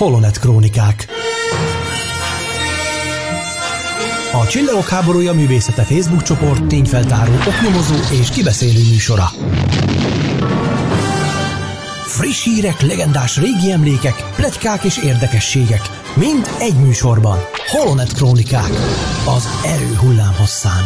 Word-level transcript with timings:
Holonet 0.00 0.38
Krónikák. 0.38 1.06
A 4.32 4.46
Csillagok 4.46 4.88
háborúja 4.88 5.32
művészete 5.32 5.82
Facebook 5.82 6.22
csoport 6.22 6.66
tényfeltáró, 6.66 7.32
oknyomozó 7.46 7.94
és 8.20 8.28
kibeszélő 8.30 8.88
műsora. 8.90 9.30
Friss 12.06 12.44
hírek, 12.44 12.80
legendás 12.80 13.36
régi 13.36 13.70
emlékek, 13.72 14.30
pletykák 14.36 14.84
és 14.84 14.98
érdekességek. 14.98 15.82
Mind 16.14 16.50
egy 16.58 16.76
műsorban. 16.76 17.38
Holonet 17.66 18.12
Krónikák. 18.12 18.72
Az 19.26 19.48
erő 19.64 19.96
hullám 19.96 20.34
hosszán. 20.38 20.84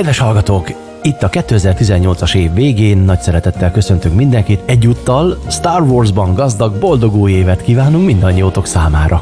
Kedves 0.00 0.18
hallgatók, 0.18 0.72
itt 1.02 1.22
a 1.22 1.28
2018-as 1.28 2.34
év 2.34 2.52
végén 2.52 2.98
nagy 2.98 3.20
szeretettel 3.20 3.70
köszöntünk 3.70 4.14
mindenkit, 4.14 4.62
egyúttal 4.66 5.38
Star 5.50 5.82
Wars-ban 5.82 6.34
gazdag, 6.34 6.78
boldog 6.78 7.14
új 7.14 7.32
évet 7.32 7.62
kívánunk 7.62 8.04
mindannyiótok 8.04 8.66
számára. 8.66 9.20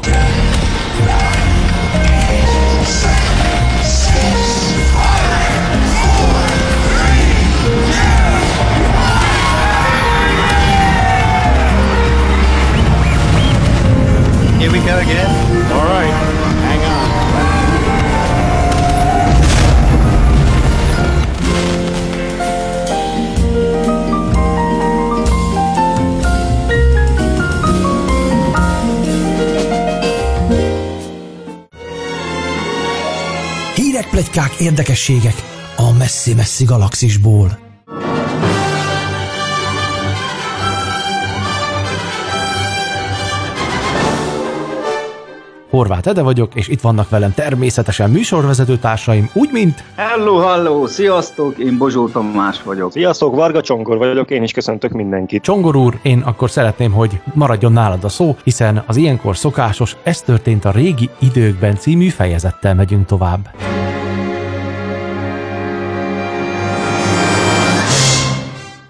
Hírek, 34.19 34.31
pletykák, 34.31 34.59
érdekességek 34.59 35.35
a 35.75 35.93
messzi-messzi 35.97 36.65
galaxisból. 36.65 37.57
Horváth 45.69 46.07
Ede 46.07 46.21
vagyok, 46.21 46.55
és 46.55 46.67
itt 46.67 46.81
vannak 46.81 47.09
velem 47.09 47.33
természetesen 47.33 48.09
műsorvezető 48.09 48.77
társaim, 48.77 49.29
úgy, 49.33 49.49
mint... 49.51 49.83
Hello, 49.95 50.37
hello, 50.37 50.87
sziasztok, 50.87 51.57
én 51.57 51.77
Bozsó 51.77 52.07
Tamás 52.07 52.63
vagyok. 52.63 52.91
Sziasztok, 52.91 53.35
Varga 53.35 53.61
Csongor 53.61 53.97
vagyok, 53.97 54.31
én 54.31 54.43
is 54.43 54.51
köszöntök 54.51 54.91
mindenkit. 54.91 55.43
Csongor 55.43 55.75
úr, 55.75 55.99
én 56.01 56.19
akkor 56.19 56.49
szeretném, 56.49 56.91
hogy 56.91 57.21
maradjon 57.33 57.71
nálad 57.71 58.03
a 58.03 58.09
szó, 58.09 58.35
hiszen 58.43 58.83
az 58.85 58.97
ilyenkor 58.97 59.37
szokásos, 59.37 59.95
ez 60.03 60.21
történt 60.21 60.65
a 60.65 60.71
régi 60.71 61.09
időkben 61.19 61.75
című 61.75 62.07
fejezettel 62.07 62.75
megyünk 62.75 63.05
tovább.– 63.05 63.49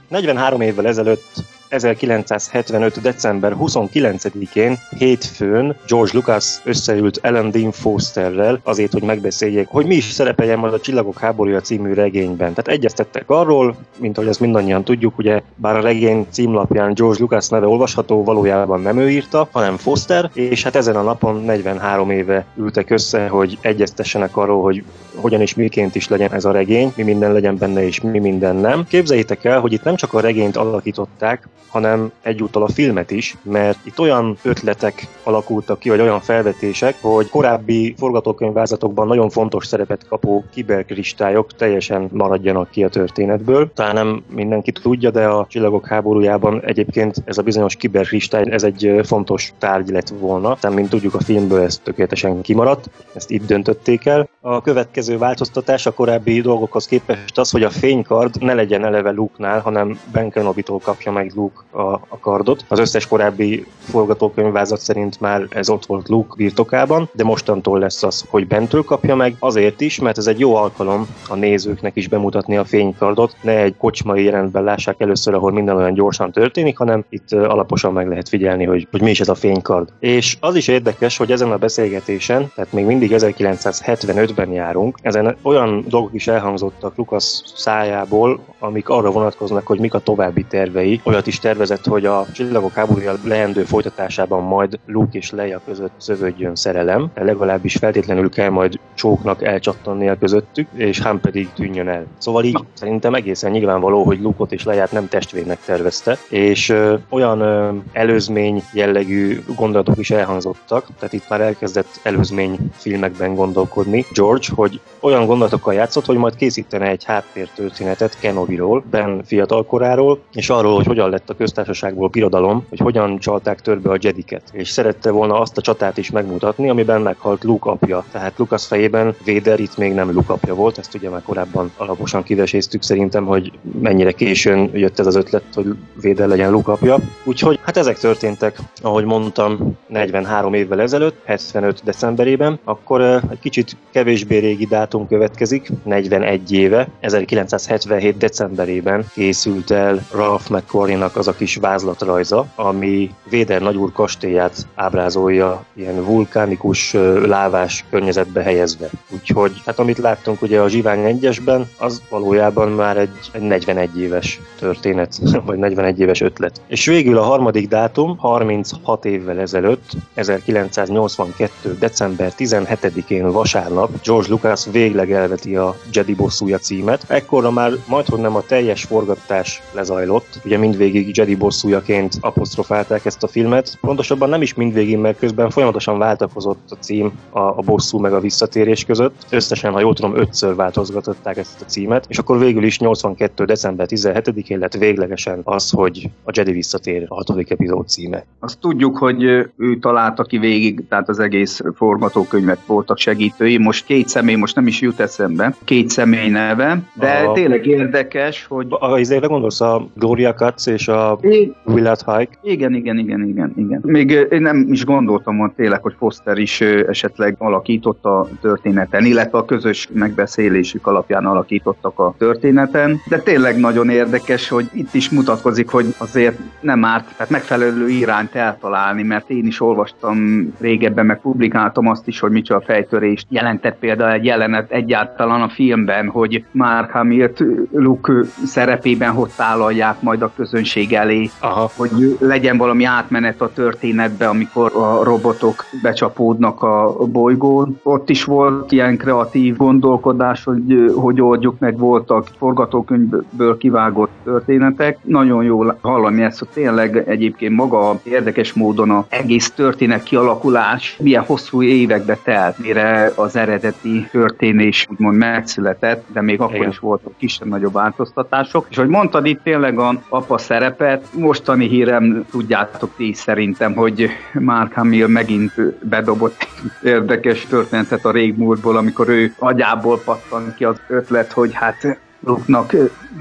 43 0.09 0.61
évvel 0.61 0.87
ezelőtt 0.87 1.43
1975. 1.69 3.01
december 3.01 3.55
29-én, 3.59 4.79
hétfőn 4.97 5.75
George 5.87 6.11
Lucas 6.13 6.59
összeült 6.63 7.19
Ellen 7.21 7.51
Dean 7.51 7.71
Fosterrel 7.71 8.59
azért, 8.63 8.91
hogy 8.91 9.03
megbeszéljék, 9.03 9.67
hogy 9.67 9.85
mi 9.85 9.95
is 9.95 10.03
szerepeljen 10.03 10.59
majd 10.59 10.73
a 10.73 10.79
Csillagok 10.79 11.19
háborúja 11.19 11.61
című 11.61 11.93
regényben. 11.93 12.53
Tehát 12.53 12.67
egyeztettek 12.67 13.29
arról, 13.29 13.75
mint 13.97 14.17
ahogy 14.17 14.29
ezt 14.29 14.39
mindannyian 14.39 14.83
tudjuk, 14.83 15.17
ugye 15.17 15.41
bár 15.55 15.75
a 15.75 15.81
regény 15.81 16.27
címlapján 16.29 16.93
George 16.93 17.19
Lucas 17.19 17.47
neve 17.47 17.67
olvasható, 17.67 18.23
valójában 18.23 18.81
nem 18.81 18.97
ő 18.97 19.09
írta, 19.09 19.47
hanem 19.51 19.77
Foster, 19.77 20.29
és 20.33 20.63
hát 20.63 20.75
ezen 20.75 20.95
a 20.95 21.01
napon 21.01 21.43
43 21.43 22.09
éve 22.09 22.45
ültek 22.55 22.89
össze, 22.89 23.27
hogy 23.27 23.57
egyeztessenek 23.61 24.37
arról, 24.37 24.61
hogy 24.61 24.83
hogyan 25.21 25.41
és 25.41 25.55
miként 25.55 25.95
is 25.95 26.07
legyen 26.07 26.33
ez 26.33 26.45
a 26.45 26.51
regény, 26.51 26.93
mi 26.95 27.03
minden 27.03 27.33
legyen 27.33 27.57
benne 27.57 27.85
és 27.85 28.01
mi 28.01 28.19
minden 28.19 28.55
nem. 28.55 28.85
Képzeljétek 28.87 29.43
el, 29.43 29.59
hogy 29.59 29.73
itt 29.73 29.83
nem 29.83 29.95
csak 29.95 30.13
a 30.13 30.19
regényt 30.19 30.57
alakították, 30.57 31.47
hanem 31.67 32.11
egyúttal 32.21 32.63
a 32.63 32.67
filmet 32.67 33.11
is, 33.11 33.37
mert 33.41 33.77
itt 33.83 33.99
olyan 33.99 34.37
ötletek 34.41 35.07
alakultak 35.23 35.79
ki, 35.79 35.89
vagy 35.89 36.01
olyan 36.01 36.19
felvetések, 36.19 36.95
hogy 37.01 37.29
korábbi 37.29 37.95
forgatókönyvvázatokban 37.97 39.07
nagyon 39.07 39.29
fontos 39.29 39.67
szerepet 39.67 40.07
kapó 40.07 40.43
kiberkristályok 40.53 41.55
teljesen 41.55 42.09
maradjanak 42.11 42.69
ki 42.69 42.83
a 42.83 42.89
történetből. 42.89 43.71
Talán 43.73 43.93
nem 43.93 44.23
mindenki 44.35 44.71
tudja, 44.71 45.09
de 45.09 45.25
a 45.25 45.45
Csillagok 45.49 45.87
háborújában 45.87 46.61
egyébként 46.65 47.15
ez 47.25 47.37
a 47.37 47.41
bizonyos 47.41 47.75
kiberkristály, 47.75 48.45
ez 48.49 48.63
egy 48.63 48.99
fontos 49.03 49.53
tárgy 49.57 49.89
lett 49.89 50.09
volna. 50.19 50.57
Tehát, 50.59 50.75
mint 50.77 50.89
tudjuk, 50.89 51.13
a 51.13 51.19
filmből 51.19 51.61
ez 51.61 51.77
tökéletesen 51.83 52.41
kimaradt, 52.41 52.89
ezt 53.13 53.31
itt 53.31 53.45
döntötték 53.45 54.05
el. 54.05 54.29
A 54.41 54.61
következő 54.61 55.08
változtatás 55.17 55.85
a 55.85 55.93
korábbi 55.93 56.41
dolgokhoz 56.41 56.85
képest 56.85 57.37
az, 57.37 57.51
hogy 57.51 57.63
a 57.63 57.69
fénykard 57.69 58.41
ne 58.41 58.53
legyen 58.53 58.85
eleve 58.85 59.11
Luke-nál, 59.11 59.59
hanem 59.59 59.99
Ben 60.11 60.29
Kenobi-tól 60.29 60.79
kapja 60.79 61.11
meg 61.11 61.31
Luke 61.35 61.77
a, 61.77 61.93
a 61.93 62.19
kardot. 62.19 62.65
Az 62.67 62.79
összes 62.79 63.07
korábbi 63.07 63.65
forgatókönyvvázat 63.79 64.79
szerint 64.79 65.19
már 65.19 65.47
ez 65.49 65.69
ott 65.69 65.85
volt 65.85 66.07
Luke 66.07 66.33
birtokában, 66.35 67.09
de 67.13 67.23
mostantól 67.23 67.79
lesz 67.79 68.03
az, 68.03 68.25
hogy 68.29 68.47
bentől 68.47 68.83
kapja 68.83 69.15
meg, 69.15 69.35
azért 69.39 69.81
is, 69.81 69.99
mert 69.99 70.17
ez 70.17 70.27
egy 70.27 70.39
jó 70.39 70.55
alkalom 70.55 71.07
a 71.27 71.35
nézőknek 71.35 71.95
is 71.95 72.07
bemutatni 72.07 72.57
a 72.57 72.65
fénykardot, 72.65 73.35
ne 73.41 73.57
egy 73.57 73.77
kocsmai 73.77 74.23
jelentben 74.23 74.63
lássák 74.63 74.99
először, 74.99 75.33
ahol 75.33 75.51
minden 75.51 75.75
olyan 75.75 75.93
gyorsan 75.93 76.31
történik, 76.31 76.77
hanem 76.77 77.05
itt 77.09 77.31
alaposan 77.31 77.93
meg 77.93 78.07
lehet 78.07 78.29
figyelni, 78.29 78.65
hogy, 78.65 78.87
hogy 78.91 79.01
mi 79.01 79.09
is 79.09 79.19
ez 79.19 79.29
a 79.29 79.35
fénykard. 79.35 79.89
És 79.99 80.37
az 80.39 80.55
is 80.55 80.67
érdekes, 80.67 81.17
hogy 81.17 81.31
ezen 81.31 81.51
a 81.51 81.57
beszélgetésen, 81.57 82.51
tehát 82.55 82.71
még 82.71 82.85
mindig 82.85 83.11
1975-ben 83.15 84.51
járunk, 84.51 84.88
ezen 85.01 85.35
olyan 85.41 85.83
dolgok 85.87 86.13
is 86.13 86.27
elhangzottak 86.27 86.95
Lukasz 86.95 87.43
szájából, 87.55 88.39
amik 88.59 88.89
arra 88.89 89.11
vonatkoznak, 89.11 89.67
hogy 89.67 89.79
mik 89.79 89.93
a 89.93 89.99
további 89.99 90.43
tervei. 90.43 91.01
Olyat 91.03 91.27
is 91.27 91.39
tervezett, 91.39 91.85
hogy 91.85 92.05
a 92.05 92.25
Csillagok 92.33 92.73
háborúja 92.73 93.13
leendő 93.23 93.63
folytatásában 93.63 94.43
majd 94.43 94.79
Luke 94.85 95.17
és 95.17 95.31
Leia 95.31 95.61
között 95.65 95.93
szövődjön 95.97 96.55
szerelem, 96.55 97.11
legalábbis 97.15 97.75
feltétlenül 97.75 98.29
kell 98.29 98.49
majd 98.49 98.79
csóknak 98.93 99.43
elcsattannia 99.43 100.17
közöttük, 100.17 100.67
és 100.73 100.99
Han 100.99 101.19
pedig 101.19 101.49
tűnjön 101.53 101.87
el. 101.87 102.05
Szóval 102.17 102.43
így 102.43 102.59
szerintem 102.73 103.13
egészen 103.13 103.51
nyilvánvaló, 103.51 104.03
hogy 104.03 104.21
Luke-ot 104.21 104.51
és 104.51 104.63
Leiát 104.63 104.91
nem 104.91 105.07
testvérnek 105.07 105.59
tervezte, 105.65 106.17
és 106.29 106.69
ö, 106.69 106.95
olyan 107.09 107.41
ö, 107.41 107.69
előzmény 107.91 108.63
jellegű 108.73 109.43
gondolatok 109.55 109.97
is 109.97 110.11
elhangzottak, 110.11 110.87
tehát 110.99 111.13
itt 111.13 111.29
már 111.29 111.41
elkezdett 111.41 111.99
előzmény 112.03 112.57
filmekben 112.71 113.35
gondolkodni 113.35 114.05
George, 114.13 114.47
hogy 114.55 114.78
olyan 114.99 115.25
gondolatokkal 115.25 115.73
játszott, 115.73 116.05
hogy 116.05 116.17
majd 116.17 116.35
készítene 116.35 116.87
egy 116.87 117.03
háttértörténetet 117.03 118.19
Kenobiról, 118.19 118.83
Ben 118.91 119.23
fiatalkoráról, 119.25 120.19
és 120.33 120.49
arról, 120.49 120.75
hogy 120.75 120.85
hogyan 120.85 121.09
lett 121.09 121.29
a 121.29 121.35
köztársaságból 121.35 122.07
birodalom, 122.07 122.65
hogy 122.69 122.79
hogyan 122.79 123.19
csalták 123.19 123.61
törbe 123.61 123.89
a 123.89 123.97
Jediket. 124.01 124.43
És 124.51 124.69
szerette 124.69 125.11
volna 125.11 125.39
azt 125.39 125.57
a 125.57 125.61
csatát 125.61 125.97
is 125.97 126.11
megmutatni, 126.11 126.69
amiben 126.69 127.01
meghalt 127.01 127.43
Luke 127.43 127.69
apja. 127.69 128.03
Tehát 128.11 128.37
Lucas 128.37 128.65
fejében 128.65 129.15
Vader 129.25 129.59
itt 129.59 129.77
még 129.77 129.93
nem 129.93 130.11
Luke 130.11 130.33
apja 130.33 130.55
volt, 130.55 130.77
ezt 130.77 130.95
ugye 130.95 131.09
már 131.09 131.21
korábban 131.21 131.71
alaposan 131.77 132.23
kiveséztük 132.23 132.81
szerintem, 132.81 133.25
hogy 133.25 133.51
mennyire 133.81 134.11
későn 134.11 134.69
jött 134.73 134.99
ez 134.99 135.07
az 135.07 135.15
ötlet, 135.15 135.43
hogy 135.53 135.65
Vader 136.03 136.27
legyen 136.27 136.51
Luke 136.51 136.71
apja. 136.71 136.97
Úgyhogy 137.23 137.59
hát 137.63 137.77
ezek 137.77 137.97
történtek, 137.97 138.57
ahogy 138.81 139.05
mondtam, 139.05 139.77
43 139.87 140.53
évvel 140.53 140.81
ezelőtt, 140.81 141.21
75 141.25 141.81
decemberében, 141.83 142.59
akkor 142.63 143.01
egy 143.01 143.39
kicsit 143.39 143.75
kevésbé 143.91 144.37
régi 144.37 144.65
dátum 144.69 145.07
következik, 145.07 145.71
41 145.83 146.51
éve, 146.51 146.87
1977 146.99 148.17
decemberében 148.17 149.05
készült 149.13 149.71
el 149.71 150.05
Ralph 150.11 150.51
McQuarrie-nak 150.51 151.15
az 151.15 151.27
a 151.27 151.33
kis 151.33 151.55
vázlatrajza, 151.55 152.45
ami 152.55 153.11
Véder 153.29 153.61
nagyúr 153.61 153.91
kastélyát 153.91 154.67
ábrázolja 154.75 155.65
ilyen 155.73 156.05
vulkánikus 156.05 156.93
lávás 157.25 157.85
környezetbe 157.89 158.41
helyezve. 158.41 158.89
Úgyhogy 159.09 159.61
hát 159.65 159.79
amit 159.79 159.97
láttunk 159.97 160.41
ugye 160.41 160.61
a 160.61 160.67
Zsivány 160.67 161.19
1-esben, 161.21 161.61
az 161.77 162.01
valójában 162.09 162.71
már 162.71 162.97
egy, 162.97 163.29
egy 163.31 163.41
41 163.41 163.99
éves 163.99 164.39
történet, 164.59 165.19
vagy 165.45 165.57
41 165.57 165.99
éves 165.99 166.21
ötlet. 166.21 166.61
És 166.67 166.85
végül 166.85 167.17
a 167.17 167.23
harmadik 167.23 167.67
dátum, 167.67 168.17
36 168.17 169.05
évvel 169.05 169.39
ezelőtt, 169.39 169.91
1982. 170.13 171.77
december 171.79 172.31
17-én 172.37 173.31
vasárnap 173.31 173.89
George 174.03 174.29
Lucas 174.29 174.58
végleg 174.65 175.11
elveti 175.11 175.55
a 175.55 175.75
Jedi 175.93 176.15
bosszúja 176.15 176.57
címet. 176.57 177.03
Ekkorra 177.07 177.51
már 177.51 177.71
majdhogy 177.87 178.19
nem 178.19 178.35
a 178.35 178.41
teljes 178.41 178.83
forgatás 178.83 179.61
lezajlott, 179.71 180.39
ugye 180.45 180.57
mindvégig 180.57 181.17
Jedi 181.17 181.35
bosszújaként 181.35 182.17
apostrofálták 182.21 183.05
ezt 183.05 183.23
a 183.23 183.27
filmet. 183.27 183.77
Pontosabban 183.81 184.29
nem 184.29 184.41
is 184.41 184.53
mindvégig, 184.53 184.97
mert 184.97 185.19
közben 185.19 185.49
folyamatosan 185.49 185.97
váltakozott 185.97 186.71
a 186.71 186.75
cím 186.75 187.11
a, 187.29 187.39
a 187.39 187.61
bosszú 187.65 187.99
meg 187.99 188.13
a 188.13 188.19
visszatérés 188.19 188.85
között. 188.85 189.25
Összesen, 189.29 189.73
ha 189.73 189.79
jól 189.79 189.93
tudom, 189.93 190.17
ötször 190.17 190.55
változgatották 190.55 191.37
ezt 191.37 191.61
a 191.61 191.65
címet, 191.65 192.05
és 192.07 192.17
akkor 192.17 192.39
végül 192.39 192.63
is 192.63 192.79
82. 192.79 193.45
december 193.45 193.87
17-én 193.89 194.59
lett 194.59 194.73
véglegesen 194.73 195.41
az, 195.43 195.69
hogy 195.69 196.09
a 196.23 196.31
Jedi 196.33 196.51
visszatér 196.51 197.05
a 197.07 197.15
hatodik 197.15 197.49
epizód 197.49 197.87
címe. 197.87 198.25
Azt 198.39 198.59
tudjuk, 198.59 198.97
hogy 198.97 199.23
ő 199.57 199.77
találta 199.79 200.23
ki 200.23 200.37
végig, 200.37 200.87
tehát 200.89 201.09
az 201.09 201.19
egész 201.19 201.61
forgatókönyvet 201.75 202.59
voltak 202.65 202.97
segítői. 202.97 203.57
Most 203.57 203.85
két 203.85 204.07
személy, 204.07 204.35
most 204.35 204.48
nem 204.53 204.67
is 204.67 204.81
jut 204.81 204.99
eszembe, 204.99 205.55
két 205.63 205.89
személy 205.89 206.29
neve, 206.29 206.81
de 206.93 207.11
a... 207.11 207.33
tényleg 207.33 207.65
érdekes, 207.65 208.45
hogy... 208.49 208.67
A, 208.69 208.99
izére 208.99 209.27
gondolsz, 209.27 209.61
a 209.61 209.87
Gloria 209.93 210.33
Katz 210.33 210.67
és 210.67 210.87
a 210.87 211.19
Willard 211.65 212.01
Hike? 212.05 212.37
Igen, 212.41 212.73
igen, 212.73 212.97
igen, 212.97 213.27
igen, 213.27 213.53
igen. 213.55 213.79
Még 213.83 214.27
én 214.31 214.41
nem 214.41 214.67
is 214.69 214.85
gondoltam 214.85 215.37
hogy 215.37 215.51
tényleg, 215.51 215.81
hogy 215.81 215.93
Foster 215.97 216.37
is 216.37 216.61
esetleg 216.61 217.35
alakította 217.37 218.19
a 218.19 218.27
történeten, 218.41 219.05
illetve 219.05 219.37
a 219.37 219.45
közös 219.45 219.89
megbeszélésük 219.93 220.87
alapján 220.87 221.25
alakítottak 221.25 221.99
a 221.99 222.15
történeten, 222.17 223.01
de 223.09 223.19
tényleg 223.19 223.59
nagyon 223.59 223.89
érdekes, 223.89 224.49
hogy 224.49 224.69
itt 224.73 224.93
is 224.93 225.09
mutatkozik, 225.09 225.69
hogy 225.69 225.85
azért 225.97 226.39
nem 226.61 226.85
árt, 226.85 227.05
tehát 227.17 227.31
megfelelő 227.31 227.89
irányt 227.89 228.35
eltalálni, 228.35 229.03
mert 229.03 229.29
én 229.29 229.45
is 229.45 229.61
olvastam 229.61 230.47
régebben, 230.59 231.05
meg 231.05 231.19
publikáltam 231.21 231.87
azt 231.87 232.07
is, 232.07 232.19
hogy 232.19 232.31
micsoda 232.31 232.61
fejtörést 232.61 233.25
jelentett 233.29 233.77
például 233.79 234.13
egy 234.13 234.25
jelenet 234.39 234.71
egyáltalán 234.71 235.41
a 235.41 235.49
filmben, 235.49 236.09
hogy 236.09 236.43
Mark 236.51 236.91
Hamilt 236.91 237.43
Luke 237.71 238.13
szerepében 238.45 239.11
hogy 239.11 239.29
tálalják 239.35 240.01
majd 240.01 240.21
a 240.21 240.31
közönség 240.35 240.93
elé, 240.93 241.29
Aha. 241.39 241.71
hogy 241.75 242.17
legyen 242.19 242.57
valami 242.57 242.83
átmenet 242.83 243.41
a 243.41 243.51
történetbe, 243.53 244.27
amikor 244.27 244.71
a 244.75 245.03
robotok 245.03 245.65
becsapódnak 245.81 246.61
a 246.61 246.95
bolygón. 247.11 247.79
Ott 247.83 248.09
is 248.09 248.23
volt 248.23 248.71
ilyen 248.71 248.97
kreatív 248.97 249.55
gondolkodás, 249.55 250.43
hogy 250.43 250.91
hogy 250.95 251.21
oldjuk 251.21 251.59
meg, 251.59 251.77
voltak 251.77 252.27
forgatókönyvből 252.37 253.57
kivágott 253.57 254.11
történetek. 254.23 254.97
Nagyon 255.03 255.43
jól 255.43 255.77
hallani 255.81 256.21
ezt, 256.21 256.39
hogy 256.39 256.47
tényleg 256.53 257.03
egyébként 257.07 257.55
maga 257.55 257.99
érdekes 258.03 258.53
módon 258.53 258.89
a 258.89 259.05
egész 259.09 259.51
történet 259.51 260.03
kialakulás 260.03 260.97
milyen 261.01 261.23
hosszú 261.23 261.61
évekbe 261.61 262.17
telt, 262.23 262.57
mire 262.57 263.11
az 263.15 263.35
eredeti 263.35 264.07
történés 264.29 264.87
úgymond 264.89 265.17
megszületett, 265.17 266.05
de 266.13 266.21
még 266.21 266.41
akkor 266.41 266.55
Igen. 266.55 266.69
is 266.69 266.79
voltak 266.79 267.13
kisebb-nagyobb 267.17 267.73
változtatások. 267.73 268.65
És 268.69 268.77
hogy 268.77 268.87
mondtad 268.87 269.25
itt 269.25 269.43
tényleg 269.43 269.79
a 269.79 270.01
apa 270.09 270.37
szerepet, 270.37 271.05
mostani 271.13 271.67
hírem 271.67 272.25
tudjátok 272.31 272.95
ti 272.95 273.13
szerintem, 273.13 273.73
hogy 273.73 274.09
Mark 274.33 274.73
Hamill 274.73 275.07
megint 275.07 275.53
bedobott 275.89 276.47
érdekes 276.83 277.45
történetet 277.45 278.05
a 278.05 278.11
régmúltból, 278.11 278.77
amikor 278.77 279.09
ő 279.09 279.33
agyából 279.39 279.99
pattan 280.05 280.53
ki 280.57 280.63
az 280.63 280.81
ötlet, 280.87 281.31
hogy 281.31 281.53
hát 281.53 281.99
Luke-nak 282.19 282.75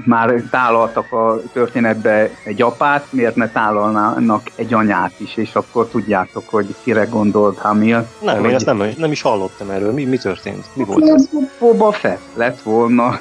már 0.05 0.43
tálaltak 0.51 1.11
a 1.11 1.41
történetbe 1.53 2.29
egy 2.43 2.61
apát, 2.61 3.07
miért 3.09 3.35
ne 3.35 3.49
tálalnának 3.49 4.51
egy 4.55 4.73
anyát 4.73 5.13
is, 5.17 5.37
és 5.37 5.55
akkor 5.55 5.87
tudjátok, 5.87 6.49
hogy 6.49 6.75
kire 6.83 7.03
gondolt 7.03 7.57
Hamill. 7.57 8.07
Nem, 8.21 8.45
én 8.45 8.55
ezt 8.55 8.65
nem, 8.65 8.83
nem 8.97 9.11
is 9.11 9.21
hallottam 9.21 9.69
erről. 9.69 9.91
Mi, 9.91 10.05
mi 10.05 10.17
történt? 10.17 10.65
Mi 10.73 10.83
volt 10.83 11.09
ez? 11.09 11.29
Boba 11.59 11.91
Fett 11.91 12.21
lett 12.33 12.61
volna 12.61 13.19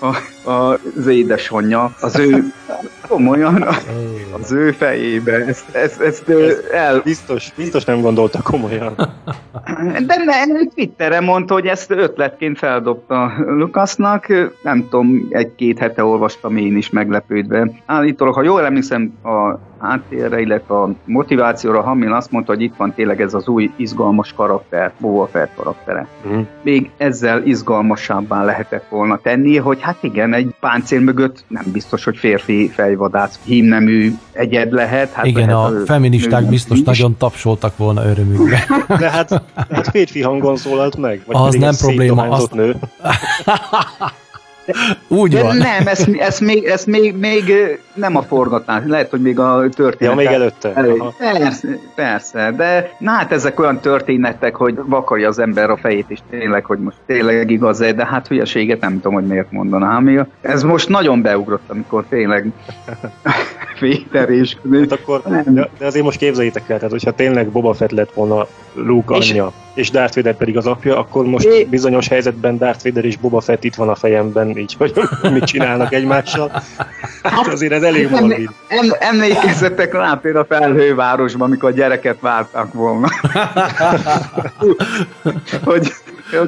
a, 0.00 0.16
az 0.44 1.06
édesanyja, 1.06 1.94
az 2.00 2.18
ő 2.18 2.52
komolyan 3.08 3.66
az 4.40 4.52
ő 4.52 4.70
fejébe. 4.70 5.32
Ezt, 5.32 5.74
ezt, 5.74 6.00
ezt, 6.00 6.28
ezt 6.28 6.68
el... 6.72 7.00
Biztos, 7.04 7.52
biztos 7.56 7.84
nem 7.84 8.00
gondolta 8.00 8.42
komolyan. 8.42 8.94
De 10.06 10.16
ne, 10.24 10.64
Twitterre 10.74 11.20
mondta, 11.20 11.54
hogy 11.54 11.66
ezt 11.66 11.90
ötletként 11.90 12.58
feldobta 12.58 13.32
Lukasznak. 13.46 14.26
Nem 14.62 14.88
tudom, 14.90 15.26
egy-két 15.30 15.78
hete 15.78 16.04
olvastam 16.04 16.56
én 16.56 16.76
is 16.76 16.90
meglepődve. 16.90 17.70
Állítólag, 17.86 18.34
ha 18.34 18.42
jól 18.42 18.64
emlékszem, 18.64 19.12
a 19.24 19.58
háttérre, 19.82 20.40
illetve 20.40 20.74
a 20.74 20.94
motivációra 21.04 21.82
Hamil 21.82 22.12
azt 22.12 22.30
mondta, 22.30 22.52
hogy 22.52 22.62
itt 22.62 22.76
van 22.76 22.94
tényleg 22.94 23.20
ez 23.20 23.34
az 23.34 23.48
új 23.48 23.70
izgalmas 23.76 24.32
karakter, 24.32 24.92
Boba 24.98 25.26
Fett 25.26 25.54
karaktere. 25.54 26.06
Mm. 26.28 26.40
Még 26.62 26.90
ezzel 26.96 27.42
izgalmasabbá 27.46 28.44
lehetett 28.44 28.84
volna 28.88 29.18
tenni, 29.18 29.56
hogy 29.56 29.80
hát 29.80 29.96
igen, 30.00 30.31
egy 30.32 30.54
páncél 30.60 31.00
mögött 31.00 31.44
nem 31.48 31.64
biztos, 31.72 32.04
hogy 32.04 32.16
férfi 32.16 32.68
fejvadász 32.68 33.38
hímnemű 33.44 34.12
egyed 34.32 34.72
lehet. 34.72 35.12
Hát 35.12 35.26
igen, 35.26 35.46
lehet, 35.46 35.82
a 35.82 35.84
feministák 35.84 36.44
biztos 36.48 36.78
is. 36.78 36.84
nagyon 36.84 37.16
tapsoltak 37.16 37.76
volna 37.76 38.04
örömükbe. 38.04 38.66
De 38.98 39.10
hát, 39.10 39.42
hát 39.70 39.88
férfi 39.88 40.22
hangon 40.22 40.56
szólalt 40.56 40.96
meg. 40.96 41.22
Vagy 41.26 41.36
az 41.38 41.54
nem 41.54 41.74
probléma. 41.74 42.22
Azt... 42.28 42.52
Nő. 42.52 42.76
Úgy 45.08 45.40
van. 45.40 45.58
De 45.58 45.64
nem, 45.64 45.86
ez, 45.86 46.06
ez, 46.18 46.38
még, 46.38 46.64
ez 46.64 46.84
még, 46.84 47.16
még 47.16 47.54
nem 47.94 48.16
a 48.16 48.22
forgatás, 48.22 48.82
lehet, 48.86 49.10
hogy 49.10 49.20
még 49.20 49.38
a 49.38 49.68
történet. 49.68 50.14
Ja, 50.14 50.14
még 50.14 50.26
előtte. 50.26 50.72
Elő. 50.74 51.02
Persze, 51.18 51.68
persze, 51.94 52.52
de 52.56 52.90
na 52.98 53.10
hát 53.10 53.32
ezek 53.32 53.60
olyan 53.60 53.80
történetek, 53.80 54.56
hogy 54.56 54.78
vakarja 54.86 55.28
az 55.28 55.38
ember 55.38 55.70
a 55.70 55.76
fejét, 55.76 56.06
és 56.08 56.18
tényleg, 56.30 56.64
hogy 56.64 56.78
most 56.78 56.96
tényleg 57.06 57.50
igaz 57.50 57.80
-e, 57.80 57.92
de 57.92 58.06
hát 58.06 58.28
hülyeséget 58.28 58.80
nem 58.80 58.94
tudom, 58.94 59.12
hogy 59.12 59.26
miért 59.26 59.52
mondanám. 59.52 60.26
Ez 60.40 60.62
most 60.62 60.88
nagyon 60.88 61.22
beugrott, 61.22 61.70
amikor 61.70 62.04
tényleg 62.08 62.46
Péter 63.80 64.30
és... 64.30 64.56
Hát 64.72 64.92
akkor, 64.92 65.22
de 65.78 65.86
azért 65.86 66.04
most 66.04 66.18
képzeljétek 66.18 66.68
el, 66.68 66.76
tehát 66.76 66.90
hogyha 66.90 67.12
tényleg 67.12 67.48
Boba 67.48 67.72
Fett 67.72 67.90
lett 67.90 68.12
volna 68.12 68.46
Luke 68.74 69.16
és, 69.16 69.30
anyja, 69.30 69.52
és 69.74 69.90
Darth 69.90 70.16
Vader 70.16 70.36
pedig 70.36 70.56
az 70.56 70.66
apja, 70.66 70.98
akkor 70.98 71.24
most 71.24 71.46
é... 71.46 71.64
bizonyos 71.64 72.08
helyzetben 72.08 72.58
Darth 72.58 72.84
Vader 72.84 73.04
és 73.04 73.16
Boba 73.16 73.40
Fett 73.40 73.64
itt 73.64 73.74
van 73.74 73.88
a 73.88 73.94
fejemben, 73.94 74.51
így, 74.56 74.74
hogy 74.78 74.92
mit 75.22 75.44
csinálnak 75.44 75.92
egymással. 75.92 76.62
Hát 77.22 77.46
azért 77.46 77.72
ez 77.72 77.82
elég 77.82 78.10
morbid. 78.10 78.50
Em, 78.68 78.88
emlékezzetek 78.98 79.92
rá 79.92 80.14
például 80.14 80.46
a 80.50 80.54
felhővárosban, 80.54 81.48
amikor 81.48 81.70
a 81.70 81.72
gyereket 81.72 82.20
vártak 82.20 82.72
volna. 82.72 83.08
hogy 85.64 85.92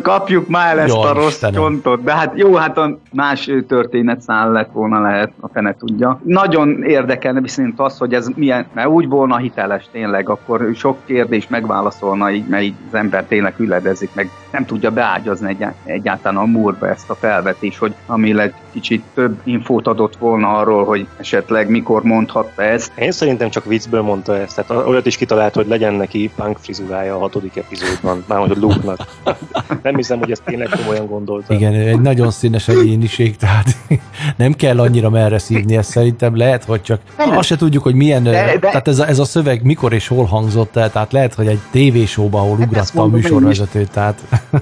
kapjuk 0.03 0.49
már 0.49 0.79
ezt 0.79 0.95
jó, 0.95 1.01
a 1.01 1.13
rossz 1.13 1.33
Istenem. 1.33 1.55
csontot. 1.61 2.03
De 2.03 2.13
hát 2.15 2.33
jó, 2.35 2.55
hát 2.55 2.79
a 2.79 2.99
más 3.13 3.51
történet 3.69 4.21
száll 4.21 4.53
lett 4.53 4.71
volna 4.73 5.01
lehet, 5.01 5.33
a 5.41 5.49
fene 5.49 5.75
tudja. 5.77 6.21
Nagyon 6.23 6.83
érdekelne 6.83 7.41
viszont 7.41 7.81
az, 7.81 7.99
hogy 7.99 8.15
ez 8.15 8.29
milyen, 8.35 8.67
mert 8.73 8.89
úgy 8.89 9.09
volna 9.09 9.37
hiteles 9.37 9.85
tényleg, 9.93 10.29
akkor 10.29 10.71
sok 10.75 10.97
kérdés 11.05 11.49
megválaszolna 11.49 12.31
így, 12.31 12.47
mert 12.47 12.63
így 12.63 12.75
az 12.91 12.99
ember 12.99 13.25
tényleg 13.25 13.55
üledezik, 13.57 14.11
meg 14.15 14.31
nem 14.51 14.65
tudja 14.65 14.91
beágyazni 14.91 15.57
egyáltalán 15.85 16.43
a 16.43 16.45
múrba 16.45 16.89
ezt 16.89 17.11
a 17.11 17.15
felvetés, 17.15 17.79
hogy 17.79 17.95
ami 18.07 18.41
egy 18.41 18.55
kicsit 18.73 19.05
több 19.15 19.41
infót 19.45 19.87
adott 19.87 20.17
volna 20.17 20.59
arról, 20.59 20.85
hogy 20.85 21.07
esetleg 21.17 21.69
mikor 21.69 22.03
mondhatta 22.03 22.63
ezt. 22.63 22.93
Én 22.99 23.13
szerintem 23.13 23.51
csak 23.51 23.65
viccből 23.65 24.03
mondta 24.03 24.37
ezt, 24.37 24.65
tehát 24.65 24.87
olyat 24.87 25.07
is 25.07 25.17
kitalált, 25.17 25.55
hogy 25.55 25.67
legyen 25.67 25.95
neki 25.95 26.31
punk 26.37 26.59
frizurája 26.59 27.15
a 27.15 27.19
hatodik 27.19 27.57
epizódban, 27.57 28.25
már 28.29 28.39
hogy 28.39 28.57
Luke-nak. 28.57 28.99
Nem 29.83 29.97
hiszem, 29.97 30.19
hogy 30.19 30.31
ezt 30.31 30.43
tényleg 30.45 30.69
komolyan 30.69 31.07
gondolta. 31.07 31.55
Igen, 31.55 31.73
egy 31.73 32.01
nagyon 32.01 32.31
színes 32.31 32.69
egyéniség, 32.69 33.37
tehát 33.37 33.77
nem 34.37 34.53
kell 34.53 34.81
annyira 34.81 35.11
merre 35.11 35.39
szívni, 35.39 35.77
ezt 35.77 35.91
szerintem 35.91 36.37
lehet, 36.37 36.65
hogy 36.65 36.83
csak 36.83 37.01
azt 37.17 37.49
se 37.49 37.57
tudjuk, 37.57 37.83
hogy 37.83 37.95
milyen, 37.95 38.23
de, 38.23 38.31
de, 38.31 38.59
tehát 38.59 38.89
ez 38.89 38.99
a, 38.99 39.09
ez 39.09 39.19
a 39.19 39.25
szöveg 39.25 39.63
mikor 39.63 39.93
és 39.93 40.09
hol 40.09 40.25
hangzott 40.25 40.77
el, 40.77 40.91
tehát 40.91 41.13
lehet, 41.13 41.35
hogy 41.35 41.47
egy 41.47 41.61
tévésóban, 41.71 42.41
ahol 42.41 42.57
hát 42.57 42.67
ugratta 42.67 43.03
a 43.03 43.07
műsorvezető, 43.07 43.85
tehát 43.93 44.21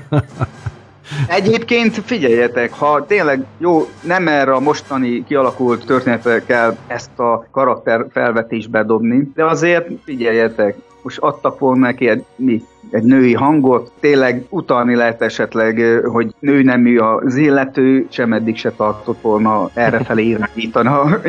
Egyébként 1.28 2.02
figyeljetek, 2.04 2.72
ha 2.72 3.06
tényleg 3.06 3.44
jó, 3.58 3.86
nem 4.02 4.28
erre 4.28 4.52
a 4.52 4.60
mostani 4.60 5.24
kialakult 5.24 5.86
történetre 5.86 6.42
kell 6.44 6.76
ezt 6.86 7.18
a 7.18 7.46
karakter 7.50 8.06
felvetésbe 8.12 8.82
dobni, 8.82 9.30
de 9.34 9.44
azért 9.44 9.88
figyeljetek, 10.04 10.76
most 11.02 11.18
adtak 11.18 11.58
volna 11.58 11.86
neki 11.86 12.08
egy, 12.08 12.24
mi, 12.36 12.62
egy 12.92 13.02
női 13.02 13.34
hangot, 13.34 13.92
tényleg 14.00 14.46
utalni 14.48 14.94
lehet 14.94 15.22
esetleg, 15.22 16.00
hogy 16.04 16.34
nő 16.38 16.62
nemű 16.62 16.98
az 16.98 17.36
illető, 17.36 18.06
sem 18.10 18.32
eddig 18.32 18.56
se 18.56 18.70
tartott 18.70 19.20
volna 19.20 19.70
errefelé 19.74 20.24
irányítani 20.26 20.88
a, 20.88 21.20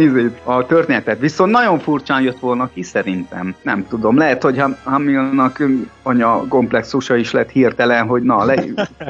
a 0.43 0.65
történetet. 0.65 1.19
Viszont 1.19 1.51
nagyon 1.51 1.79
furcsán 1.79 2.21
jött 2.21 2.39
volna 2.39 2.69
ki 2.73 2.83
szerintem. 2.83 3.55
Nem 3.61 3.85
tudom, 3.87 4.17
lehet, 4.17 4.43
hogy 4.43 4.63
Hamilnak 4.83 5.63
anya 6.03 6.47
komplexusa 6.47 7.15
is 7.15 7.31
lett 7.31 7.49
hirtelen, 7.49 8.07
hogy 8.07 8.21
na, 8.21 8.45
le, 8.45 8.63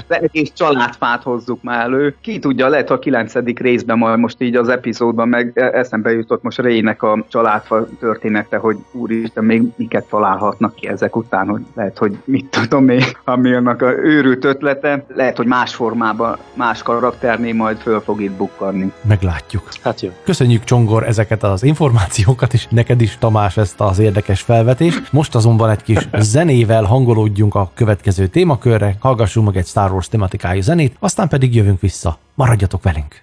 le 0.07 0.17
egész 0.17 0.51
családfát 0.55 1.23
hozzuk 1.23 1.63
már 1.63 1.83
elő. 1.83 2.15
Ki 2.21 2.39
tudja, 2.39 2.67
lehet, 2.67 2.89
a 2.89 2.99
kilencedik 2.99 3.59
részben 3.59 3.97
majd 3.97 4.19
most 4.19 4.41
így 4.41 4.55
az 4.55 4.69
epizódban 4.69 5.27
meg 5.27 5.51
eszembe 5.55 6.11
jutott 6.11 6.43
most 6.43 6.61
Rének 6.61 7.03
a 7.03 7.25
családfa 7.27 7.87
története, 7.99 8.57
hogy 8.57 8.77
úristen, 8.91 9.43
még 9.43 9.63
miket 9.75 10.09
találhatnak 10.09 10.75
ki 10.75 10.87
ezek 10.87 11.15
után, 11.15 11.47
hogy 11.47 11.61
lehet, 11.73 11.97
hogy 11.97 12.17
mit 12.43 12.67
tudom 12.67 12.89
én, 12.89 13.03
ami 13.23 13.53
annak 13.53 13.81
a 13.81 13.91
őrült 13.91 14.45
ötlete, 14.45 15.05
lehet, 15.15 15.37
hogy 15.37 15.45
más 15.45 15.75
formában, 15.75 16.37
más 16.53 16.81
karakternél 16.81 17.53
majd 17.53 17.77
föl 17.77 18.01
fog 18.01 18.21
itt 18.21 18.31
bukkanni. 18.31 18.91
Meglátjuk. 19.01 19.69
Hát 19.83 20.01
jó. 20.01 20.09
Köszönjük 20.23 20.63
Csongor 20.63 21.07
ezeket 21.07 21.43
az 21.43 21.63
információkat, 21.63 22.53
és 22.53 22.67
neked 22.69 23.01
is 23.01 23.17
Tamás 23.19 23.57
ezt 23.57 23.81
az 23.81 23.99
érdekes 23.99 24.41
felvetést. 24.41 25.11
Most 25.11 25.35
azonban 25.35 25.69
egy 25.69 25.83
kis 25.83 26.09
zenével 26.19 26.83
hangolódjunk 26.83 27.55
a 27.55 27.71
következő 27.73 28.27
témakörre, 28.27 28.95
hallgassunk 28.99 29.47
meg 29.47 29.57
egy 29.57 29.67
Star 29.67 29.91
Wars 29.91 30.07
tematikájú 30.07 30.61
zenét, 30.61 30.95
aztán 30.99 31.27
pedig 31.27 31.55
jövünk 31.55 31.79
vissza. 31.81 32.17
Maradjatok 32.33 32.83
velünk! 32.83 33.15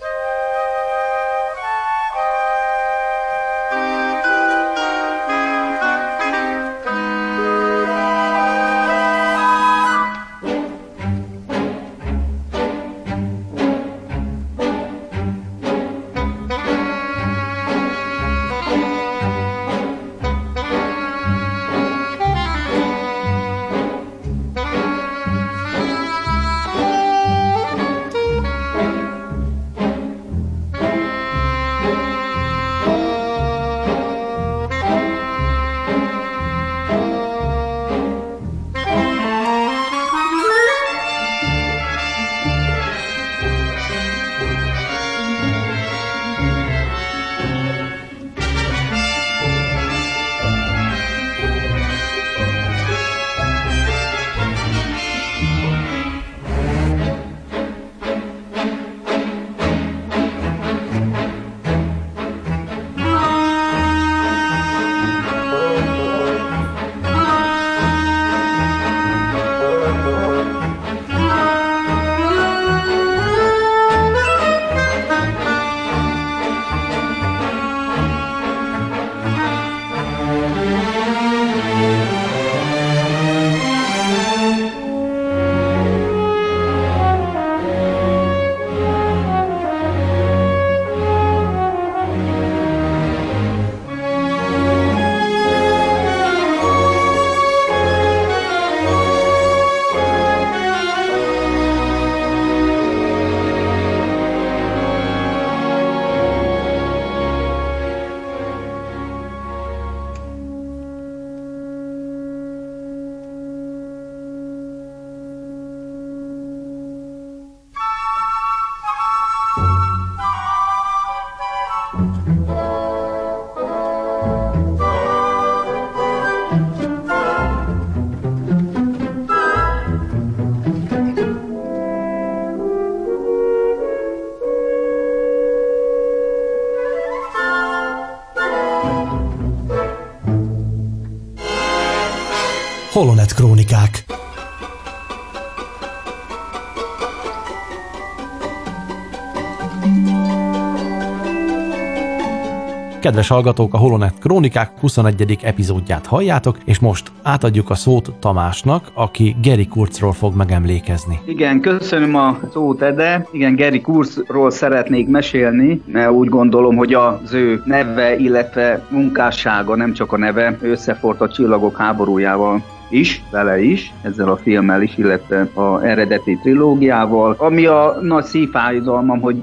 Kedves 153.10 153.28
hallgatók, 153.28 153.74
a 153.74 153.76
Holonet 153.76 154.18
Krónikák 154.20 154.70
21. 154.80 155.38
epizódját 155.42 156.06
halljátok, 156.06 156.56
és 156.64 156.78
most 156.78 157.12
átadjuk 157.22 157.70
a 157.70 157.74
szót 157.74 158.12
Tamásnak, 158.20 158.90
aki 158.94 159.36
Geri 159.42 159.66
Kurzról 159.66 160.12
fog 160.12 160.34
megemlékezni. 160.34 161.20
Igen, 161.24 161.60
köszönöm 161.60 162.14
a 162.14 162.38
szót, 162.52 162.82
Ede. 162.82 163.26
Igen, 163.32 163.54
Geri 163.54 163.80
Kurzról 163.80 164.50
szeretnék 164.50 165.08
mesélni, 165.08 165.82
mert 165.86 166.10
úgy 166.10 166.28
gondolom, 166.28 166.76
hogy 166.76 166.94
az 166.94 167.32
ő 167.32 167.62
neve, 167.64 168.16
illetve 168.16 168.86
munkássága, 168.90 169.76
nem 169.76 169.92
csak 169.92 170.12
a 170.12 170.18
neve, 170.18 170.58
összefort 170.60 171.20
a 171.20 171.28
csillagok 171.28 171.76
háborújával 171.76 172.62
is, 172.90 173.22
vele 173.30 173.62
is, 173.62 173.92
ezzel 174.02 174.28
a 174.28 174.36
filmmel 174.36 174.82
is, 174.82 174.96
illetve 174.96 175.48
a 175.54 175.82
eredeti 175.84 176.38
trilógiával. 176.42 177.34
Ami 177.38 177.66
a 177.66 177.98
nagy 178.02 178.24
szívfájdalmam, 178.24 179.20
hogy 179.20 179.36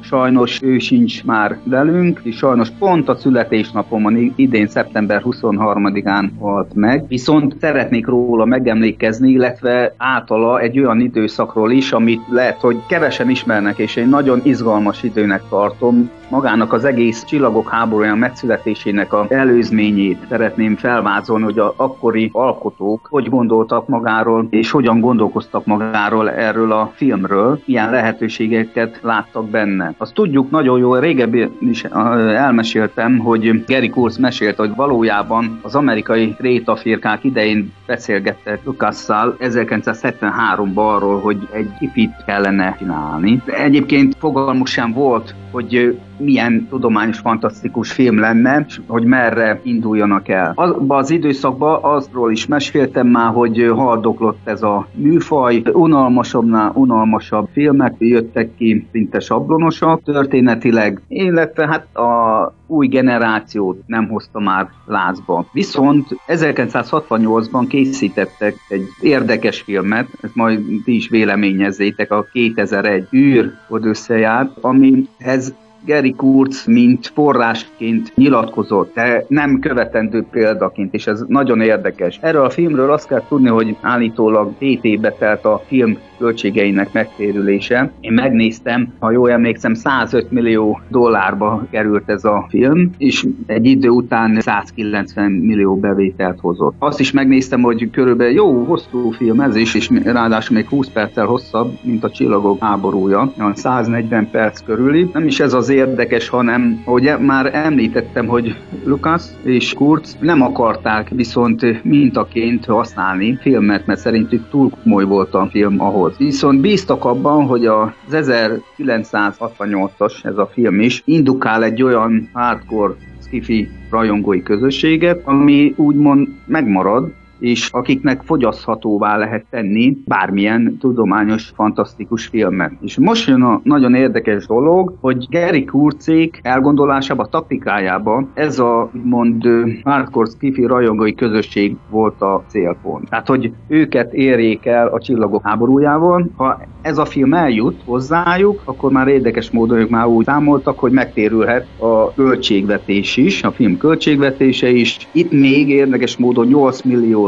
sajnos 0.00 0.62
ő 0.62 0.78
sincs 0.78 1.24
már 1.24 1.58
velünk, 1.64 2.20
és 2.22 2.36
sajnos 2.36 2.70
pont 2.78 3.08
a 3.08 3.16
születésnapomon 3.16 4.32
idén 4.36 4.66
szeptember 4.66 5.22
23-án 5.24 6.28
halt 6.40 6.74
meg. 6.74 7.04
Viszont 7.08 7.56
szeretnék 7.60 8.06
róla 8.06 8.44
megemlékezni, 8.44 9.30
illetve 9.30 9.94
általa 9.96 10.60
egy 10.60 10.78
olyan 10.78 11.00
időszakról 11.00 11.70
is, 11.70 11.92
amit 11.92 12.20
lehet, 12.28 12.60
hogy 12.60 12.76
kevesen 12.88 13.30
ismernek, 13.30 13.78
és 13.78 13.96
én 13.96 14.08
nagyon 14.08 14.40
izgalmas 14.42 15.02
időnek 15.02 15.42
tartom. 15.48 16.10
Magának 16.28 16.72
az 16.72 16.84
egész 16.84 17.24
csillagok 17.24 17.68
háborúján 17.68 18.18
megszületésének 18.18 19.12
a 19.12 19.26
előzményét 19.28 20.18
szeretném 20.28 20.76
felvázolni, 20.76 21.44
hogy 21.44 21.58
a 21.58 21.74
akkori 21.76 22.30
alkotó 22.32 22.93
alkotók 22.94 23.08
hogy 23.10 23.28
gondoltak 23.28 23.88
magáról, 23.88 24.46
és 24.50 24.70
hogyan 24.70 25.00
gondolkoztak 25.00 25.66
magáról 25.66 26.30
erről 26.30 26.72
a 26.72 26.92
filmről, 26.94 27.60
milyen 27.64 27.90
lehetőségeket 27.90 28.98
láttak 29.02 29.48
benne. 29.48 29.94
Azt 29.98 30.14
tudjuk 30.14 30.50
nagyon 30.50 30.78
jól, 30.78 31.00
régebbi 31.00 31.48
is 31.60 31.84
elmeséltem, 31.84 33.18
hogy 33.18 33.64
Gary 33.66 33.90
Kurz 33.90 34.16
mesélte, 34.16 34.62
hogy 34.62 34.74
valójában 34.74 35.58
az 35.62 35.74
amerikai 35.74 36.34
rétafirkák 36.38 37.24
idején 37.24 37.72
beszélgettek 37.86 38.60
Lukasszal 38.64 39.36
1973-ban 39.40 40.74
arról, 40.74 41.20
hogy 41.20 41.48
egy 41.52 41.70
ipit 41.78 42.12
kellene 42.26 42.76
csinálni. 42.78 43.42
Egyébként 43.46 44.16
fogalmuk 44.18 44.66
sem 44.66 44.92
volt, 44.92 45.34
hogy 45.50 45.98
milyen 46.18 46.66
tudományos 46.70 47.18
fantasztikus 47.18 47.92
film 47.92 48.18
lenne, 48.18 48.66
hogy 48.86 49.04
merre 49.04 49.60
induljanak 49.62 50.28
el. 50.28 50.52
Abban 50.54 50.98
az 50.98 51.10
időszakban 51.10 51.78
azról 51.82 52.32
is 52.32 52.46
meséltem 52.46 53.06
már, 53.06 53.32
hogy 53.32 53.70
haldoklott 53.74 54.48
ez 54.48 54.62
a 54.62 54.86
műfaj, 54.94 55.62
unalmasabbnál 55.72 56.72
unalmasabb 56.74 57.48
filmek 57.52 57.94
jöttek 57.98 58.54
ki, 58.56 58.86
szinte 58.92 59.20
sablonosak 59.20 60.02
történetileg, 60.02 61.00
illetve 61.08 61.66
hát 61.66 61.96
a 61.96 62.54
új 62.66 62.86
generációt 62.86 63.82
nem 63.86 64.08
hozta 64.08 64.40
már 64.40 64.68
lázba. 64.86 65.46
Viszont 65.52 66.06
1968-ban 66.26 67.64
készítettek 67.68 68.54
egy 68.68 68.86
érdekes 69.00 69.60
filmet, 69.60 70.08
ezt 70.20 70.34
majd 70.34 70.60
ti 70.84 70.94
is 70.94 71.08
véleményezzétek, 71.08 72.12
a 72.12 72.26
2001 72.32 73.06
űr 73.12 73.52
Odüsszeját, 73.68 74.50
amihez 74.60 75.54
Gary 75.86 76.12
Kurz, 76.12 76.66
mint 76.66 77.06
forrásként 77.06 78.12
nyilatkozott, 78.16 78.94
de 78.94 79.24
nem 79.28 79.58
követendő 79.58 80.24
példaként, 80.30 80.94
és 80.94 81.06
ez 81.06 81.24
nagyon 81.28 81.60
érdekes. 81.60 82.18
Erről 82.22 82.44
a 82.44 82.50
filmről 82.50 82.92
azt 82.92 83.08
kell 83.08 83.22
tudni, 83.28 83.48
hogy 83.48 83.76
állítólag 83.80 84.52
7 84.58 84.84
évbe 84.84 85.10
telt 85.12 85.44
a 85.44 85.62
film 85.66 85.98
költségeinek 86.18 86.92
megtérülése. 86.92 87.92
Én 88.00 88.12
megnéztem, 88.12 88.92
ha 88.98 89.10
jól 89.10 89.30
emlékszem, 89.30 89.74
105 89.74 90.30
millió 90.30 90.80
dollárba 90.88 91.66
került 91.70 92.08
ez 92.10 92.24
a 92.24 92.46
film, 92.48 92.90
és 92.98 93.26
egy 93.46 93.66
idő 93.66 93.88
után 93.88 94.40
190 94.40 95.30
millió 95.30 95.76
bevételt 95.76 96.40
hozott. 96.40 96.74
Azt 96.78 97.00
is 97.00 97.12
megnéztem, 97.12 97.62
hogy 97.62 97.90
körülbelül 97.90 98.32
jó, 98.34 98.64
hosszú 98.64 99.10
film 99.10 99.40
ez 99.40 99.56
is, 99.56 99.74
és 99.74 99.90
ráadásul 100.04 100.56
még 100.56 100.68
20 100.68 100.88
perccel 100.88 101.26
hosszabb, 101.26 101.78
mint 101.82 102.04
a 102.04 102.10
Csillagok 102.10 102.60
háborúja, 102.60 103.32
140 103.54 104.30
perc 104.30 104.60
körüli. 104.60 105.10
Nem 105.12 105.26
is 105.26 105.40
ez 105.40 105.52
az 105.52 105.68
érdekes, 105.68 106.28
hanem, 106.28 106.82
hogy 106.84 107.12
már 107.20 107.54
említettem, 107.54 108.26
hogy 108.26 108.56
Lucas 108.84 109.22
és 109.42 109.72
Kurz 109.72 110.16
nem 110.20 110.42
akarták 110.42 111.08
viszont 111.08 111.84
mintaként 111.84 112.64
használni 112.64 113.38
filmet, 113.40 113.86
mert 113.86 114.00
szerintük 114.00 114.48
túl 114.50 114.70
komoly 114.82 115.04
volt 115.04 115.34
a 115.34 115.48
film 115.50 115.80
ahhoz. 115.80 116.13
Viszont 116.18 116.60
bíztak 116.60 117.04
abban, 117.04 117.46
hogy 117.46 117.66
az 117.66 117.88
1968-as 118.10 120.24
ez 120.24 120.38
a 120.38 120.46
film 120.46 120.80
is 120.80 121.02
indukál 121.04 121.64
egy 121.64 121.82
olyan 121.82 122.30
hardcore 122.32 122.94
skifi 123.26 123.68
rajongói 123.90 124.42
közösséget, 124.42 125.20
ami 125.24 125.74
úgymond 125.76 126.28
megmarad, 126.46 127.12
és 127.44 127.68
akiknek 127.72 128.22
fogyaszthatóvá 128.22 129.16
lehet 129.16 129.44
tenni 129.50 129.96
bármilyen 130.04 130.76
tudományos, 130.80 131.52
fantasztikus 131.54 132.26
filmet. 132.26 132.72
És 132.80 132.98
most 132.98 133.28
jön 133.28 133.42
a 133.42 133.60
nagyon 133.64 133.94
érdekes 133.94 134.46
dolog, 134.46 134.96
hogy 135.00 135.26
Gary 135.30 135.64
Kurcék 135.64 136.40
elgondolásába, 136.42 137.26
taktikájába 137.26 138.28
ez 138.34 138.58
a 138.58 138.90
úgymond 138.94 139.44
hardcore 139.82 140.30
skifi 140.30 140.64
rajongói 140.64 141.14
közösség 141.14 141.76
volt 141.90 142.20
a 142.20 142.44
célpont. 142.46 143.08
Tehát, 143.08 143.28
hogy 143.28 143.52
őket 143.68 144.12
érjék 144.12 144.66
el 144.66 144.86
a 144.86 145.00
csillagok 145.00 145.42
háborújával. 145.44 146.26
Ha 146.36 146.60
ez 146.82 146.98
a 146.98 147.04
film 147.04 147.34
eljut 147.34 147.82
hozzájuk, 147.84 148.62
akkor 148.64 148.92
már 148.92 149.08
érdekes 149.08 149.50
módon 149.50 149.78
ők 149.78 149.88
már 149.88 150.06
úgy 150.06 150.24
számoltak, 150.24 150.78
hogy 150.78 150.92
megtérülhet 150.92 151.66
a 151.78 152.14
költségvetés 152.14 153.16
is, 153.16 153.42
a 153.42 153.50
film 153.50 153.76
költségvetése 153.76 154.68
is. 154.68 155.08
Itt 155.12 155.30
még 155.30 155.68
érdekes 155.68 156.16
módon 156.16 156.46
8 156.46 156.82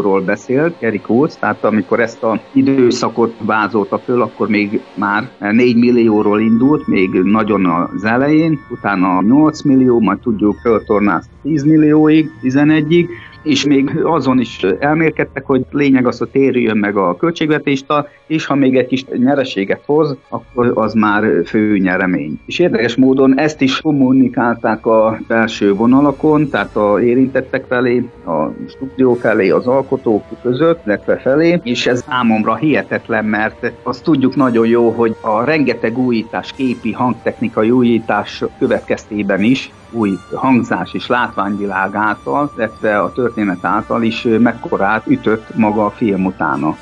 millióról 0.06 0.20
beszélt 0.20 0.80
Gary 0.80 1.00
Coates, 1.00 1.36
tehát 1.38 1.64
amikor 1.64 2.00
ezt 2.00 2.22
a 2.22 2.40
időszakot 2.52 3.34
vázolta 3.38 3.98
föl, 3.98 4.22
akkor 4.22 4.48
még 4.48 4.80
már 4.94 5.30
4 5.38 5.76
millióról 5.76 6.40
indult, 6.40 6.86
még 6.86 7.10
nagyon 7.10 7.66
az 7.66 8.04
elején, 8.04 8.58
utána 8.70 9.22
8 9.22 9.62
millió, 9.62 10.00
majd 10.00 10.18
tudjuk 10.18 10.56
föltornázni 10.56 11.30
10 11.42 11.62
millióig, 11.62 12.30
11-ig, 12.42 13.08
és 13.46 13.64
még 13.64 14.00
azon 14.04 14.40
is 14.40 14.60
elmélkedtek, 14.78 15.44
hogy 15.44 15.64
lényeg 15.70 16.06
az, 16.06 16.18
hogy 16.18 16.28
térjön 16.28 16.76
meg 16.76 16.96
a 16.96 17.16
költségvetést, 17.16 17.86
és 18.26 18.46
ha 18.46 18.54
még 18.54 18.76
egy 18.76 18.86
kis 18.86 19.04
nyereséget 19.04 19.82
hoz, 19.86 20.16
akkor 20.28 20.72
az 20.74 20.94
már 20.94 21.24
fő 21.44 21.78
nyeremény. 21.78 22.40
És 22.46 22.58
érdekes 22.58 22.96
módon 22.96 23.38
ezt 23.38 23.60
is 23.60 23.80
kommunikálták 23.80 24.86
a 24.86 25.18
belső 25.26 25.74
vonalakon, 25.74 26.48
tehát 26.48 26.76
a 26.76 27.00
érintettek 27.00 27.64
felé, 27.68 28.04
a 28.26 28.46
stúdió 28.68 29.14
felé, 29.14 29.50
az 29.50 29.66
alkotók 29.66 30.24
között, 30.42 30.86
illetve 30.86 31.16
felé, 31.16 31.60
és 31.62 31.86
ez 31.86 32.04
számomra 32.08 32.54
hihetetlen, 32.54 33.24
mert 33.24 33.72
azt 33.82 34.04
tudjuk 34.04 34.36
nagyon 34.36 34.66
jó, 34.66 34.90
hogy 34.90 35.16
a 35.20 35.44
rengeteg 35.44 35.98
újítás, 35.98 36.52
képi, 36.56 36.92
hangtechnikai 36.92 37.70
újítás 37.70 38.44
következtében 38.58 39.42
is 39.42 39.70
új 39.90 40.18
hangzás 40.34 40.94
és 40.94 41.06
látványvilág 41.06 41.94
által, 41.94 42.52
illetve 42.56 42.98
a 42.98 43.12
történet 43.36 43.64
által 43.64 44.02
is 44.02 44.26
mekkorát 44.38 45.06
ütött 45.06 45.54
maga 45.54 45.84
a 45.84 45.90
film 45.90 46.24
utána. 46.24 46.76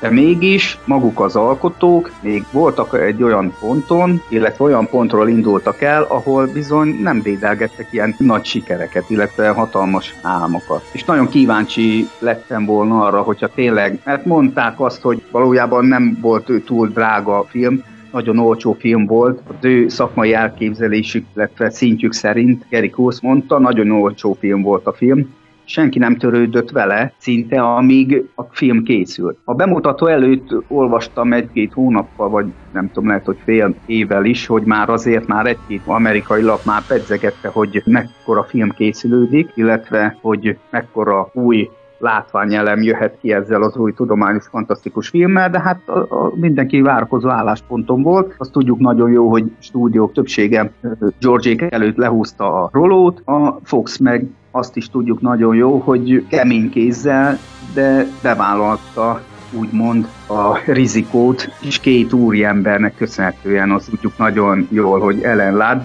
De 0.00 0.10
mégis 0.10 0.78
maguk 0.84 1.20
az 1.20 1.36
alkotók 1.36 2.10
még 2.20 2.44
voltak 2.52 3.00
egy 3.00 3.22
olyan 3.22 3.54
ponton, 3.60 4.22
illetve 4.28 4.64
olyan 4.64 4.86
pontról 4.86 5.28
indultak 5.28 5.80
el, 5.80 6.02
ahol 6.02 6.46
bizony 6.46 6.98
nem 7.02 7.22
dédelgettek 7.22 7.88
ilyen 7.90 8.14
nagy 8.18 8.44
sikereket, 8.44 9.10
illetve 9.10 9.48
hatalmas 9.48 10.14
álmokat. 10.22 10.88
És 10.92 11.04
nagyon 11.04 11.28
kíváncsi 11.28 12.08
lettem 12.18 12.64
volna 12.64 13.04
arra, 13.04 13.22
hogyha 13.22 13.48
tényleg, 13.54 14.00
mert 14.04 14.24
mondták 14.24 14.80
azt, 14.80 15.02
hogy 15.02 15.22
valójában 15.30 15.84
nem 15.84 16.18
volt 16.20 16.48
ő 16.48 16.60
túl 16.60 16.88
drága 16.88 17.38
a 17.38 17.44
film, 17.48 17.82
nagyon 18.12 18.38
olcsó 18.38 18.72
film 18.72 19.06
volt, 19.06 19.40
az 19.48 19.64
ő 19.64 19.88
szakmai 19.88 20.34
elképzelésük, 20.34 21.26
illetve 21.34 21.70
szintjük 21.70 22.12
szerint, 22.12 22.64
Gary 22.70 22.90
Kurz 22.90 23.20
mondta, 23.20 23.58
nagyon 23.58 23.90
olcsó 23.90 24.36
film 24.40 24.62
volt 24.62 24.86
a 24.86 24.92
film, 24.92 25.38
senki 25.64 25.98
nem 25.98 26.16
törődött 26.16 26.70
vele 26.70 27.12
szinte, 27.18 27.60
amíg 27.60 28.24
a 28.34 28.42
film 28.42 28.82
készült. 28.82 29.38
A 29.44 29.54
bemutató 29.54 30.06
előtt 30.06 30.54
olvastam 30.68 31.32
egy-két 31.32 31.72
hónappal, 31.72 32.28
vagy 32.28 32.46
nem 32.72 32.86
tudom, 32.86 33.08
lehet, 33.08 33.24
hogy 33.24 33.38
fél 33.44 33.74
évvel 33.86 34.24
is, 34.24 34.46
hogy 34.46 34.62
már 34.62 34.88
azért 34.88 35.26
már 35.26 35.46
egy-két 35.46 35.82
amerikai 35.84 36.42
lap 36.42 36.64
már 36.64 36.82
pedzegette, 36.86 37.48
hogy 37.48 37.82
mekkora 37.84 38.42
film 38.42 38.70
készülődik, 38.70 39.50
illetve 39.54 40.16
hogy 40.20 40.58
mekkora 40.70 41.30
új 41.32 41.68
látványelem 42.00 42.82
jöhet 42.82 43.18
ki 43.20 43.32
ezzel 43.32 43.62
az 43.62 43.76
új 43.76 43.92
tudományos 43.92 44.46
fantasztikus 44.46 45.08
filmmel, 45.08 45.50
de 45.50 45.60
hát 45.60 45.88
a, 45.88 45.98
a 45.98 46.32
mindenki 46.34 46.80
várakozó 46.80 47.28
állásponton 47.28 48.02
volt. 48.02 48.34
Azt 48.38 48.52
tudjuk 48.52 48.78
nagyon 48.78 49.10
jó, 49.10 49.28
hogy 49.28 49.44
stúdiók 49.58 50.12
többsége 50.12 50.72
George 51.20 51.68
előtt 51.68 51.96
lehúzta 51.96 52.62
a 52.62 52.68
rolót, 52.72 53.22
a 53.24 53.58
Fox 53.62 53.98
meg 53.98 54.26
azt 54.50 54.76
is 54.76 54.88
tudjuk 54.88 55.20
nagyon 55.20 55.54
jó, 55.54 55.78
hogy 55.78 56.26
kemény 56.28 56.70
kézzel, 56.70 57.38
de 57.74 58.06
bevállalta 58.22 59.20
úgymond 59.52 60.08
a 60.28 60.58
rizikót, 60.66 61.48
és 61.60 61.78
két 61.78 62.12
úriembernek 62.12 62.94
köszönhetően 62.96 63.70
azt 63.70 63.90
tudjuk 63.90 64.18
nagyon 64.18 64.66
jól, 64.70 65.00
hogy 65.00 65.22
Ellen 65.22 65.56
Ladd, 65.56 65.80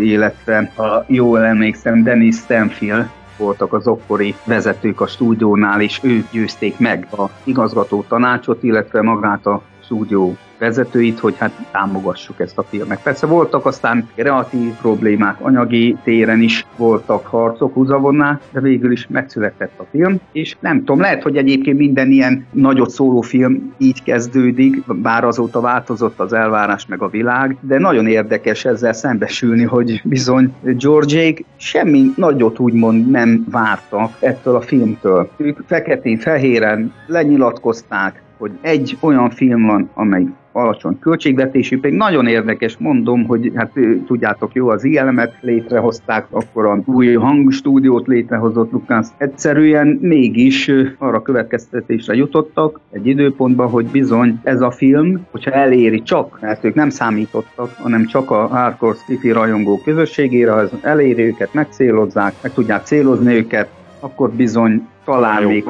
illetve 0.00 0.72
a 0.76 1.04
jól 1.06 1.44
emlékszem 1.44 2.02
Dennis 2.02 2.36
Stanfield 2.36 3.08
voltak 3.36 3.72
az 3.72 3.86
akkori 3.86 4.34
vezetők 4.44 5.00
a 5.00 5.06
stúdiónál, 5.06 5.80
és 5.80 6.00
ők 6.02 6.30
győzték 6.30 6.78
meg 6.78 7.08
a 7.10 7.30
igazgató 7.44 8.04
tanácsot, 8.08 8.62
illetve 8.62 9.02
magát 9.02 9.46
a 9.46 9.62
stúdió 9.86 10.36
vezetőit, 10.58 11.18
hogy 11.18 11.34
hát 11.38 11.52
támogassuk 11.70 12.40
ezt 12.40 12.58
a 12.58 12.62
filmet. 12.62 13.02
Persze 13.02 13.26
voltak 13.26 13.66
aztán 13.66 14.08
kreatív 14.14 14.72
problémák, 14.80 15.36
anyagi 15.40 15.96
téren 16.04 16.40
is 16.40 16.66
voltak 16.76 17.26
harcok, 17.26 17.74
húzavonnák, 17.74 18.40
de 18.52 18.60
végül 18.60 18.92
is 18.92 19.06
megszületett 19.10 19.78
a 19.78 19.86
film, 19.90 20.20
és 20.32 20.56
nem 20.60 20.78
tudom, 20.78 21.00
lehet, 21.00 21.22
hogy 21.22 21.36
egyébként 21.36 21.78
minden 21.78 22.10
ilyen 22.10 22.46
nagyot 22.50 22.90
szóló 22.90 23.20
film 23.20 23.74
így 23.78 24.02
kezdődik, 24.02 24.94
bár 24.94 25.24
azóta 25.24 25.60
változott 25.60 26.20
az 26.20 26.32
elvárás 26.32 26.86
meg 26.86 27.02
a 27.02 27.08
világ, 27.08 27.56
de 27.60 27.78
nagyon 27.78 28.06
érdekes 28.06 28.64
ezzel 28.64 28.92
szembesülni, 28.92 29.62
hogy 29.62 30.00
bizony 30.04 30.54
George 30.62 31.34
semmi 31.56 32.12
nagyot 32.16 32.58
úgymond 32.58 33.10
nem 33.10 33.46
vártak 33.50 34.12
ettől 34.20 34.54
a 34.54 34.60
filmtől. 34.60 35.30
Ők 35.36 35.58
feketén-fehéren 35.66 36.92
lenyilatkozták, 37.06 38.24
hogy 38.38 38.50
egy 38.60 38.96
olyan 39.00 39.30
film 39.30 39.66
van, 39.66 39.90
amely 39.94 40.26
alacsony 40.56 40.98
költségvetésű, 40.98 41.80
pedig 41.80 41.96
nagyon 41.96 42.26
érdekes, 42.26 42.76
mondom, 42.78 43.26
hogy 43.26 43.52
hát 43.54 43.72
tudjátok 44.06 44.54
jó, 44.54 44.68
az 44.68 44.84
ILM-et 44.84 45.34
létrehozták, 45.40 46.26
akkor 46.30 46.66
a 46.66 46.82
új 46.84 47.14
hangstúdiót 47.14 48.06
létrehozott 48.06 48.72
Lukács. 48.72 49.06
Egyszerűen 49.16 49.98
mégis 50.00 50.70
arra 50.98 51.22
következtetésre 51.22 52.14
jutottak 52.14 52.80
egy 52.90 53.06
időpontban, 53.06 53.68
hogy 53.68 53.86
bizony 53.86 54.40
ez 54.42 54.60
a 54.60 54.70
film, 54.70 55.26
hogyha 55.30 55.50
eléri 55.50 56.02
csak, 56.02 56.38
mert 56.40 56.64
ők 56.64 56.74
nem 56.74 56.90
számítottak, 56.90 57.74
hanem 57.74 58.06
csak 58.06 58.30
a 58.30 58.46
hardcore 58.46 58.96
sci 58.96 59.30
rajongó 59.30 59.80
közösségére, 59.84 60.50
ha 60.50 60.68
eléri 60.82 61.22
őket, 61.22 61.54
megcélozzák, 61.54 62.34
meg 62.42 62.52
tudják 62.52 62.84
célozni 62.84 63.34
őket, 63.34 63.68
akkor 64.00 64.30
bizony 64.30 64.86
talán 65.04 65.42
még 65.42 65.64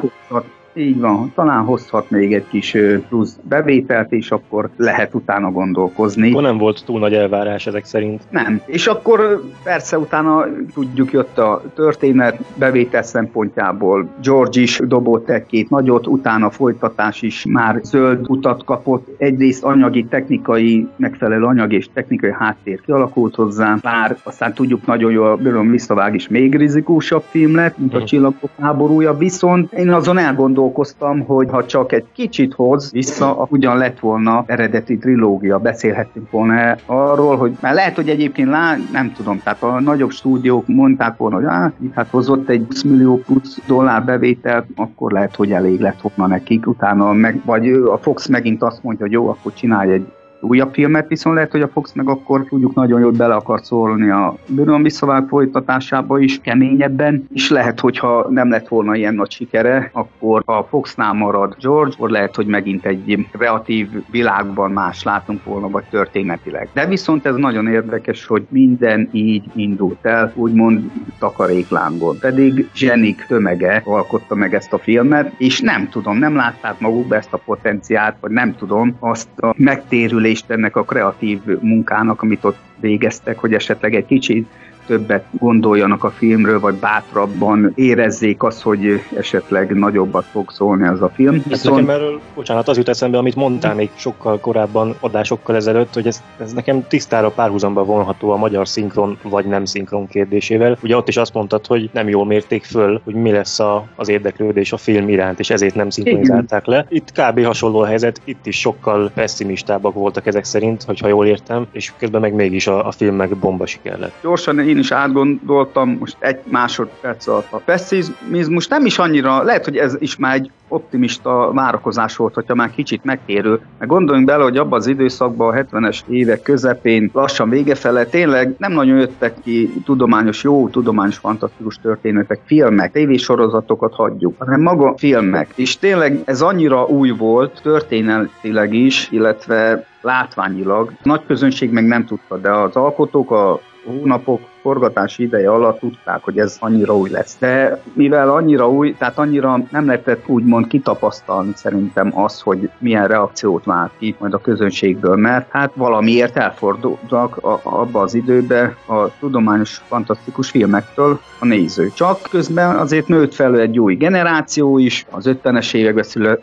így 0.77 0.99
van, 0.99 1.31
talán 1.35 1.63
hozhat 1.63 2.09
még 2.09 2.33
egy 2.33 2.45
kis 2.49 2.77
plusz 3.09 3.37
bevételt, 3.41 4.11
és 4.11 4.31
akkor 4.31 4.69
lehet 4.77 5.13
utána 5.13 5.51
gondolkozni. 5.51 6.31
Akkor 6.31 6.43
nem 6.43 6.57
volt 6.57 6.85
túl 6.85 6.99
nagy 6.99 7.13
elvárás 7.13 7.67
ezek 7.67 7.85
szerint. 7.85 8.23
Nem. 8.29 8.61
És 8.65 8.87
akkor 8.87 9.43
persze 9.63 9.97
utána 9.97 10.45
tudjuk 10.73 11.11
jött 11.11 11.37
a 11.37 11.61
történet 11.75 12.39
bevétel 12.55 13.03
szempontjából. 13.03 14.09
George 14.21 14.61
is 14.61 14.79
dobott 14.83 15.29
egy-két 15.29 15.69
nagyot, 15.69 16.07
utána 16.07 16.49
folytatás 16.49 17.21
is 17.21 17.45
már 17.49 17.79
zöld 17.83 18.25
utat 18.29 18.63
kapott. 18.63 19.07
Egyrészt 19.17 19.63
anyagi, 19.63 20.05
technikai, 20.05 20.87
megfelelő 20.95 21.43
anyagi 21.43 21.75
és 21.75 21.89
technikai 21.93 22.31
háttér 22.31 22.81
kialakult 22.81 23.35
hozzá. 23.35 23.77
Bár 23.81 24.17
aztán 24.23 24.53
tudjuk 24.53 24.85
nagyon 24.85 25.11
jól, 25.11 25.35
Bőröm 25.35 25.71
visszavág 25.71 26.15
is 26.15 26.27
még 26.27 26.55
rizikósabb 26.55 27.23
film 27.29 27.55
lett, 27.55 27.77
mint 27.77 27.93
a 27.93 27.97
mhm. 27.97 28.05
Csillagok 28.05 28.49
háborúja, 28.59 29.17
viszont 29.17 29.73
én 29.73 29.89
azon 29.89 30.17
elgondolkozom, 30.17 30.66
gondolkoztam, 30.67 31.25
hogy 31.25 31.49
ha 31.49 31.65
csak 31.65 31.91
egy 31.91 32.05
kicsit 32.13 32.53
hoz 32.53 32.91
vissza, 32.91 33.47
ugyan 33.49 33.77
lett 33.77 33.99
volna 33.99 34.43
eredeti 34.45 34.97
trilógia, 34.97 35.59
beszélhettünk 35.59 36.31
volna 36.31 36.75
arról, 36.85 37.37
hogy 37.37 37.57
már 37.61 37.73
lehet, 37.73 37.95
hogy 37.95 38.09
egyébként 38.09 38.49
lá, 38.49 38.75
nem 38.91 39.13
tudom, 39.13 39.41
tehát 39.43 39.63
a 39.63 39.79
nagyobb 39.79 40.11
stúdiók 40.11 40.67
mondták 40.67 41.17
volna, 41.17 41.35
hogy 41.35 41.45
á, 41.45 41.71
hát 41.93 42.09
hozott 42.09 42.49
egy 42.49 42.65
20 42.67 42.83
millió 42.83 43.17
plusz 43.17 43.59
dollár 43.67 44.05
bevételt, 44.05 44.65
akkor 44.75 45.11
lehet, 45.11 45.35
hogy 45.35 45.51
elég 45.51 45.79
lett 45.79 46.01
volna 46.01 46.33
nekik, 46.33 46.67
utána 46.67 47.13
meg, 47.13 47.41
vagy 47.45 47.71
a 47.71 47.97
Fox 47.97 48.27
megint 48.27 48.61
azt 48.61 48.83
mondja, 48.83 49.05
hogy 49.05 49.13
jó, 49.13 49.29
akkor 49.29 49.53
csinálj 49.53 49.91
egy 49.91 50.05
újabb 50.41 50.73
filmet, 50.73 51.07
viszont 51.07 51.35
lehet, 51.35 51.51
hogy 51.51 51.61
a 51.61 51.67
Fox 51.67 51.93
meg 51.93 52.09
akkor 52.09 52.45
tudjuk 52.49 52.73
nagyon 52.73 52.99
jól 52.99 53.11
bele 53.11 53.35
akar 53.35 53.59
szólni 53.63 54.09
a 54.09 54.35
Bőrön 54.47 54.83
visszavág 54.83 55.27
folytatásába 55.27 56.19
is 56.19 56.39
keményebben, 56.41 57.27
és 57.33 57.49
lehet, 57.49 57.79
hogyha 57.79 58.27
nem 58.29 58.49
lett 58.49 58.67
volna 58.67 58.95
ilyen 58.95 59.15
nagy 59.15 59.31
sikere, 59.31 59.89
akkor 59.93 60.41
a 60.45 60.61
Foxnál 60.61 61.13
marad 61.13 61.55
George, 61.59 61.93
akkor 61.95 62.09
lehet, 62.09 62.35
hogy 62.35 62.45
megint 62.45 62.85
egy 62.85 63.27
kreatív 63.31 63.87
világban 64.11 64.71
más 64.71 65.03
látunk 65.03 65.43
volna, 65.43 65.69
vagy 65.69 65.83
történetileg. 65.89 66.69
De 66.73 66.85
viszont 66.87 67.25
ez 67.25 67.35
nagyon 67.35 67.67
érdekes, 67.67 68.25
hogy 68.25 68.45
minden 68.49 69.09
így 69.11 69.43
indult 69.55 70.05
el, 70.05 70.31
úgymond 70.35 70.91
takaréklángon. 71.19 72.17
Pedig 72.19 72.69
zsenik 72.73 73.25
tömege 73.27 73.81
alkotta 73.85 74.35
meg 74.35 74.53
ezt 74.53 74.73
a 74.73 74.77
filmet, 74.77 75.33
és 75.37 75.61
nem 75.61 75.89
tudom, 75.89 76.17
nem 76.17 76.35
látták 76.35 76.79
magukba 76.79 77.15
ezt 77.15 77.33
a 77.33 77.41
potenciált, 77.45 78.15
vagy 78.21 78.31
nem 78.31 78.55
tudom, 78.55 78.95
azt 78.99 79.39
a 79.39 79.53
megtérülést 79.57 80.36
becsülést 80.37 80.49
ennek 80.49 80.75
a 80.75 80.83
kreatív 80.83 81.39
munkának, 81.59 82.21
amit 82.21 82.43
ott 82.43 82.57
végeztek, 82.79 83.39
hogy 83.39 83.53
esetleg 83.53 83.95
egy 83.95 84.05
kicsit 84.05 84.47
többet 84.87 85.25
gondoljanak 85.31 86.03
a 86.03 86.09
filmről, 86.09 86.59
vagy 86.59 86.75
bátrabban 86.75 87.71
érezzék 87.75 88.43
azt, 88.43 88.61
hogy 88.61 89.01
esetleg 89.17 89.75
nagyobbat 89.75 90.25
fog 90.31 90.51
szólni 90.51 90.87
az 90.87 91.01
a 91.01 91.09
film. 91.09 91.35
Ez 91.35 91.43
Viszont... 91.43 91.75
nekem 91.75 91.89
erről, 91.89 92.19
bocsánat, 92.35 92.67
az 92.67 92.77
jut 92.77 92.89
eszembe, 92.89 93.17
amit 93.17 93.35
mondtál 93.35 93.75
még 93.75 93.89
sokkal 93.95 94.39
korábban, 94.39 94.95
adásokkal 94.99 95.55
ezelőtt, 95.55 95.93
hogy 95.93 96.07
ez, 96.07 96.23
ez 96.41 96.53
nekem 96.53 96.87
tisztára 96.87 97.29
párhuzamba 97.29 97.83
vonható 97.83 98.31
a 98.31 98.37
magyar 98.37 98.67
szinkron 98.67 99.17
vagy 99.21 99.45
nem 99.45 99.65
szinkron 99.65 100.07
kérdésével. 100.07 100.77
Ugye 100.83 100.95
ott 100.95 101.07
is 101.07 101.17
azt 101.17 101.33
mondtad, 101.33 101.65
hogy 101.65 101.89
nem 101.93 102.09
jól 102.09 102.25
mérték 102.25 102.63
föl, 102.63 103.01
hogy 103.03 103.13
mi 103.13 103.31
lesz 103.31 103.59
a, 103.59 103.87
az 103.95 104.09
érdeklődés 104.09 104.71
a 104.71 104.77
film 104.77 105.09
iránt, 105.09 105.39
és 105.39 105.49
ezért 105.49 105.75
nem 105.75 105.89
szinkronizálták 105.89 106.65
le. 106.65 106.85
Itt 106.89 107.11
kb. 107.11 107.45
hasonló 107.45 107.79
a 107.79 107.85
helyzet, 107.85 108.21
itt 108.23 108.45
is 108.45 108.59
sokkal 108.59 109.11
pessimistábbak 109.13 109.93
voltak 109.93 110.25
ezek 110.25 110.43
szerint, 110.43 110.83
hogyha 110.83 111.07
jól 111.07 111.25
értem, 111.25 111.67
és 111.71 111.93
közben 111.97 112.21
meg 112.21 112.33
mégis 112.33 112.67
a, 112.67 112.87
a 112.87 112.91
film 112.91 113.15
meg 113.15 113.37
bomba 113.37 113.65
siker 113.65 113.99
lett. 113.99 114.13
Gyorsan 114.21 114.59
én 114.59 114.76
is 114.77 114.91
átgondoltam, 114.91 115.97
most 115.99 116.15
egy 116.19 116.39
másodperc 116.43 117.27
alatt. 117.27 117.47
A 117.49 117.57
pessimizmus 117.57 118.67
nem 118.67 118.85
is 118.85 118.97
annyira, 118.99 119.43
lehet, 119.43 119.65
hogy 119.65 119.77
ez 119.77 119.95
is 119.99 120.17
már 120.17 120.35
egy 120.35 120.51
optimista 120.67 121.51
várakozás 121.53 122.15
volt, 122.15 122.33
hogyha 122.33 122.55
már 122.55 122.71
kicsit 122.71 123.03
megtérő. 123.03 123.59
Meg 123.79 123.87
gondoljunk 123.87 124.27
bele, 124.27 124.43
hogy 124.43 124.57
abban 124.57 124.79
az 124.79 124.87
időszakban, 124.87 125.57
a 125.57 125.61
70-es 125.61 125.99
évek 126.07 126.41
közepén, 126.41 127.09
lassan 127.13 127.49
vége 127.49 127.75
fele, 127.75 128.05
tényleg 128.05 128.55
nem 128.57 128.71
nagyon 128.71 128.97
jöttek 128.97 129.33
ki 129.43 129.73
tudományos, 129.85 130.43
jó, 130.43 130.69
tudományos, 130.69 131.17
fantasztikus 131.17 131.79
történetek, 131.81 132.39
filmek, 132.45 132.91
tévésorozatokat 132.91 133.93
hagyjuk, 133.93 134.35
hanem 134.37 134.61
maga 134.61 134.93
filmek. 134.97 135.51
És 135.55 135.77
tényleg 135.77 136.21
ez 136.25 136.41
annyira 136.41 136.85
új 136.85 137.09
volt, 137.09 137.59
történetileg 137.61 138.73
is, 138.73 139.07
illetve 139.11 139.85
látványilag. 140.01 140.91
A 140.97 141.01
nagy 141.03 141.21
közönség 141.27 141.71
meg 141.71 141.85
nem 141.85 142.05
tudta, 142.05 142.37
de 142.37 142.51
az 142.51 142.75
alkotók, 142.75 143.31
a 143.31 143.59
hónapok 143.85 144.41
forgatási 144.67 145.23
ideje 145.23 145.51
alatt 145.51 145.79
tudták, 145.79 146.23
hogy 146.23 146.39
ez 146.39 146.57
annyira 146.59 146.97
új 146.97 147.09
lesz. 147.09 147.37
De 147.39 147.81
mivel 147.93 148.29
annyira 148.29 148.69
új, 148.69 148.95
tehát 148.97 149.17
annyira 149.17 149.59
nem 149.71 149.85
lehetett 149.85 150.27
úgymond 150.27 150.67
kitapasztalni 150.67 151.51
szerintem 151.55 152.19
az, 152.19 152.41
hogy 152.41 152.69
milyen 152.77 153.07
reakciót 153.07 153.63
vált 153.63 153.91
ki 153.99 154.15
majd 154.19 154.33
a 154.33 154.37
közönségből, 154.37 155.15
mert 155.15 155.49
hát 155.49 155.71
valamiért 155.75 156.37
elfordultak 156.37 157.37
a, 157.37 157.59
abba 157.63 158.01
az 158.01 158.13
időbe 158.13 158.75
a 158.85 159.17
tudományos 159.19 159.81
fantasztikus 159.87 160.49
filmektől 160.49 161.19
a 161.39 161.45
néző. 161.45 161.91
Csak 161.95 162.21
közben 162.29 162.75
azért 162.75 163.07
nőtt 163.07 163.33
fel 163.33 163.59
egy 163.59 163.79
új 163.79 163.95
generáció 163.95 164.77
is, 164.77 165.05
az 165.09 165.29
50-es 165.43 165.73
években 165.73 166.03
szüle, 166.03 166.37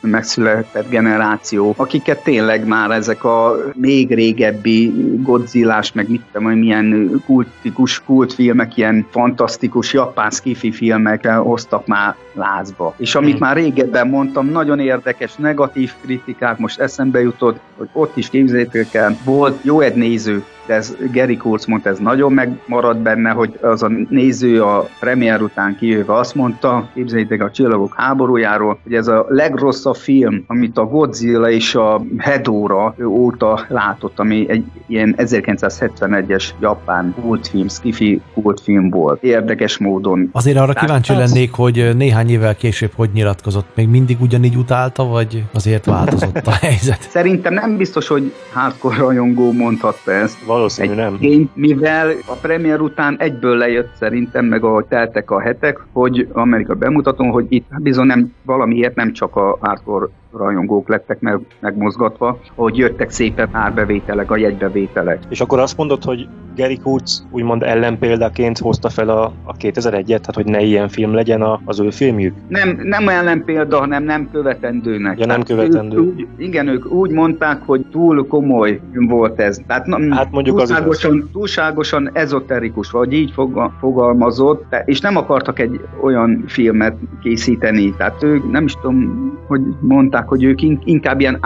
megszületett 0.00 0.88
generáció, 0.88 1.74
akiket 1.76 2.22
tényleg 2.22 2.66
már 2.66 2.90
ezek 2.90 3.24
a 3.24 3.56
még 3.74 4.14
régebbi 4.14 4.92
Godzillás, 5.22 5.92
meg 5.92 6.08
mit 6.08 6.22
tudom, 6.32 6.50
milyen 6.50 7.22
kult 7.26 7.48
klasszikus 7.64 8.02
kultfilmek, 8.04 8.76
ilyen 8.76 9.06
fantasztikus 9.10 9.92
japán 9.92 10.30
skifi 10.30 10.72
filmek 10.72 11.26
hoztak 11.26 11.86
már 11.86 12.16
lázba. 12.34 12.94
És 12.96 13.14
amit 13.14 13.38
már 13.38 13.56
régebben 13.56 14.08
mondtam, 14.08 14.46
nagyon 14.46 14.78
érdekes 14.78 15.34
negatív 15.34 15.92
kritikák, 16.00 16.58
most 16.58 16.80
eszembe 16.80 17.20
jutott, 17.20 17.58
hogy 17.76 17.88
ott 17.92 18.16
is 18.16 18.28
képzeljétek 18.28 18.94
el, 18.94 19.16
volt 19.24 19.58
jó 19.62 19.80
egy 19.80 19.94
néző, 19.94 20.44
de 20.66 20.74
ez 20.74 20.96
Gary 21.12 21.36
Kurz 21.36 21.64
mondta, 21.64 21.88
ez 21.88 21.98
nagyon 21.98 22.32
megmaradt 22.32 22.98
benne, 22.98 23.30
hogy 23.30 23.58
az 23.62 23.82
a 23.82 23.90
néző 24.08 24.62
a 24.62 24.88
premier 25.00 25.42
után 25.42 25.76
kijöve 25.76 26.14
azt 26.14 26.34
mondta, 26.34 26.88
képzeljétek 26.94 27.42
a 27.42 27.50
Csillagok 27.50 27.94
háborújáról, 27.96 28.78
hogy 28.82 28.94
ez 28.94 29.08
a 29.08 29.26
legrosszabb 29.28 29.94
film, 29.94 30.44
amit 30.46 30.78
a 30.78 30.84
Godzilla 30.84 31.50
és 31.50 31.74
a 31.74 32.04
Hedora 32.18 32.94
óta 33.06 33.64
látott, 33.68 34.18
ami 34.18 34.46
egy 34.48 34.64
ilyen 34.86 35.14
1971-es 35.18 36.48
japán 36.60 37.14
kultfilm, 37.20 37.68
skifi 37.68 38.20
kultfilm 38.34 38.90
volt. 38.90 39.22
Érdekes 39.22 39.78
módon. 39.78 40.28
Azért 40.32 40.58
arra 40.58 40.72
kíváncsi 40.72 41.12
az... 41.12 41.18
lennék, 41.18 41.52
hogy 41.52 41.90
néhány 41.96 42.23
évvel 42.28 42.56
később 42.56 42.92
hogy 42.94 43.10
nyilatkozott. 43.12 43.66
Még 43.74 43.88
mindig 43.88 44.20
ugyanígy 44.20 44.56
utálta, 44.56 45.04
vagy 45.04 45.44
azért 45.52 45.84
változott 45.84 46.46
a 46.46 46.50
helyzet? 46.66 47.00
Szerintem 47.00 47.54
nem 47.54 47.76
biztos, 47.76 48.06
hogy 48.08 48.32
hardcore 48.52 48.96
rajongó 48.96 49.52
mondhatta 49.52 50.12
ezt 50.12 50.44
Valószínű 50.44 50.90
egy 50.90 50.96
nem. 50.96 51.16
Gény, 51.20 51.50
mivel 51.54 52.12
a 52.26 52.34
premier 52.34 52.80
után 52.80 53.16
egyből 53.18 53.56
lejött 53.56 53.90
szerintem, 53.98 54.44
meg 54.44 54.64
ahogy 54.64 54.84
teltek 54.84 55.30
a 55.30 55.40
hetek, 55.40 55.86
hogy 55.92 56.28
Amerika 56.32 56.74
bemutatón, 56.74 57.30
hogy 57.30 57.46
itt 57.48 57.66
bizony 57.78 58.06
nem, 58.06 58.34
valamiért 58.42 58.94
nem 58.94 59.12
csak 59.12 59.36
a 59.36 59.58
hardcore 59.60 60.06
rajongók 60.32 60.88
lettek 60.88 61.20
meg, 61.20 61.40
megmozgatva, 61.60 62.40
hogy 62.54 62.76
jöttek 62.76 63.10
szépen 63.10 63.48
árbevételek, 63.52 64.30
a 64.30 64.36
jegybevételek. 64.36 65.18
És 65.28 65.40
akkor 65.40 65.58
azt 65.58 65.76
mondod, 65.76 66.04
hogy 66.04 66.28
Gary 66.56 66.78
Kurtz 66.78 67.26
úgymond 67.30 67.62
ellenpéldaként 67.62 68.58
hozta 68.58 68.88
fel 68.88 69.08
a, 69.08 69.24
a 69.42 69.56
2001-et, 69.56 70.04
tehát 70.04 70.34
hogy 70.34 70.44
ne 70.44 70.60
ilyen 70.60 70.88
film 70.88 71.14
legyen 71.14 71.42
a, 71.42 71.60
az 71.64 71.80
ő 71.80 71.90
filmjük? 71.90 72.34
Nem, 72.48 72.80
nem 72.82 73.08
ellenpélda, 73.08 73.78
hanem 73.78 74.04
nem 74.04 74.28
követendőnek. 74.32 75.18
Ja, 75.18 75.26
nem 75.26 75.42
követendő. 75.42 75.96
Ők, 75.96 76.04
úgy, 76.04 76.26
igen, 76.36 76.68
ők 76.68 76.92
úgy 76.92 77.10
mondták, 77.10 77.62
hogy 77.66 77.84
túl 77.90 78.26
komoly 78.26 78.80
volt 78.94 79.40
ez. 79.40 79.60
Tehát 79.66 79.86
na, 79.86 80.14
hát 80.14 80.30
mondjuk 80.30 80.56
túlságosan, 80.56 81.20
az 81.20 81.28
túlságosan 81.32 82.10
ezoterikus, 82.12 82.90
vagy 82.90 83.12
így 83.12 83.34
fogalmazott, 83.80 84.76
és 84.84 85.00
nem 85.00 85.16
akartak 85.16 85.58
egy 85.58 85.80
olyan 86.00 86.44
filmet 86.46 86.94
készíteni. 87.22 87.94
Tehát 87.96 88.22
ők 88.22 88.50
nem 88.50 88.64
is 88.64 88.72
tudom, 88.74 89.32
hogy 89.46 89.60
mondták, 89.80 90.28
hogy 90.28 90.44
ők 90.44 90.62
inkább 90.84 91.20
ilyen, 91.20 91.38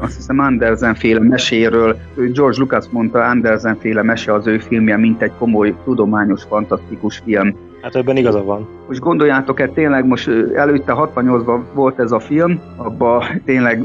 azt 0.00 0.16
hiszem 0.16 0.38
Andersen 0.38 0.94
féle 0.94 1.20
meséről, 1.20 1.96
George 2.14 2.58
Lucas 2.58 2.84
mondta, 2.90 3.24
Andersen 3.24 3.76
féle 3.76 4.02
mese 4.26 4.38
az 4.38 4.46
ő 4.46 4.58
filmje, 4.58 4.96
mint 4.96 5.22
egy 5.22 5.32
komoly, 5.38 5.74
tudományos, 5.84 6.42
fantasztikus 6.42 7.22
film. 7.24 7.54
Hát 7.82 7.96
ebben 7.96 8.16
igaza 8.16 8.44
van. 8.44 8.68
Most 8.86 9.00
gondoljátok 9.00 9.60
el, 9.60 9.72
tényleg 9.72 10.06
most 10.06 10.28
előtte 10.54 10.94
68-ban 10.96 11.60
volt 11.74 11.98
ez 11.98 12.12
a 12.12 12.18
film, 12.18 12.60
abban 12.76 13.22
tényleg 13.44 13.82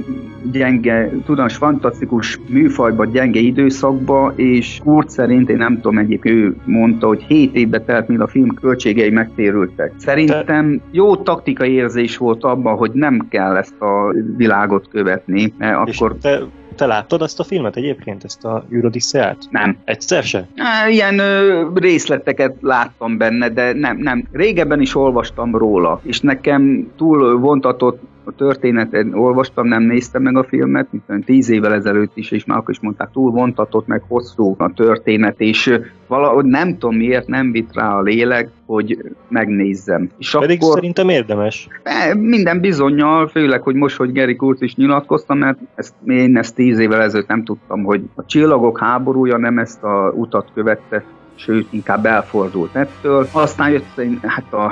gyenge, 0.52 1.10
tudás, 1.26 1.56
fantasztikus 1.56 2.40
műfajban, 2.48 3.12
gyenge 3.12 3.40
időszakban, 3.40 4.34
és 4.36 4.80
Kurt 4.84 5.10
szerint, 5.10 5.50
én 5.50 5.58
nem 5.58 5.76
tudom, 5.76 5.98
egyébként 5.98 6.36
ő 6.36 6.56
mondta, 6.66 7.08
hogy 7.08 7.24
7 7.28 7.56
évbe 7.56 7.80
telt, 7.82 8.08
míg 8.08 8.22
a 8.22 8.28
film 8.28 8.54
költségei 8.54 9.10
megtérültek. 9.10 9.94
Szerintem 9.98 10.82
jó 10.92 11.16
taktikai 11.16 11.72
érzés 11.72 12.18
volt 12.18 12.44
abban, 12.44 12.76
hogy 12.76 12.92
nem 12.94 13.28
kell 13.30 13.56
ezt 13.56 13.82
a 13.82 14.14
világot 14.38 14.88
követni, 14.88 15.54
mert 15.58 15.88
és 15.88 16.00
akkor... 16.00 16.16
Te 16.22 16.40
te 16.76 16.86
láttad 16.86 17.22
azt 17.22 17.40
a 17.40 17.44
filmet 17.44 17.76
egyébként, 17.76 18.24
ezt 18.24 18.46
a 18.46 18.66
űrodisszeát? 18.72 19.38
Nem. 19.50 19.78
Egyszer 19.84 20.24
se? 20.24 20.48
Ilyen 20.90 21.20
ö, 21.20 21.68
részleteket 21.76 22.56
láttam 22.62 23.18
benne, 23.18 23.50
de 23.50 23.74
nem, 23.74 23.98
nem. 23.98 24.28
Régebben 24.32 24.82
is 24.82 24.96
olvastam 24.96 25.56
róla, 25.56 26.00
és 26.04 26.20
nekem 26.20 26.92
túl 26.98 27.40
vontatott 27.40 28.02
a 28.24 28.32
történetet 28.32 29.06
olvastam, 29.14 29.68
nem 29.68 29.84
néztem 29.84 30.22
meg 30.22 30.38
a 30.38 30.44
filmet, 30.44 30.88
mint 30.92 31.26
tíz 31.26 31.50
évvel 31.50 31.74
ezelőtt 31.74 32.18
is, 32.18 32.32
és 32.32 32.46
már 32.46 32.58
akkor 32.58 32.74
is 32.74 32.80
mondták, 32.80 33.10
túl 33.12 33.32
vontatott, 33.32 33.88
meg 33.88 34.04
hosszú 34.08 34.56
a 34.58 34.72
történet, 34.74 35.40
és 35.40 35.80
valahogy 36.08 36.46
nem 36.46 36.78
tudom 36.78 36.96
miért 36.96 37.28
nem 37.28 37.52
vitt 37.52 37.74
rá 37.74 37.96
a 37.96 38.02
lélek, 38.02 38.50
hogy 38.66 38.98
megnézzem. 39.28 40.10
És 40.18 40.38
Pedig 40.40 40.62
akkor, 40.62 40.74
szerintem 40.74 41.10
érdemes. 41.10 41.68
E, 41.84 42.16
minden 42.16 42.60
bizonyal, 42.60 43.28
főleg, 43.28 43.62
hogy 43.62 43.76
most, 43.76 43.96
hogy 43.96 44.14
Gary 44.14 44.36
Kurtz 44.36 44.62
is 44.62 44.76
nyilatkoztam, 44.76 45.38
mert 45.38 45.58
ezt, 45.76 45.94
én 46.06 46.38
ezt 46.38 46.56
tíz 46.56 46.80
évvel 46.80 47.02
ezelőtt 47.02 47.28
nem 47.28 47.44
tudtam, 47.44 47.84
hogy 47.84 48.02
a 48.16 48.26
csillagok 48.26 48.80
háborúja 48.80 49.38
nem 49.38 49.58
ezt 49.58 49.84
a 49.84 50.14
utat 50.16 50.52
követte, 50.54 51.04
sőt, 51.36 51.68
inkább 51.70 52.06
elfordult 52.06 52.76
ettől. 52.76 53.28
Aztán 53.32 53.72
jött 53.72 54.02
hát 54.22 54.54
a 54.54 54.72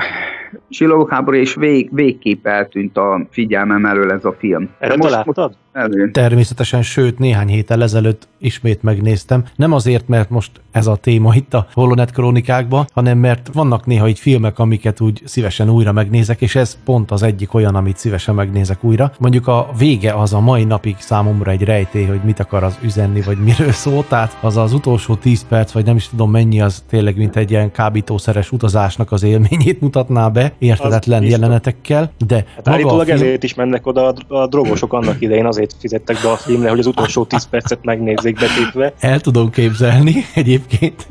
Csillagok 0.70 1.10
háború, 1.10 1.38
és 1.38 1.56
vég, 1.56 1.90
végképp 1.92 2.48
eltűnt 2.48 2.98
a 2.98 3.28
figyelmem 3.32 3.86
elől 3.86 4.12
ez 4.12 4.26
a 4.26 4.36
film. 4.40 4.70
Erre 4.80 4.96
most, 4.96 5.10
láttad? 5.10 5.56
Elő. 5.72 6.12
Természetesen, 6.12 6.82
sőt, 6.82 7.20
néhány 7.20 7.48
héttel 7.48 7.84
ezelőtt 7.84 8.28
ismét 8.38 8.84
megnéztem. 8.84 9.44
Nem 9.56 9.72
azért, 9.74 10.08
mert 10.08 10.30
most 10.30 10.52
ez 10.72 10.88
a 10.88 10.96
téma 10.96 11.36
itt 11.36 11.54
a 11.54 11.68
Holonet 11.74 12.12
krónikákban, 12.12 12.88
hanem 12.94 13.18
mert 13.18 13.50
vannak 13.54 13.86
néha 13.86 14.08
így 14.08 14.20
filmek, 14.20 14.60
amiket 14.60 15.02
úgy 15.02 15.22
szívesen 15.26 15.70
újra 15.70 15.92
megnézek, 15.92 16.42
és 16.42 16.56
ez 16.56 16.78
pont 16.86 17.12
az 17.12 17.24
egyik 17.24 17.54
olyan, 17.54 17.76
amit 17.76 17.98
szívesen 17.98 18.36
megnézek 18.36 18.84
újra. 18.84 19.12
Mondjuk 19.20 19.48
a 19.48 19.70
vége 19.78 20.14
az 20.14 20.34
a 20.34 20.40
mai 20.40 20.64
napig 20.64 20.96
számomra 21.00 21.52
egy 21.52 21.64
rejtély, 21.64 22.06
hogy 22.06 22.22
mit 22.24 22.40
akar 22.40 22.64
az 22.64 22.80
üzenni, 22.84 23.22
vagy 23.22 23.38
miről 23.38 23.72
szól, 23.72 24.06
tehát 24.08 24.38
az 24.42 24.58
az 24.58 24.74
utolsó 24.74 25.16
10 25.16 25.46
perc, 25.48 25.72
vagy 25.72 25.86
nem 25.86 25.96
is 25.96 26.10
tudom 26.10 26.32
mennyi, 26.32 26.62
az 26.62 26.84
tényleg 26.90 27.18
mint 27.18 27.36
egy 27.36 27.52
ilyen 27.52 27.72
kábítószeres 27.72 28.52
utazásnak 28.52 29.12
az 29.12 29.24
élményét 29.24 29.82
mutatná 29.82 30.28
be, 30.28 30.39
értetetlen 30.60 31.24
jelenetekkel, 31.24 32.12
de 32.28 32.46
hát 32.66 32.82
maga 32.82 32.96
a 32.96 33.04
film... 33.04 33.16
ezért 33.16 33.44
is 33.44 33.54
mennek 33.54 33.88
oda 33.88 34.08
a, 34.08 34.36
a 34.36 34.48
drogosok 34.48 34.94
annak 34.94 35.22
idején, 35.22 35.46
azért 35.46 35.76
fizettek 35.80 36.18
be 36.24 36.30
a 36.32 36.36
filmre, 36.36 36.70
hogy 36.70 36.80
az 36.80 36.86
utolsó 36.86 37.26
10 37.26 37.44
percet 37.44 37.80
megnézzék 37.84 38.40
betépve. 38.40 38.94
El 39.00 39.20
tudom 39.20 39.50
képzelni 39.50 40.16
egyébként. 40.36 41.08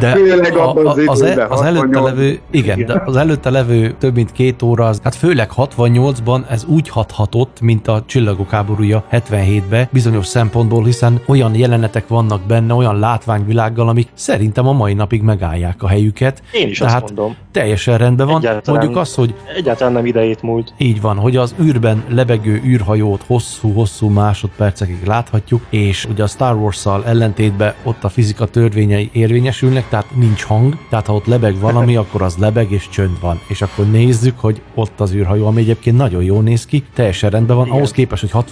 De 0.00 0.06
hát 0.06 0.56
a, 0.56 0.74
a, 0.74 0.94
az, 1.06 1.22
e, 1.22 1.46
az 1.48 1.60
előtte 1.60 2.00
levő, 2.00 2.40
igen, 2.50 2.78
igen, 2.78 2.94
de 2.94 3.02
az 3.06 3.16
előtte 3.16 3.50
levő 3.50 3.94
több 3.98 4.14
mint 4.14 4.32
két 4.32 4.62
óra, 4.62 4.86
az, 4.86 5.00
hát 5.02 5.14
főleg 5.14 5.50
68-ban 5.56 6.50
ez 6.50 6.64
úgy 6.64 6.88
hathatott, 6.88 7.60
mint 7.60 7.88
a 7.88 8.02
Csillagok 8.06 8.50
háborúja 8.50 9.04
77-ben 9.12 9.88
bizonyos 9.92 10.26
szempontból, 10.26 10.84
hiszen 10.84 11.20
olyan 11.26 11.54
jelenetek 11.54 12.08
vannak 12.08 12.40
benne, 12.40 12.74
olyan 12.74 12.98
látványvilággal, 12.98 13.88
amik 13.88 14.08
szerintem 14.14 14.68
a 14.68 14.72
mai 14.72 14.94
napig 14.94 15.22
megállják 15.22 15.82
a 15.82 15.88
helyüket. 15.88 16.42
Én 16.52 16.68
is 16.68 16.78
Tehát 16.78 17.02
azt 17.02 17.14
mondom. 17.14 17.36
Teljesen 17.52 17.98
rendben 17.98 18.26
van. 18.26 18.40
Egyáltalán, 18.40 18.80
Mondjuk 18.80 19.02
az, 19.02 19.14
hogy... 19.14 19.34
Egyáltalán 19.56 19.92
nem 19.92 20.06
idejét 20.06 20.42
múlt. 20.42 20.74
Így 20.78 21.00
van, 21.00 21.16
hogy 21.16 21.36
az 21.36 21.54
űrben 21.60 22.04
lebegő 22.08 22.60
űrhajót 22.64 23.22
hosszú-hosszú 23.26 24.08
másodpercekig 24.08 25.04
láthatjuk, 25.04 25.62
és 25.70 26.04
ugye 26.04 26.22
a 26.22 26.26
Star 26.26 26.54
Wars-szal 26.56 27.04
ellentétben 27.06 27.74
ott 27.82 28.04
a 28.04 28.08
fizika 28.08 28.46
törvényei 28.46 29.10
érvényes 29.12 29.45
érvényesülnek, 29.46 29.88
tehát 29.88 30.06
nincs 30.14 30.42
hang, 30.42 30.76
tehát 30.88 31.06
ha 31.06 31.14
ott 31.14 31.26
lebeg 31.26 31.58
valami, 31.60 31.96
akkor 32.06 32.22
az 32.22 32.36
lebeg 32.36 32.70
és 32.70 32.88
csönd 32.88 33.20
van. 33.20 33.40
És 33.48 33.62
akkor 33.62 33.90
nézzük, 33.90 34.38
hogy 34.38 34.60
ott 34.74 35.00
az 35.00 35.14
űrhajó, 35.14 35.46
ami 35.46 35.60
egyébként 35.60 35.96
nagyon 35.96 36.22
jól 36.22 36.42
néz 36.42 36.66
ki, 36.66 36.84
teljesen 36.94 37.30
rendben 37.30 37.56
van, 37.56 37.64
Igen. 37.64 37.76
ahhoz 37.76 37.90
képest, 37.90 38.30
hogy 38.30 38.44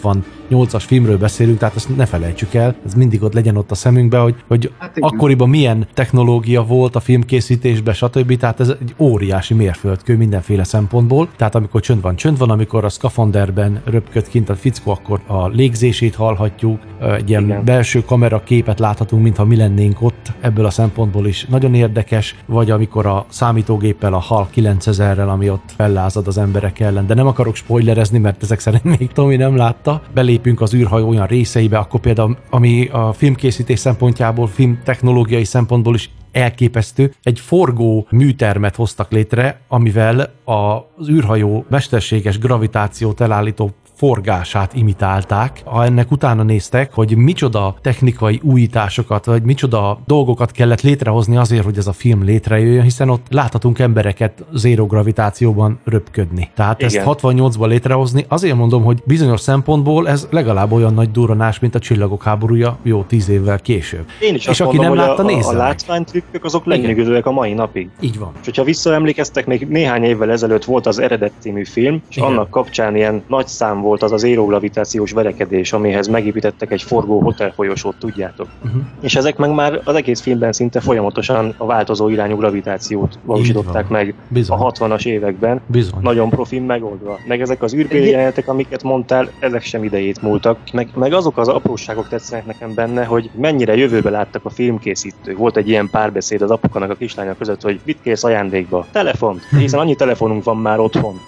68-as 0.51 0.83
filmről 0.87 1.19
beszélünk, 1.19 1.59
tehát 1.59 1.77
ezt 1.77 1.97
ne 1.97 2.07
felejtsük 2.07 2.55
el, 2.55 2.75
ez 2.87 2.95
mindig 2.95 3.23
ott 3.23 3.33
legyen 3.33 3.57
ott 3.57 3.71
a 3.71 3.75
szemünkbe, 3.75 4.19
hogy, 4.19 4.35
hogy 4.49 4.73
hát 4.79 4.97
akkoriban 4.99 5.49
milyen 5.49 5.87
technológia 5.95 6.63
volt 6.63 6.97
a 6.97 7.01
filmkészítésben, 7.01 7.95
stb. 7.95 8.37
Tehát 8.37 8.61
ez 8.61 8.69
egy 8.69 8.95
óriási 8.99 9.55
mérföldkő 9.55 10.17
mindenféle 10.17 10.65
szempontból. 10.65 11.29
Tehát 11.37 11.55
amikor 11.55 11.81
csönd 11.81 12.03
van, 12.03 12.17
csönd 12.17 12.39
van, 12.39 12.51
amikor 12.51 12.85
a 12.85 12.89
skafanderben 12.89 13.83
röpköd 13.85 14.29
kint 14.29 14.49
a 14.49 14.55
fickó, 14.55 14.91
akkor 14.91 15.21
a 15.27 15.49
légzését 15.49 16.15
hallhatjuk, 16.15 16.81
egy 17.01 17.29
ilyen 17.29 17.45
Igen. 17.45 17.65
belső 17.65 18.03
kamera 18.05 18.43
képet 18.45 18.79
láthatunk, 18.79 19.23
mintha 19.23 19.45
mi 19.45 19.57
lennénk 19.57 20.03
ott 20.03 20.33
ebből 20.41 20.65
a 20.65 20.71
szempontból 20.71 20.84
is 21.25 21.45
nagyon 21.45 21.75
érdekes, 21.75 22.37
vagy 22.47 22.71
amikor 22.71 23.07
a 23.07 23.27
számítógéppel, 23.29 24.15
a 24.15 24.19
HAL 24.19 24.49
9000-rel, 24.55 25.29
ami 25.29 25.51
ott 25.51 25.73
fellázad 25.77 26.27
az 26.27 26.39
emberek 26.39 26.81
ellen, 26.81 27.07
de 27.07 27.15
nem 27.15 27.27
akarok 27.27 27.55
spoilerezni, 27.55 28.19
mert 28.19 28.43
ezek 28.43 28.61
szerint 28.61 28.99
még 28.99 29.13
Tomi 29.13 29.37
nem 29.37 29.57
látta. 29.57 30.03
Belépünk 30.15 30.61
az 30.61 30.75
űrhajó 30.75 31.09
olyan 31.09 31.27
részeibe, 31.27 31.79
akkor 31.79 32.01
például, 32.01 32.37
ami 32.51 32.87
a 32.87 33.13
filmkészítés 33.13 33.79
szempontjából, 33.79 34.47
film 34.47 34.79
technológiai 34.85 35.45
szempontból 35.45 35.95
is 35.95 36.11
elképesztő. 36.33 37.13
Egy 37.23 37.41
forgó 37.41 38.07
műtermet 38.11 38.77
hoztak 38.77 39.11
létre, 39.11 39.61
amivel 39.69 40.33
az 40.45 41.09
űrhajó 41.09 41.65
mesterséges 41.69 42.39
gravitációt 42.39 43.21
elállító 43.21 43.71
forgását 44.05 44.75
imitálták. 44.75 45.61
Ha 45.65 45.85
ennek 45.85 46.11
utána 46.11 46.43
néztek, 46.43 46.93
hogy 46.93 47.17
micsoda 47.17 47.75
technikai 47.81 48.41
újításokat, 48.43 49.25
vagy 49.25 49.43
micsoda 49.43 49.99
dolgokat 50.07 50.51
kellett 50.51 50.81
létrehozni 50.81 51.37
azért, 51.37 51.65
hogy 51.65 51.77
ez 51.77 51.87
a 51.87 51.93
film 51.93 52.25
létrejöjjön, 52.25 52.83
hiszen 52.83 53.09
ott 53.09 53.27
láthatunk 53.31 53.79
embereket 53.79 54.45
zéro 54.53 54.87
gravitációban 54.87 55.79
röpködni. 55.85 56.51
Tehát 56.55 56.83
Igen. 56.83 57.07
ezt 57.07 57.21
68-ban 57.23 57.67
létrehozni, 57.67 58.25
azért 58.29 58.57
mondom, 58.57 58.85
hogy 58.85 59.03
bizonyos 59.05 59.41
szempontból 59.41 60.09
ez 60.09 60.29
legalább 60.31 60.73
olyan 60.73 60.95
nagy 60.95 61.11
duranás, 61.11 61.59
mint 61.59 61.75
a 61.75 61.79
Csillagok 61.79 62.23
háborúja 62.23 62.79
jó 62.83 63.03
tíz 63.03 63.29
évvel 63.29 63.59
később. 63.59 64.05
Én 64.21 64.35
is 64.35 64.47
És 64.47 64.61
aki 64.61 64.77
mondom, 64.77 64.97
nem 64.97 65.07
látta, 65.07 65.23
a, 65.23 65.27
nézze 65.27 65.49
a, 65.49 65.55
a 65.55 65.57
látványtrükkök 65.57 66.45
azok 66.45 66.65
lenyűgözőek 66.65 67.27
a 67.27 67.31
mai 67.31 67.53
napig. 67.53 67.89
Így 68.01 68.19
van. 68.19 68.33
És 68.41 68.45
hogyha 68.45 68.65
visszaemlékeztek, 68.65 69.47
még 69.47 69.69
néhány 69.69 70.03
évvel 70.03 70.31
ezelőtt 70.31 70.65
volt 70.65 70.87
az 70.87 70.99
Eredet 70.99 71.33
című 71.39 71.65
film, 71.65 72.03
és 72.11 72.17
Igen. 72.17 72.29
annak 72.29 72.51
kapcsán 72.51 72.97
ilyen 72.97 73.23
nagy 73.29 73.47
szám 73.47 73.81
volt 73.81 73.94
az 74.03 74.13
az 74.13 74.23
érogravitációs 74.23 75.13
verekedés, 75.13 75.73
amihez 75.73 76.07
megépítettek 76.07 76.71
egy 76.71 76.83
forgó 76.83 77.21
hotelfolyosót, 77.21 77.97
tudjátok. 77.99 78.47
Uh-huh. 78.65 78.83
És 79.01 79.15
ezek 79.15 79.37
meg 79.37 79.55
már 79.55 79.81
az 79.85 79.95
egész 79.95 80.21
filmben 80.21 80.53
szinte 80.53 80.81
folyamatosan 80.81 81.55
a 81.57 81.67
változó 81.67 82.09
irányú 82.09 82.37
gravitációt 82.37 83.19
valósították 83.25 83.89
meg 83.89 84.15
Bizony. 84.29 84.59
a 84.59 84.73
60-as 84.73 85.07
években. 85.07 85.61
Bizony. 85.67 86.01
Nagyon 86.03 86.29
profin 86.29 86.63
megoldva. 86.63 87.19
Meg 87.27 87.41
ezek 87.41 87.63
az 87.63 87.75
űrbéli 87.75 88.11
jelenetek, 88.11 88.49
amiket 88.49 88.83
mondtál, 88.83 89.31
ezek 89.39 89.63
sem 89.63 89.85
idejét 89.85 90.23
múltak. 90.23 90.59
Meg, 90.73 90.89
meg 90.95 91.13
azok 91.13 91.39
az 91.39 91.49
apróságok 91.49 92.09
tetszenek 92.09 92.47
nekem 92.47 92.75
benne, 92.75 93.05
hogy 93.05 93.31
mennyire 93.35 93.77
jövőbe 93.77 94.11
láttak 94.11 94.45
a 94.45 94.51
filmkészítők. 94.51 95.39
Volt 95.39 95.57
egy 95.57 95.69
ilyen 95.69 95.89
párbeszéd 95.91 96.43
az 96.43 96.51
apukának 96.51 96.91
a 96.91 96.95
kislánya 96.95 97.37
között, 97.39 97.63
hogy 97.63 97.81
mit 97.85 97.99
kész 98.03 98.25
ajándékba? 98.25 98.87
Telefont, 98.93 99.43
hiszen 99.59 99.81
annyi 99.81 99.95
telefonunk 99.95 100.45
van 100.45 100.57
már 100.57 100.79
otthon. 100.79 101.21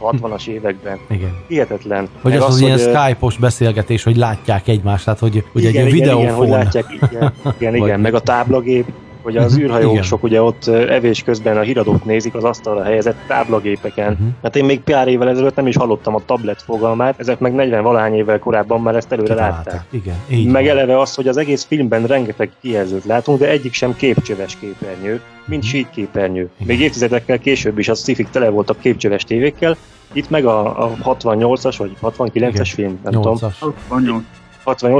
60-as 0.00 0.46
években. 0.56 0.98
Igen. 1.10 1.36
Hihetetlen. 1.48 2.08
Hogy 2.22 2.36
az, 2.36 2.42
az, 2.44 2.48
az 2.54 2.60
ilyen 2.60 2.78
Skype-os 2.78 3.36
beszélgetés, 3.36 4.02
hogy 4.02 4.16
látják 4.16 4.68
egymást, 4.68 5.04
tehát 5.04 5.18
hogy, 5.20 5.44
hogy 5.52 5.62
igen, 5.62 5.86
egy 5.86 5.94
igen, 5.94 6.06
videófon. 6.06 6.22
Igen, 6.22 6.34
hogy 6.34 6.48
látják, 6.48 6.86
igen, 7.10 7.32
igen, 7.58 7.74
igen. 7.74 8.00
meg 8.06 8.14
a 8.14 8.20
táblagép, 8.20 8.86
hogy 9.26 9.36
az 9.36 9.52
mhm. 9.54 9.62
űrhajósok 9.62 10.22
ugye 10.22 10.42
ott 10.42 10.66
evés 10.66 11.22
közben 11.22 11.56
a 11.56 11.60
híradót 11.60 12.04
nézik 12.04 12.34
az 12.34 12.44
asztalra 12.44 12.82
helyezett 12.82 13.16
táblagépeken. 13.26 14.12
Uh-huh. 14.12 14.28
Hát 14.42 14.56
én 14.56 14.64
még 14.64 14.80
pár 14.80 15.08
évvel 15.08 15.28
ezelőtt 15.28 15.56
nem 15.56 15.66
is 15.66 15.76
hallottam 15.76 16.14
a 16.14 16.20
tablet 16.26 16.62
fogalmát, 16.62 17.20
ezek 17.20 17.38
meg 17.38 17.54
40 17.54 17.82
valány 17.82 18.14
évvel 18.14 18.38
korábban 18.38 18.80
már 18.80 18.96
ezt 18.96 19.12
előre 19.12 19.34
látták. 19.34 19.84
Igen, 19.90 20.14
így 20.28 20.46
meg 20.46 20.64
van. 20.64 20.76
eleve 20.76 21.00
az, 21.00 21.14
hogy 21.14 21.28
az 21.28 21.36
egész 21.36 21.64
filmben 21.64 22.06
rengeteg 22.06 22.50
kijelzőt 22.60 23.04
látunk, 23.04 23.38
de 23.38 23.48
egyik 23.48 23.72
sem 23.72 23.96
képcsöves 23.96 24.56
képernyő, 24.60 25.20
mint 25.44 25.64
uh-huh. 25.64 25.78
síkképernyő. 25.78 26.50
Még 26.64 26.80
évtizedekkel 26.80 27.38
később 27.38 27.78
is 27.78 27.88
az 27.88 27.98
szifik 27.98 28.30
tele 28.30 28.48
voltak 28.48 28.78
képcsöves 28.78 29.24
tévékkel, 29.24 29.76
itt 30.12 30.30
meg 30.30 30.44
a, 30.44 30.84
a 30.84 30.96
68-as 31.04 31.74
vagy 31.78 31.96
69-es 32.02 32.70
film, 32.74 32.98
nem 33.02 33.12
8-as. 33.12 33.22
tudom. 33.22 33.38
68, 33.58 34.24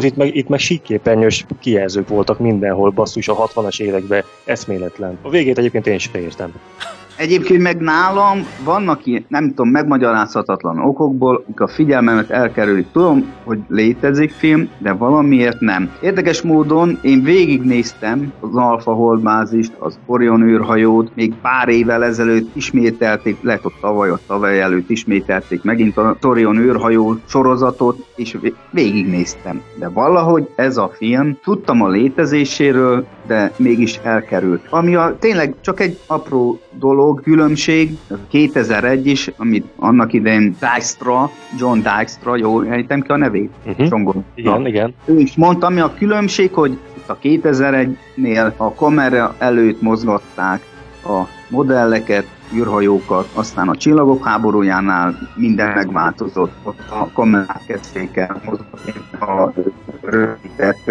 itt 0.05 0.17
meg, 0.17 0.37
itt 0.37 0.49
meg 0.49 0.59
síkképernyős 0.59 1.47
kijelzők 1.61 2.09
voltak 2.09 2.39
mindenhol, 2.39 2.91
basszus 2.91 3.29
a 3.29 3.49
60-as 3.49 3.81
években, 3.81 4.25
eszméletlen. 4.45 5.19
A 5.23 5.31
végét 5.31 5.59
egyébként 5.59 5.87
én 5.87 5.95
is 5.95 6.11
értem. 6.13 6.53
Egyébként 7.17 7.63
meg 7.63 7.81
nálam 7.81 8.47
vannak 8.65 9.07
ilyen, 9.07 9.25
nem 9.29 9.49
tudom, 9.49 9.69
megmagyarázhatatlan 9.69 10.79
okokból, 10.79 11.43
amik 11.47 11.61
a 11.61 11.69
figyelmemet 11.69 12.31
elkerülik. 12.31 12.87
Tudom, 12.93 13.33
hogy 13.45 13.59
létezik 13.69 14.31
film, 14.31 14.69
de 14.79 14.93
valamiért 14.93 15.61
nem. 15.61 15.91
Érdekes 16.01 16.43
módon 16.43 16.99
én 17.03 17.23
végignéztem 17.23 18.33
az 18.41 18.57
Alpha 18.57 18.93
Holdbázist, 18.93 19.73
az 19.79 19.99
Orion 20.07 20.43
űrhajót, 20.43 21.11
még 21.15 21.35
pár 21.43 21.69
évvel 21.69 22.05
ezelőtt 22.05 22.57
ismételték, 22.57 23.37
lehet 23.43 23.65
ott 23.65 23.77
tavaly, 23.81 24.11
ott 24.11 24.27
tavaly 24.27 24.61
előtt 24.61 24.91
ismételték 24.91 25.63
megint 25.63 25.97
a 25.97 26.17
Orion 26.23 26.57
űrhajó 26.59 27.17
sorozatot, 27.27 28.07
és 28.17 28.37
végignéztem. 28.71 29.63
De 29.79 29.89
valahogy 29.89 30.49
ez 30.57 30.77
a 30.77 30.91
film, 30.95 31.39
tudtam 31.43 31.83
a 31.83 31.89
létezéséről, 31.89 33.07
de 33.27 33.53
mégis 33.57 34.01
elkerült. 34.03 34.67
Ami 34.71 34.95
a, 34.95 35.17
tényleg 35.19 35.55
csak 35.61 35.81
egy 35.81 35.99
apró 36.07 36.61
dolog, 36.79 37.21
különbség, 37.23 37.97
2001 38.29 39.07
is, 39.07 39.31
amit 39.37 39.67
annak 39.77 40.13
idején 40.13 40.57
Dijkstra, 40.61 41.31
John 41.59 41.79
Dijkstra, 41.79 42.37
jó, 42.37 42.61
ejtem 42.61 43.01
ki 43.01 43.11
a 43.11 43.17
nevét? 43.17 43.51
Uh-huh. 43.67 44.15
Igen, 44.35 44.67
igen. 44.67 44.95
Ő 45.05 45.19
is 45.19 45.37
mondta, 45.37 45.67
ami 45.67 45.81
a 45.81 45.95
különbség, 45.99 46.53
hogy 46.53 46.79
a 47.07 47.19
2001-nél 47.19 48.57
a 48.57 48.75
kamera 48.75 49.35
előtt 49.39 49.81
mozgatták 49.81 50.61
a 51.05 51.23
modelleket, 51.49 52.27
űrhajókat, 52.55 53.29
aztán 53.35 53.69
a 53.69 53.77
csillagok 53.77 54.25
háborújánál 54.25 55.19
minden 55.35 55.75
megváltozott, 55.75 56.53
ott 56.63 56.81
a 56.91 57.11
kamerák 57.13 57.63
kezdték 57.67 58.17
el 58.17 58.43
a 59.21 59.53
rövid 60.03 60.47
épített 60.57 60.91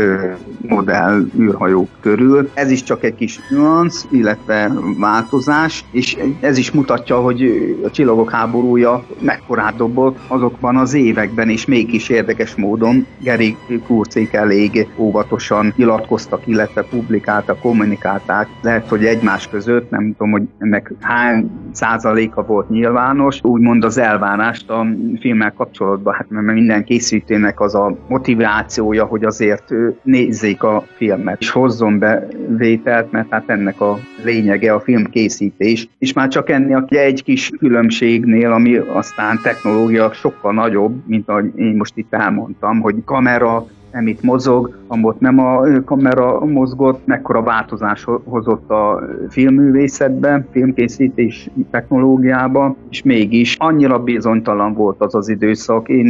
modell 0.68 1.26
űrhajók 1.40 1.90
körül. 2.00 2.50
Ez 2.54 2.72
is 2.72 2.84
csak 2.84 3.04
egy 3.04 3.16
kis 3.16 3.40
nüansz, 3.50 4.08
illetve 4.12 4.72
változás, 4.98 5.86
és 5.92 6.18
ez 6.40 6.58
is 6.58 6.72
mutatja, 6.72 7.20
hogy 7.22 7.42
a 7.86 7.92
csillagok 7.92 8.32
háborúja 8.32 9.04
mekkorát 9.20 9.76
dobott 9.76 10.18
azokban 10.28 10.78
az 10.78 10.94
években, 10.94 11.50
és 11.50 11.66
mégis 11.66 12.10
érdekes 12.10 12.56
módon 12.56 13.06
Geri 13.20 13.58
Kurcék 13.88 14.34
elég 14.34 14.88
óvatosan 14.98 15.74
nyilatkoztak, 15.76 16.48
illetve 16.48 16.84
publikáltak, 16.84 17.60
kommunikálták. 17.60 18.48
Lehet, 18.62 18.88
hogy 18.88 19.06
egymás 19.06 19.48
között, 19.48 19.90
nem 19.90 20.16
tudom, 20.18 20.32
hogy 20.32 20.44
ennek 20.58 20.92
hány 21.00 21.45
százaléka 21.72 22.46
volt 22.46 22.70
nyilvános, 22.70 23.40
úgymond 23.44 23.84
az 23.84 23.98
elvárást 23.98 24.70
a 24.70 24.86
filmmel 25.20 25.54
kapcsolatban, 25.54 26.14
hát 26.14 26.30
mert 26.30 26.54
minden 26.54 26.84
készítőnek 26.84 27.60
az 27.60 27.76
a 27.76 27.98
motivációja, 28.08 29.06
hogy 29.06 29.24
azért 29.24 29.74
nézzék 30.04 30.64
a 30.64 30.84
filmet, 30.96 31.40
és 31.40 31.50
hozzon 31.50 32.00
be 32.00 32.28
vételt, 32.58 33.12
mert 33.12 33.30
hát 33.30 33.50
ennek 33.50 33.82
a 33.82 34.00
lényege 34.24 34.74
a 34.74 34.80
filmkészítés. 34.80 35.90
És 36.00 36.14
már 36.14 36.28
csak 36.28 36.50
ennél 36.50 36.86
egy 36.90 37.24
kis 37.24 37.52
különbségnél, 37.58 38.52
ami 38.52 38.76
aztán 38.76 39.40
technológia 39.44 40.14
sokkal 40.14 40.54
nagyobb, 40.54 41.08
mint 41.08 41.30
ahogy 41.30 41.52
én 41.56 41.76
most 41.76 41.98
itt 41.98 42.14
elmondtam, 42.14 42.82
hogy 42.82 42.96
kamera, 43.06 43.66
nem 43.96 44.08
itt 44.08 44.22
mozog, 44.22 44.78
amott 44.88 45.20
nem 45.20 45.40
a 45.40 45.84
kamera 45.86 46.46
mozgott, 46.46 47.06
mekkora 47.06 47.44
változás 47.44 48.06
hozott 48.24 48.70
a 48.70 49.02
filmművészetbe, 49.30 50.46
filmkészítés 50.52 51.50
technológiába, 51.72 52.76
és 52.90 53.04
mégis 53.04 53.56
annyira 53.60 54.04
bizonytalan 54.04 54.74
volt 54.74 55.02
az 55.02 55.16
az 55.16 55.30
időszak, 55.30 55.90
én 55.90 56.08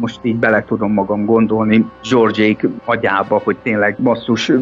most 0.00 0.18
így 0.22 0.36
bele 0.36 0.64
tudom 0.64 0.92
magam 0.92 1.24
gondolni 1.24 1.86
George 2.10 2.56
agyába, 2.84 3.40
hogy 3.44 3.56
tényleg 3.62 3.96
basszus, 4.02 4.52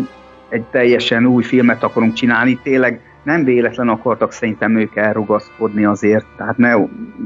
egy 0.48 0.62
teljesen 0.70 1.26
új 1.26 1.42
filmet 1.42 1.82
akarunk 1.82 2.12
csinálni, 2.12 2.58
tényleg 2.62 3.00
nem 3.22 3.44
véletlen 3.44 3.88
akartak 3.88 4.32
szerintem 4.32 4.76
ők 4.76 4.96
elrugaszkodni 4.96 5.84
azért, 5.84 6.26
tehát 6.36 6.58
ne 6.58 6.74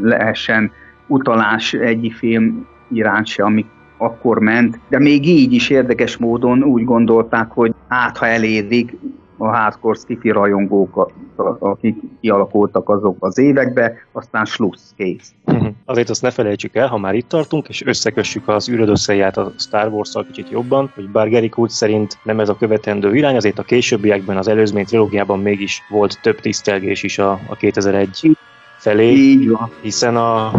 lehessen 0.02 0.72
utalás 1.06 1.72
egyik 1.72 2.14
film 2.14 2.66
iránt 2.88 3.26
se, 3.26 3.42
amik 3.42 3.66
akkor 4.04 4.38
ment, 4.38 4.78
de 4.88 4.98
még 4.98 5.28
így 5.28 5.52
is 5.52 5.70
érdekes 5.70 6.16
módon 6.16 6.62
úgy 6.62 6.84
gondolták, 6.84 7.50
hogy 7.50 7.74
hát 7.88 8.16
ha 8.16 8.26
elérik 8.26 8.96
a 9.36 9.56
hardcore 9.56 9.98
skifi 9.98 10.30
rajongók, 10.30 11.12
akik 11.58 11.96
kialakultak 12.20 12.88
azok 12.88 13.16
az 13.18 13.38
évekbe, 13.38 13.92
aztán 14.12 14.44
slussz, 14.44 14.92
kész. 14.96 15.32
Mhm. 15.44 15.66
Azért 15.84 16.10
azt 16.10 16.22
ne 16.22 16.30
felejtsük 16.30 16.74
el, 16.74 16.88
ha 16.88 16.98
már 16.98 17.14
itt 17.14 17.28
tartunk, 17.28 17.68
és 17.68 17.86
összekössük 17.86 18.48
az 18.48 18.70
űröd 18.70 18.88
a 18.88 19.52
Star 19.58 19.88
Wars-szal 19.92 20.26
kicsit 20.26 20.50
jobban, 20.50 20.90
hogy 20.94 21.08
bár 21.08 21.30
Gary 21.30 21.48
Kurt 21.48 21.70
szerint 21.70 22.18
nem 22.22 22.40
ez 22.40 22.48
a 22.48 22.56
követendő 22.56 23.14
irány, 23.14 23.36
azért 23.36 23.58
a 23.58 23.62
későbbiekben 23.62 24.36
az 24.36 24.48
előzmény 24.48 24.84
trilógiában 24.84 25.38
mégis 25.40 25.82
volt 25.88 26.18
több 26.22 26.40
tisztelgés 26.40 27.02
is 27.02 27.18
a, 27.18 27.40
a 27.48 27.56
2001 27.56 28.36
felé, 28.76 29.12
Így 29.12 29.48
van. 29.48 29.70
hiszen 29.80 30.16
a 30.16 30.50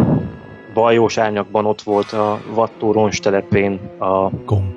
bajós 0.76 1.18
árnyakban 1.18 1.66
ott 1.66 1.82
volt 1.82 2.12
a 2.12 2.40
Vattó 2.54 2.92
roncs 2.92 3.22
telepén 3.22 3.80
a 3.98 4.30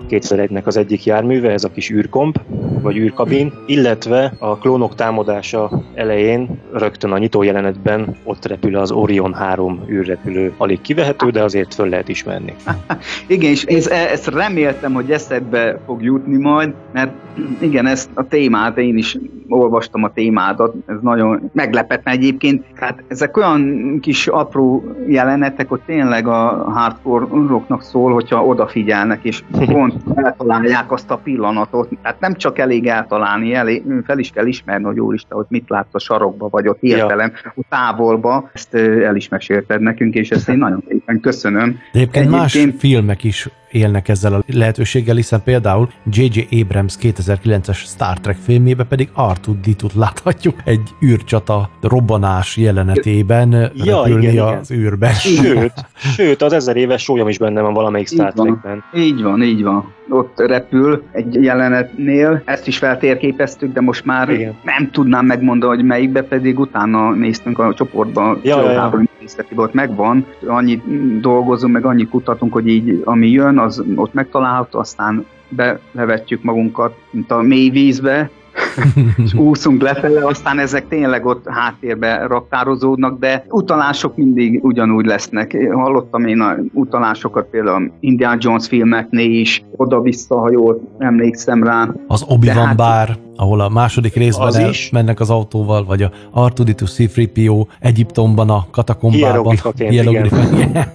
2001-nek 0.08 0.64
az 0.64 0.76
egyik 0.76 1.04
járműve, 1.04 1.50
ez 1.50 1.64
a 1.64 1.70
kis 1.70 1.90
űrkomp, 1.90 2.40
vagy 2.82 2.96
űrkabin, 2.96 3.52
illetve 3.66 4.32
a 4.38 4.58
klónok 4.58 4.94
támadása 4.94 5.82
elején 5.94 6.60
rögtön 6.72 7.12
a 7.12 7.18
nyitó 7.18 7.42
jelenetben 7.42 8.16
ott 8.24 8.46
repül 8.46 8.76
az 8.76 8.90
Orion 8.90 9.34
3 9.34 9.84
űrrepülő. 9.88 10.52
Alig 10.56 10.80
kivehető, 10.80 11.30
de 11.30 11.42
azért 11.42 11.74
föl 11.74 11.88
lehet 11.88 12.08
ismerni. 12.08 12.54
igen, 13.26 13.50
és 13.50 13.64
ezt, 13.64 13.88
ezt 13.88 14.26
reméltem, 14.26 14.92
hogy 14.92 15.10
eszedbe 15.10 15.80
fog 15.86 16.02
jutni 16.02 16.36
majd, 16.36 16.74
mert 16.92 17.12
igen, 17.60 17.86
ezt 17.86 18.10
a 18.14 18.28
témát, 18.28 18.78
én 18.78 18.96
is 18.96 19.16
olvastam 19.48 20.04
a 20.04 20.12
témádat, 20.12 20.74
ez 20.86 20.96
nagyon 21.00 21.50
meglepett 21.52 22.08
egyébként. 22.08 22.64
Hát 22.74 23.02
ezek 23.08 23.36
olyan 23.36 23.98
kis 24.00 24.26
apró 24.26 24.84
jelenetek, 25.06 25.68
hogy 25.68 25.80
tényleg 25.86 26.26
a 26.26 26.70
hardcore 26.70 27.26
rocknak 27.48 27.82
szól, 27.82 28.12
hogyha 28.12 28.44
odafigyelnek, 28.44 29.24
és 29.24 29.42
pont 29.50 29.94
eltalálják 30.14 30.92
azt 30.92 31.10
a 31.10 31.16
pillanatot. 31.16 31.88
Tehát 32.02 32.20
nem 32.20 32.34
csak 32.34 32.58
elég 32.58 32.86
eltalálni, 32.86 33.54
elég, 33.54 33.82
fel 34.04 34.18
is 34.18 34.30
kell 34.30 34.46
ismerni, 34.46 34.84
hogy 34.84 35.00
úristen, 35.00 35.36
hogy 35.36 35.46
mit 35.48 35.68
látsz 35.68 35.94
a 35.94 35.98
sarokba, 35.98 36.48
vagy 36.48 36.68
ott 36.68 36.80
hirtelen, 36.80 37.32
ja. 37.44 37.52
a 37.56 37.62
távolba. 37.68 38.50
Ezt 38.52 38.74
el 38.74 39.16
is 39.16 39.28
mesélted 39.28 39.80
nekünk, 39.80 40.14
és 40.14 40.30
ezt 40.30 40.48
én 40.48 40.58
nagyon 40.58 40.84
szépen 40.88 41.20
köszönöm. 41.20 41.78
De 41.92 41.98
egyébként, 41.98 42.26
egyébként 42.26 42.66
más 42.66 42.78
filmek 42.78 43.24
is 43.24 43.48
élnek 43.70 44.08
ezzel 44.08 44.34
a 44.34 44.42
lehetőséggel, 44.46 45.14
hiszen 45.14 45.42
például 45.42 45.88
J.J. 46.10 46.60
Abrams 46.60 46.94
2009-es 47.02 47.76
Star 47.76 48.18
Trek 48.20 48.36
filmjében 48.36 48.86
pedig 48.88 49.08
Artud 49.12 49.60
Ditut 49.60 49.94
láthatjuk 49.94 50.56
egy 50.64 50.88
űrcsata 51.04 51.70
robbanás 51.80 52.56
jelenetében 52.56 53.52
ja, 53.74 54.02
repülni 54.02 54.26
igen, 54.26 54.46
az 54.46 54.70
igen. 54.70 54.82
űrben. 54.82 55.12
Sőt, 55.12 55.72
sőt, 56.16 56.42
az 56.42 56.52
ezer 56.52 56.76
éves 56.76 57.02
sólyom 57.02 57.28
is 57.28 57.38
benne 57.38 57.60
van 57.60 57.74
valamelyik 57.74 58.06
Star 58.06 58.32
Trekben. 58.32 58.84
Így 58.94 59.22
van, 59.22 59.42
így 59.42 59.62
van 59.62 59.96
ott 60.08 60.40
repül 60.46 61.02
egy 61.12 61.34
jelenetnél. 61.42 62.42
Ezt 62.44 62.66
is 62.66 62.78
feltérképeztük, 62.78 63.72
de 63.72 63.80
most 63.80 64.04
már 64.04 64.28
Igen. 64.30 64.54
nem 64.62 64.90
tudnám 64.90 65.26
megmondani, 65.26 65.76
hogy 65.76 65.84
melyikbe, 65.84 66.22
pedig 66.22 66.58
utána 66.58 67.10
néztünk 67.10 67.58
a 67.58 67.74
csoportban, 67.74 68.40
ja, 68.42 68.62
ja, 68.62 68.70
ja. 68.70 69.06
volt, 69.54 69.74
megvan. 69.74 70.26
Annyit 70.46 70.82
dolgozunk, 71.20 71.72
meg 71.72 71.84
annyit 71.84 72.08
kutatunk, 72.08 72.52
hogy 72.52 72.68
így 72.68 73.02
ami 73.04 73.30
jön, 73.30 73.57
az 73.58 73.84
ott 73.96 74.12
megtalálható, 74.12 74.78
aztán 74.78 75.26
belevetjük 75.48 76.42
magunkat, 76.42 76.94
mint 77.10 77.30
a 77.30 77.42
mély 77.42 77.70
vízbe, 77.70 78.30
és 79.24 79.34
úszunk 79.34 79.82
lefele, 79.82 80.26
aztán 80.26 80.58
ezek 80.58 80.88
tényleg 80.88 81.26
ott 81.26 81.48
háttérbe 81.48 82.26
raktározódnak, 82.26 83.18
de 83.18 83.44
utalások 83.48 84.16
mindig 84.16 84.64
ugyanúgy 84.64 85.06
lesznek. 85.06 85.56
Hallottam 85.72 86.26
én 86.26 86.40
a 86.40 86.56
utalásokat 86.72 87.46
például 87.50 87.92
Indiana 88.00 88.36
Jones 88.40 88.66
filmeknél 88.66 89.30
is, 89.30 89.64
oda-vissza, 89.76 90.38
ha 90.38 90.50
jól 90.50 90.80
emlékszem 90.98 91.64
rá. 91.64 91.88
Az 92.06 92.24
obi 92.28 92.48
hát, 92.48 92.76
bár 92.76 93.18
ahol 93.40 93.60
a 93.60 93.68
második 93.68 94.14
részben 94.14 94.46
az 94.46 94.56
el, 94.56 94.70
is. 94.70 94.90
mennek 94.90 95.20
az 95.20 95.30
autóval, 95.30 95.84
vagy 95.84 96.02
a 96.02 96.10
Artuditus 96.30 96.90
C-3PO 96.90 97.66
Egyiptomban 97.80 98.50
a 98.50 98.66
katakombában. 98.70 99.56
Hieroglifaként, 99.76 100.78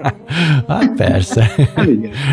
Hát 0.68 0.94
persze. 0.96 1.52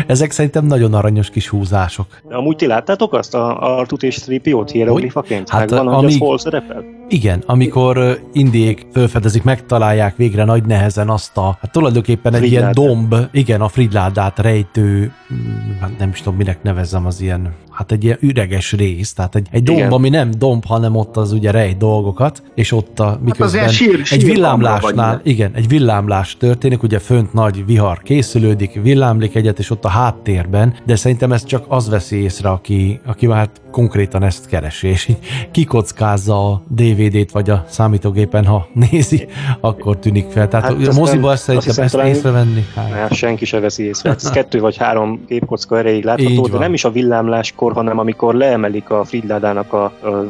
Ezek 0.07 0.31
szerintem 0.31 0.65
nagyon 0.65 0.93
aranyos 0.93 1.29
kis 1.29 1.47
húzások. 1.47 2.05
De 2.27 2.35
amúgy 2.35 2.55
ti 2.55 2.67
láttátok 2.67 3.13
azt, 3.13 3.35
a 3.35 3.77
Artut 3.77 4.03
és 4.03 4.17
3PO-t 4.27 4.69
hieroglifaként? 4.71 5.49
Hát, 5.49 5.69
Megvan, 5.69 5.87
amíg, 5.87 6.03
hogy 6.03 6.05
az 6.05 6.17
hol 6.17 6.37
szerepel? 6.37 6.83
Igen, 7.09 7.43
amikor 7.45 8.19
indiék 8.33 8.85
felfedezik, 8.93 9.43
megtalálják 9.43 10.15
végre 10.15 10.43
nagy 10.43 10.63
nehezen 10.63 11.09
azt 11.09 11.37
a, 11.37 11.57
hát 11.61 11.71
tulajdonképpen 11.71 12.33
egy 12.33 12.51
ilyen 12.51 12.71
domb, 12.73 13.15
igen, 13.31 13.61
a 13.61 13.67
Fridládát 13.67 14.39
rejtő, 14.39 15.13
mm, 15.33 15.79
hát 15.79 15.97
nem 15.97 16.09
is 16.09 16.17
tudom, 16.17 16.35
minek 16.37 16.63
nevezzem 16.63 17.05
az 17.05 17.21
ilyen 17.21 17.53
hát 17.71 17.91
egy 17.91 18.03
ilyen 18.03 18.17
üreges 18.19 18.71
rész, 18.71 19.13
tehát 19.13 19.35
egy, 19.35 19.47
egy 19.51 19.63
domb, 19.63 19.93
ami 20.01 20.09
nem 20.09 20.31
domb, 20.37 20.65
hanem 20.65 20.95
ott 20.95 21.17
az 21.17 21.31
ugye 21.31 21.51
rej 21.51 21.73
dolgokat, 21.73 22.43
és 22.55 22.71
ott 22.71 22.99
a 22.99 23.19
miközben 23.23 23.61
hát 23.61 23.69
sír, 23.69 24.05
sír 24.05 24.17
egy 24.17 24.25
villámlásnál, 24.25 25.21
igen, 25.23 25.51
egy 25.53 25.67
villámlás 25.67 26.37
történik, 26.37 26.83
ugye 26.83 26.99
fönt 26.99 27.33
nagy 27.33 27.65
vihar 27.65 28.01
készülődik, 28.01 28.79
villámlik 28.81 29.35
egyet, 29.35 29.59
és 29.59 29.69
ott 29.69 29.85
a 29.85 29.89
háttérben, 29.89 30.73
de 30.85 30.95
szerintem 30.95 31.31
ez 31.31 31.45
csak 31.45 31.65
az 31.67 31.89
veszi 31.89 32.15
észre, 32.15 32.49
aki, 32.49 32.99
aki 33.05 33.27
már 33.27 33.37
hát 33.37 33.61
konkrétan 33.71 34.23
ezt 34.23 34.47
keresi, 34.47 34.87
és 34.87 35.11
kikockázza 35.51 36.49
a 36.49 36.61
DVD-t 36.67 37.31
vagy 37.31 37.49
a 37.49 37.65
számítógépen, 37.67 38.45
ha 38.45 38.67
nézi, 38.73 39.27
akkor 39.59 39.97
tűnik 39.97 40.29
fel. 40.29 40.47
Tehát 40.47 40.65
hát 40.65 40.87
a 40.87 40.93
moziba 40.93 41.31
ezt 41.31 41.43
szerintem 41.43 41.83
ezt 41.83 41.95
észrevenni. 41.95 42.65
Hát. 42.75 43.13
senki 43.13 43.45
se 43.45 43.59
veszi 43.59 43.83
észre. 43.83 44.09
Ez 44.09 44.29
kettő 44.39 44.59
vagy 44.59 44.77
három 44.77 45.25
képkocka 45.27 45.77
erejéig 45.77 46.03
látható, 46.03 46.47
de 46.47 46.57
nem 46.57 46.73
is 46.73 46.83
a 46.83 46.91
villámláskor 46.91 47.73
hanem 47.73 47.97
amikor 47.97 48.35
leemelik 48.35 48.89
a 48.89 49.03
Fridládának 49.03 49.73
a, 49.73 49.90
a 50.03 50.25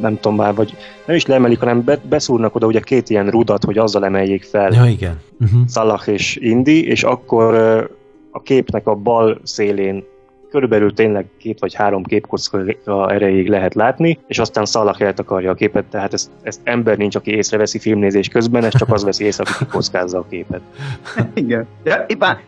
nem 0.00 0.14
tudom 0.20 0.36
már, 0.36 0.54
vagy 0.54 0.76
nem 1.06 1.16
is 1.16 1.26
leemelik, 1.26 1.58
hanem 1.58 1.84
be, 1.84 1.98
beszúrnak 2.08 2.54
oda 2.54 2.66
ugye 2.66 2.80
két 2.80 3.10
ilyen 3.10 3.30
rudat, 3.30 3.64
hogy 3.64 3.78
azzal 3.78 4.04
emeljék 4.04 4.44
fel. 4.44 4.72
Ja, 4.72 4.84
igen. 4.84 5.20
Uh-huh. 5.40 5.60
Salah 5.68 6.08
és 6.08 6.36
Indi, 6.36 6.86
és 6.86 7.02
akkor 7.02 7.54
a 8.30 8.42
képnek 8.42 8.86
a 8.86 8.94
bal 8.94 9.40
szélén 9.42 10.04
körülbelül 10.50 10.94
tényleg 10.94 11.26
két 11.38 11.58
vagy 11.60 11.74
három 11.74 12.02
képkocka 12.02 13.10
erejéig 13.10 13.48
lehet 13.48 13.74
látni, 13.74 14.18
és 14.26 14.38
aztán 14.38 14.64
Szalak 14.64 15.00
eltakarja 15.00 15.50
a 15.50 15.54
képet, 15.54 15.84
tehát 15.84 16.12
ezt, 16.12 16.30
ezt 16.42 16.60
ember 16.64 16.96
nincs, 16.96 17.16
aki 17.16 17.30
észreveszi 17.30 17.78
filmnézés 17.78 18.28
közben, 18.28 18.64
ez 18.64 18.76
csak 18.76 18.92
az 18.92 19.04
veszi 19.04 19.24
észre, 19.24 19.44
aki 19.46 19.64
kikockázza 19.64 20.18
a 20.18 20.26
képet. 20.28 20.60
Igen. 21.34 21.66
Ja, 21.84 22.06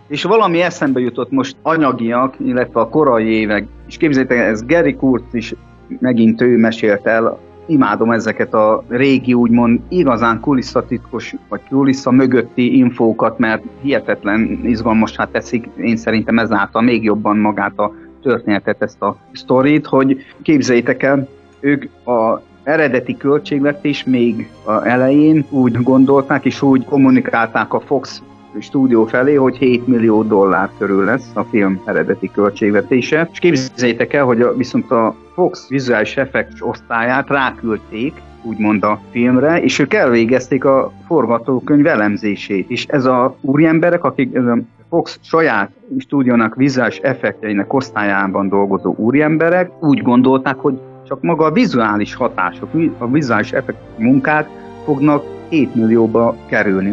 és 0.09 0.23
valami 0.23 0.61
eszembe 0.61 1.01
jutott 1.01 1.31
most 1.31 1.57
anyagiak, 1.63 2.35
illetve 2.45 2.81
a 2.81 2.89
korai 2.89 3.27
évek, 3.27 3.67
és 3.89 3.97
képzeljétek, 3.97 4.39
ez 4.39 4.67
Gary 4.67 4.95
Kurtz 4.95 5.35
is 5.35 5.55
megint 6.01 6.41
ő 6.41 6.57
mesélt 6.57 7.07
el 7.07 7.39
imádom 7.69 8.11
ezeket 8.11 8.55
a 8.55 8.85
régi, 8.89 9.35
úgymond 9.35 9.81
igazán 9.89 10.41
kulisszatitkos, 10.41 11.35
vagy 11.49 11.61
kulissza 11.69 12.11
mögötti 12.11 12.77
infókat, 12.77 13.39
mert 13.39 13.63
hihetetlen 13.83 14.61
izgalmasá 14.65 15.25
teszik, 15.25 15.69
én 15.77 15.97
szerintem 15.97 16.39
ezáltal 16.39 16.83
még 16.83 17.05
jobban 17.05 17.37
magát 17.37 17.79
a 17.79 17.95
történetet, 18.23 18.83
ezt 18.83 19.03
a 19.03 19.17
sztorit, 19.33 19.87
hogy 19.87 20.25
képzeljétek 20.43 21.03
el, 21.03 21.29
ők 21.61 22.07
a 22.07 22.43
eredeti 22.63 23.17
költségvetés 23.17 24.05
még 24.05 24.51
a 24.65 24.87
elején 24.87 25.45
úgy 25.51 25.83
gondolták 25.83 26.45
és 26.45 26.63
úgy 26.63 26.85
kommunikálták 26.85 27.75
a 27.75 27.81
Fox 27.81 28.23
stúdió 28.61 29.05
felé, 29.05 29.35
hogy 29.35 29.57
7 29.57 29.87
millió 29.87 30.23
dollár 30.23 30.71
körül 30.79 31.05
lesz 31.05 31.31
a 31.35 31.43
film 31.43 31.81
eredeti 31.85 32.31
költségvetése. 32.31 33.29
És 33.33 33.39
képzeljétek 33.39 34.13
el, 34.13 34.25
hogy 34.25 34.41
a, 34.41 34.55
viszont 34.57 34.91
a 34.91 35.15
Fox 35.35 35.69
vizuális 35.69 36.17
effektus 36.17 36.67
osztályát 36.67 37.29
ráküldték 37.29 38.13
úgymond 38.43 38.83
a 38.83 39.01
filmre, 39.11 39.63
és 39.63 39.79
ők 39.79 39.95
elvégezték 39.95 40.65
a 40.65 40.93
forgatókönyv 41.07 41.87
elemzését. 41.87 42.71
És 42.71 42.87
ez 42.87 43.05
a 43.05 43.37
úriemberek, 43.41 44.05
akik 44.05 44.35
ez 44.35 44.45
a 44.45 44.59
Fox 44.89 45.19
saját 45.23 45.71
stúdiónak 45.99 46.55
vizuális 46.55 46.97
effektjeinek 46.97 47.73
osztályában 47.73 48.49
dolgozó 48.49 48.95
úriemberek 48.97 49.71
úgy 49.81 50.03
gondolták, 50.03 50.57
hogy 50.57 50.79
csak 51.09 51.23
maga 51.23 51.45
a 51.45 51.51
vizuális 51.51 52.15
hatások, 52.15 52.69
a 52.99 53.09
vizuális 53.11 53.53
effekt 53.53 53.79
munkát 53.97 54.49
fognak 54.89 55.23
7 55.51 55.75
millióba 55.75 56.37
kerülni, 56.47 56.93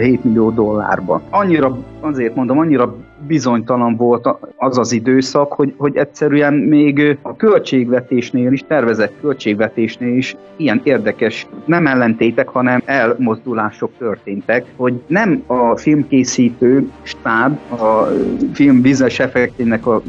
7 0.00 0.24
millió 0.24 0.50
dollárba. 0.50 1.20
Annyira, 1.30 1.76
azért 2.00 2.34
mondom, 2.34 2.58
annyira 2.58 2.94
bizonytalan 3.26 3.96
volt 3.96 4.28
az 4.56 4.78
az 4.78 4.92
időszak, 4.92 5.52
hogy, 5.52 5.74
hogy 5.76 5.96
egyszerűen 5.96 6.54
még 6.54 7.18
a 7.22 7.36
költségvetésnél 7.36 8.52
is, 8.52 8.64
tervezett 8.68 9.12
költségvetésnél 9.20 10.16
is 10.16 10.36
ilyen 10.56 10.80
érdekes, 10.84 11.46
nem 11.64 11.86
ellentétek, 11.86 12.48
hanem 12.48 12.82
elmozdulások 12.84 13.90
történtek, 13.98 14.64
hogy 14.76 15.02
nem 15.06 15.42
a 15.46 15.76
filmkészítő 15.76 16.90
stáb, 17.02 17.58
a 17.70 18.08
film 18.52 18.80
bizonyos 18.80 19.18
effektének 19.18 19.86
a 19.86 20.02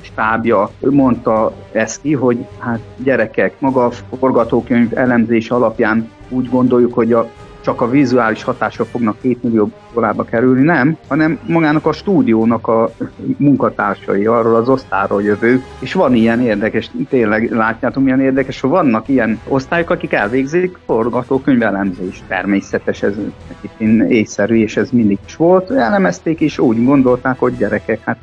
stábja 0.00 0.70
mondta 0.90 1.52
ezt 1.72 2.00
ki, 2.00 2.12
hogy 2.12 2.46
hát 2.58 2.80
gyerekek, 2.96 3.54
maga 3.58 3.84
a 3.84 3.90
forgatókönyv 4.18 4.98
elemzés 4.98 5.50
alapján 5.50 6.10
úgy 6.28 6.48
gondoljuk, 6.48 6.94
hogy 6.94 7.12
a 7.12 7.30
csak 7.70 7.80
a 7.80 7.90
vizuális 7.90 8.42
hatások 8.42 8.86
fognak 8.86 9.16
2 9.22 9.36
millió 9.42 9.70
dollárba 9.94 10.24
kerülni, 10.24 10.62
nem, 10.62 10.96
hanem 11.08 11.38
magának 11.46 11.86
a 11.86 11.92
stúdiónak 11.92 12.68
a 12.68 12.90
munkatársai, 13.36 14.26
arról 14.26 14.54
az 14.54 14.68
osztályról 14.68 15.22
jövő, 15.22 15.62
és 15.78 15.92
van 15.92 16.14
ilyen 16.14 16.40
érdekes, 16.40 16.90
tényleg 17.08 17.50
látjátok 17.50 18.02
milyen 18.02 18.20
érdekes, 18.20 18.60
hogy 18.60 18.70
vannak 18.70 19.08
ilyen 19.08 19.40
osztályok, 19.48 19.90
akik 19.90 20.12
elvégzik 20.12 20.78
forgatókönyv 20.86 21.62
elemzést. 21.62 22.22
Természetes, 22.28 23.02
ez 23.02 23.14
itt 23.60 23.80
észszerű, 24.08 24.56
és 24.56 24.76
ez 24.76 24.90
mindig 24.90 25.18
is 25.26 25.36
volt. 25.36 25.70
Elemezték, 25.70 26.40
és 26.40 26.58
úgy 26.58 26.84
gondolták, 26.84 27.38
hogy 27.38 27.56
gyerekek, 27.56 28.00
hát 28.04 28.18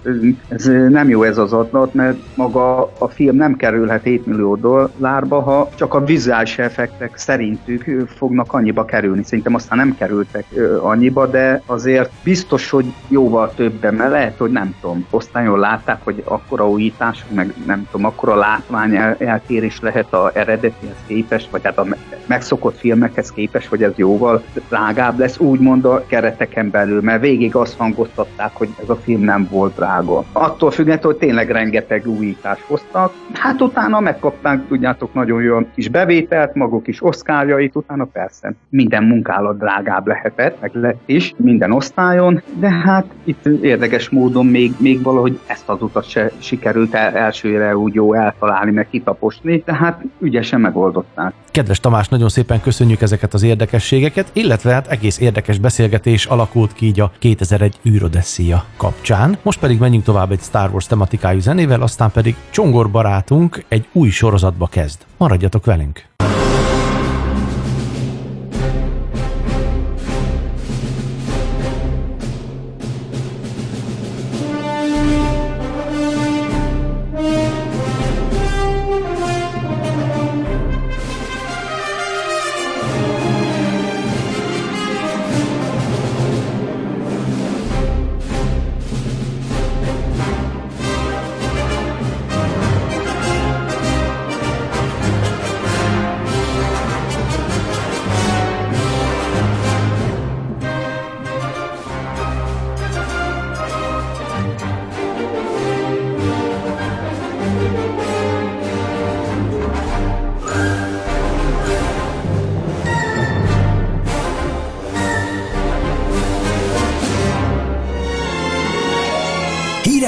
ez 0.47 0.65
nem 0.89 1.09
jó 1.09 1.23
ez 1.23 1.37
az 1.37 1.53
adat, 1.53 1.93
mert 1.93 2.17
maga 2.35 2.91
a 2.97 3.07
film 3.07 3.35
nem 3.35 3.55
kerülhet 3.55 4.03
7 4.03 4.25
millió 4.25 4.55
dollárba, 4.55 5.41
ha 5.41 5.69
csak 5.75 5.93
a 5.93 6.03
vizuális 6.03 6.57
effektek 6.57 7.17
szerintük 7.17 8.07
fognak 8.07 8.53
annyiba 8.53 8.85
kerülni. 8.85 9.23
Szerintem 9.37 9.61
aztán 9.61 9.77
nem 9.77 9.95
kerültek 9.97 10.45
annyiba, 10.81 11.27
de 11.27 11.61
azért 11.65 12.11
biztos, 12.23 12.69
hogy 12.69 12.85
jóval 13.07 13.53
többen, 13.55 13.93
mert 13.93 14.11
lehet, 14.11 14.37
hogy 14.37 14.51
nem 14.51 14.75
tudom, 14.81 15.05
osztályon 15.09 15.59
látták, 15.59 15.99
hogy 16.03 16.23
akkora 16.25 16.69
újítás, 16.69 17.25
meg 17.33 17.53
nem 17.65 17.87
tudom, 17.91 18.05
akkora 18.05 18.35
látvány 18.35 18.95
el, 18.95 19.15
eltérés 19.19 19.79
lehet 19.79 20.13
a 20.13 20.31
eredetihez 20.33 20.95
képest, 21.07 21.49
vagy 21.49 21.61
hát 21.63 21.77
a 21.77 21.85
megszokott 22.25 22.77
filmekhez 22.77 23.31
képest, 23.31 23.67
hogy 23.67 23.83
ez 23.83 23.91
jóval 23.95 24.43
drágább 24.69 25.19
lesz, 25.19 25.39
úgymond 25.39 25.85
a 25.85 26.05
kereteken 26.07 26.69
belül, 26.69 27.01
mert 27.01 27.21
végig 27.21 27.55
azt 27.55 27.77
hangoztatták, 27.77 28.51
hogy 28.53 28.69
ez 28.81 28.89
a 28.89 28.95
film 28.95 29.21
nem 29.21 29.47
volt 29.51 29.75
drága. 29.75 30.23
Attól 30.31 30.71
függetlenül, 30.71 31.11
hogy 31.11 31.27
tényleg 31.27 31.49
rengeteg 31.49 32.07
újítást 32.07 32.63
hoztak, 32.67 33.13
hát 33.33 33.61
utána 33.61 33.99
megkapták, 33.99 34.67
tudjátok, 34.67 35.13
nagyon 35.13 35.41
jó 35.41 35.59
kis 35.75 35.89
bevételt, 35.89 36.55
maguk 36.55 36.87
is 36.87 37.03
oszkárjait, 37.03 37.75
utána 37.75 38.05
persze 38.05 38.53
minden 38.69 39.03
munkálat 39.17 39.57
drágább 39.57 40.07
lehetett, 40.07 40.61
meg 40.61 40.71
lett 40.73 41.01
is, 41.05 41.33
minden 41.37 41.71
osztályon, 41.71 42.41
de 42.59 42.69
hát 42.69 43.05
itt 43.23 43.45
érdekes 43.45 44.09
módon 44.09 44.45
még, 44.45 44.73
még 44.77 45.01
valahogy 45.01 45.39
ezt 45.45 45.69
az 45.69 45.81
utat 45.81 46.09
se 46.09 46.31
sikerült 46.37 46.93
el, 46.93 47.15
elsőre 47.15 47.77
úgy 47.77 47.93
jó 47.93 48.13
eltalálni, 48.13 48.71
meg 48.71 48.87
kitaposni, 48.89 49.63
de 49.65 49.75
hát 49.75 50.01
ügyesen 50.19 50.61
megoldották. 50.61 51.33
Kedves 51.51 51.79
Tamás, 51.79 52.07
nagyon 52.07 52.29
szépen 52.29 52.61
köszönjük 52.61 53.01
ezeket 53.01 53.33
az 53.33 53.43
érdekességeket, 53.43 54.29
illetve 54.33 54.71
hát 54.71 54.87
egész 54.87 55.19
érdekes 55.19 55.59
beszélgetés 55.59 56.25
alakult 56.25 56.73
ki 56.73 56.85
így 56.85 56.99
a 56.99 57.11
2001 57.19 57.79
űrodesszia 57.85 58.63
kapcsán. 58.77 59.37
Most 59.41 59.59
pedig 59.59 59.79
menjünk 59.79 60.03
tovább 60.03 60.31
egy 60.31 60.41
Star 60.41 60.69
Wars 60.71 60.85
tematikájú 60.85 61.39
zenével, 61.39 61.81
aztán 61.81 62.11
pedig 62.11 62.35
Csongor 62.49 62.89
barátunk 62.89 63.63
egy 63.67 63.87
új 63.91 64.09
sorozatba 64.09 64.67
kezd. 64.67 65.01
Maradjatok 65.17 65.65
velünk! 65.65 66.05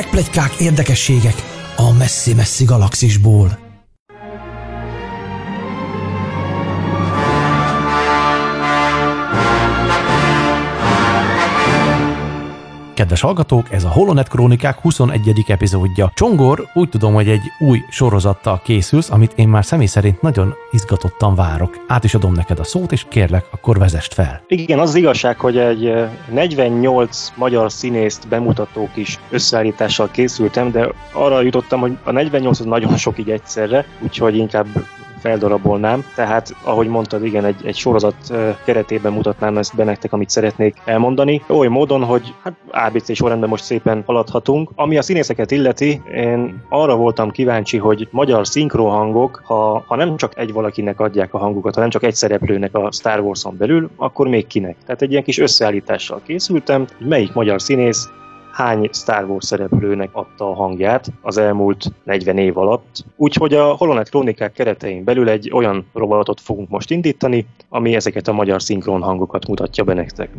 Plegykák, 0.10 0.54
érdekességek 0.60 1.36
a 1.76 1.94
messzi-messzi 1.94 2.64
galaxisból. 2.64 3.69
Kedves 13.10 13.28
hallgatók, 13.28 13.72
ez 13.72 13.84
a 13.84 13.90
Holonet 13.90 14.28
Krónikák 14.28 14.80
21. 14.80 15.46
epizódja. 15.48 16.12
Csongor, 16.14 16.68
úgy 16.74 16.90
tudom, 16.90 17.14
hogy 17.14 17.30
egy 17.30 17.42
új 17.60 17.82
sorozattal 17.90 18.62
készülsz, 18.64 19.10
amit 19.10 19.34
én 19.36 19.48
már 19.48 19.66
személy 19.66 19.86
szerint 19.86 20.22
nagyon 20.22 20.54
izgatottan 20.72 21.36
várok. 21.36 21.84
Át 21.88 22.04
is 22.04 22.14
adom 22.14 22.34
neked 22.34 22.60
a 22.60 22.64
szót, 22.64 22.92
és 22.92 23.06
kérlek, 23.10 23.46
akkor 23.52 23.78
vezest 23.78 24.14
fel. 24.14 24.42
Igen, 24.48 24.80
az, 24.80 24.90
az 24.90 24.96
igazság, 24.96 25.40
hogy 25.40 25.58
egy 25.58 25.94
48 26.32 27.32
magyar 27.36 27.72
színészt 27.72 28.28
bemutató 28.28 28.90
kis 28.94 29.20
összeállítással 29.30 30.10
készültem, 30.12 30.72
de 30.72 30.90
arra 31.12 31.42
jutottam, 31.42 31.80
hogy 31.80 31.98
a 32.04 32.12
48 32.12 32.60
az 32.60 32.66
nagyon 32.66 32.98
sok 32.98 33.20
így 33.20 33.30
egyszerre, 33.30 33.86
úgyhogy 34.00 34.36
inkább 34.36 34.68
feldarabolnám. 35.20 36.04
Tehát, 36.16 36.56
ahogy 36.64 36.88
mondtad, 36.88 37.26
igen, 37.26 37.46
egy, 37.46 37.66
egy 37.66 37.76
sorozat 37.76 38.16
keretében 38.66 39.14
mutatnám 39.14 39.58
ezt 39.58 39.76
be 39.76 39.84
nektek, 39.84 40.14
amit 40.14 40.30
szeretnék 40.30 40.76
elmondani. 40.86 41.42
Oly 41.48 41.68
módon, 41.68 42.04
hogy 42.04 42.34
hát 42.44 42.54
ABC 42.72 43.16
sorrendben 43.16 43.50
most 43.50 43.64
szépen 43.64 44.04
haladhatunk. 44.06 44.72
Ami 44.76 44.98
a 44.98 45.02
színészeket 45.02 45.52
illeti, 45.52 46.02
én 46.14 46.64
arra 46.70 46.96
voltam 46.96 47.32
kíváncsi, 47.32 47.78
hogy 47.78 48.08
magyar 48.12 48.48
szinkrohangok, 48.48 49.42
ha, 49.44 49.84
ha 49.88 49.96
nem 49.96 50.18
csak 50.18 50.38
egy 50.38 50.54
valakinek 50.54 51.00
adják 51.00 51.34
a 51.34 51.38
hangukat, 51.38 51.74
hanem 51.74 51.90
csak 51.90 52.04
egy 52.04 52.16
szereplőnek 52.16 52.76
a 52.76 52.92
Star 52.92 53.20
Wars-on 53.20 53.58
belül, 53.58 53.90
akkor 53.96 54.28
még 54.28 54.48
kinek. 54.48 54.76
Tehát 54.86 55.02
egy 55.02 55.12
ilyen 55.12 55.24
kis 55.24 55.40
összeállítással 55.40 56.22
készültem, 56.26 56.88
hogy 56.98 57.08
melyik 57.08 57.34
magyar 57.34 57.62
színész 57.62 58.10
hány 58.52 58.90
Star 58.92 59.24
Wars 59.24 59.46
szereplőnek 59.46 60.10
adta 60.12 60.50
a 60.50 60.54
hangját 60.54 61.12
az 61.22 61.38
elmúlt 61.38 61.86
40 62.04 62.38
év 62.38 62.58
alatt. 62.58 63.06
Úgyhogy 63.16 63.54
a 63.54 63.74
Holonet 63.74 64.10
Krónikák 64.10 64.52
keretein 64.52 65.04
belül 65.04 65.30
egy 65.30 65.52
olyan 65.54 65.86
robotot 65.94 66.42
fogunk 66.42 66.70
most 66.70 66.92
indítani, 66.92 67.46
ami 67.70 67.96
ezeket 67.96 68.28
a 68.28 68.34
magyar 68.34 68.62
szinkron 68.62 69.02
hangokat 69.02 69.48
mutatja 69.48 69.84
be 69.84 69.94
nektek. 69.94 70.30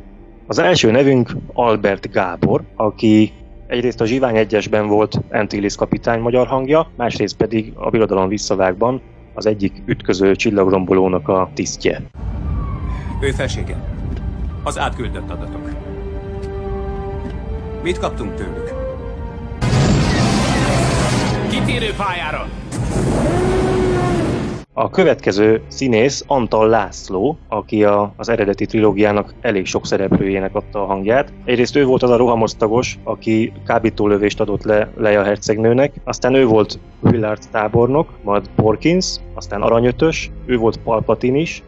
Az 0.47 0.59
első 0.59 0.91
nevünk 0.91 1.31
Albert 1.53 2.11
Gábor, 2.11 2.63
aki 2.77 3.33
egyrészt 3.67 4.01
a 4.01 4.05
Zsivány 4.05 4.37
egyesben 4.37 4.87
volt 4.87 5.21
Antilles 5.31 5.77
kapitány 5.77 6.21
magyar 6.21 6.47
hangja, 6.47 6.91
másrészt 6.97 7.37
pedig 7.37 7.73
a 7.75 7.91
Birodalom 7.91 8.29
visszavágban 8.29 9.01
az 9.35 9.47
egyik 9.47 9.83
ütköző 9.87 10.35
csillagrombolónak 10.35 11.29
a 11.29 11.51
tisztje. 11.55 12.03
Ő 13.21 13.31
felsége. 13.31 13.77
Az 14.63 14.79
átküldött 14.79 15.31
adatok. 15.31 15.90
Mit 17.83 17.99
kaptunk 17.99 18.35
tőlük? 18.35 18.73
Ki 21.51 21.57
kitérő 21.57 21.95
pályára! 21.97 22.60
A 24.81 24.91
következő 24.91 25.63
színész 25.69 26.25
Antal 26.27 26.69
László, 26.69 27.39
aki 27.49 27.85
a, 27.85 28.13
az 28.17 28.29
eredeti 28.29 28.67
trilógiának 28.67 29.35
elég 29.41 29.67
sok 29.67 29.87
szereplőjének 29.87 30.55
adta 30.55 30.83
a 30.83 30.87
hangját. 30.87 31.33
Egyrészt 31.45 31.77
ő 31.77 31.85
volt 31.85 32.03
az 32.03 32.11
a 32.11 32.17
rohamosztagos, 32.17 32.99
aki 33.05 33.53
kábítólövést 33.67 34.41
adott 34.41 34.63
le 34.63 34.91
Leia 34.97 35.23
hercegnőnek, 35.23 35.93
aztán 36.05 36.35
ő 36.35 36.47
volt 36.47 36.79
Willard 37.01 37.43
tábornok, 37.51 38.09
majd 38.23 38.51
Porkins, 38.57 39.17
aztán 39.35 39.63
Aranyötös, 39.63 40.31
ő 40.47 40.57
volt 40.57 40.77
Palpatine 40.77 41.39
is, 41.39 41.63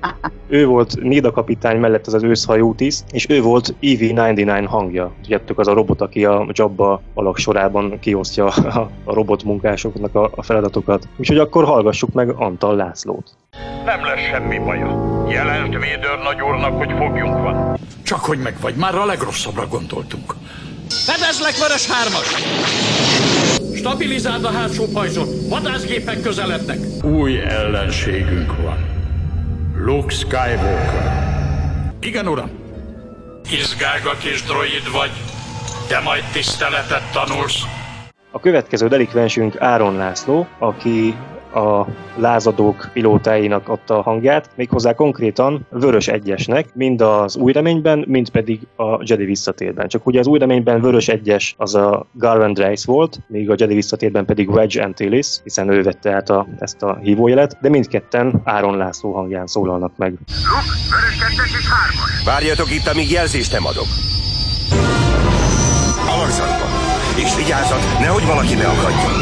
ő 0.49 0.67
volt 0.67 1.03
Nida 1.03 1.31
kapitány 1.31 1.79
mellett 1.79 2.07
az 2.07 2.15
az 2.15 2.23
őszhajú 2.23 2.75
tiszt, 2.75 3.05
és 3.13 3.27
ő 3.29 3.43
volt 3.43 3.75
EV-99 3.83 4.65
hangja. 4.67 5.13
Tudjátok, 5.21 5.59
az 5.59 5.69
a 5.69 5.73
robot, 5.73 6.01
aki 6.01 6.25
a 6.25 6.47
Jabba 6.53 7.01
alak 7.15 7.37
sorában 7.37 7.99
kiosztja 8.01 8.47
a, 8.47 8.91
a 9.05 9.15
robot 9.15 9.45
munkásoknak 9.45 10.15
a, 10.15 10.31
a 10.35 10.43
feladatokat. 10.43 11.09
Úgyhogy 11.17 11.39
akkor 11.39 11.65
hallgassuk 11.65 12.13
meg 12.13 12.29
Antal 12.29 12.77
Lászlót. 13.03 13.31
Nem 13.85 14.05
lesz 14.05 14.21
semmi 14.31 14.59
baja. 14.59 15.25
Jelent 15.29 15.73
Védőr 15.73 16.19
nagyúrnak, 16.23 16.77
hogy 16.77 16.93
fogjunk 16.99 17.43
van. 17.43 17.79
Csak 18.03 18.21
hogy 18.21 18.39
meg 18.39 18.61
vagy, 18.61 18.75
már 18.75 18.95
a 18.95 19.05
legrosszabbra 19.05 19.67
gondoltunk. 19.67 20.35
Fedezlek, 20.89 21.57
Vörös 21.57 21.87
Hármas! 21.87 22.27
Stabilizáld 23.75 24.45
a 24.45 24.51
hátsó 24.51 24.85
pajzsot! 24.93 25.49
Vadászgépek 25.49 26.21
közelednek! 26.21 26.79
Új 27.05 27.41
ellenségünk 27.41 28.57
van. 28.63 28.77
Luke 29.77 30.15
Skywalker. 30.15 31.93
Igen, 32.01 32.27
uram. 32.27 32.51
Izgága 33.51 34.17
kis 34.21 34.43
droid 34.43 34.91
vagy, 34.93 35.11
de 35.89 36.01
majd 36.01 36.23
tiszteletet 36.33 37.13
tanulsz. 37.13 37.63
A 38.31 38.41
következő 38.41 38.89
delikvensünk 38.89 39.61
Áron 39.61 39.97
László, 39.97 40.47
aki 40.59 41.15
a 41.55 41.87
lázadók 42.17 42.89
pilótáinak 42.93 43.69
adta 43.69 43.99
a 43.99 44.03
hangját, 44.03 44.51
méghozzá 44.55 44.93
konkrétan 44.95 45.67
Vörös 45.71 46.09
Egyesnek, 46.09 46.75
mind 46.75 47.01
az 47.01 47.37
új 47.37 47.53
reményben, 47.53 48.05
mind 48.09 48.31
pedig 48.31 48.61
a 48.77 48.99
Jedi 49.01 49.25
visszatérben. 49.25 49.89
Csak 49.89 50.07
ugye 50.07 50.19
az 50.19 50.27
új 50.27 50.39
reményben 50.39 50.81
Vörös 50.81 51.09
Egyes 51.09 51.55
az 51.59 51.75
a 51.75 52.07
Garland 52.13 52.59
Rice 52.59 52.93
volt, 52.93 53.21
míg 53.27 53.51
a 53.51 53.55
Jedi 53.59 53.75
visszatérben 53.75 54.25
pedig 54.25 54.51
Wedge 54.51 54.83
Antilles, 54.83 55.41
hiszen 55.43 55.69
ő 55.69 55.83
vette 55.83 56.13
át 56.13 56.31
a, 56.31 56.47
ezt 56.59 56.83
a 56.83 56.99
hívójelet, 57.03 57.57
de 57.61 57.69
mindketten 57.69 58.41
Áron 58.45 58.77
László 58.77 59.13
hangján 59.13 59.47
szólalnak 59.47 59.93
meg. 59.97 60.11
Luke, 60.11 60.27
Vörös 60.91 61.19
kettes 61.19 61.61
és 61.61 61.69
hármas. 61.69 62.25
Várjatok 62.25 62.71
itt, 62.71 62.87
amíg 62.87 63.11
jelzést 63.11 63.53
nem 63.53 63.67
adok. 63.67 63.87
Alakzatban. 66.15 66.69
És 67.17 67.37
vigyázzat, 67.37 67.99
nehogy 68.01 68.27
valaki 68.27 68.55
ne 68.55 68.67
akadjon. 68.67 69.13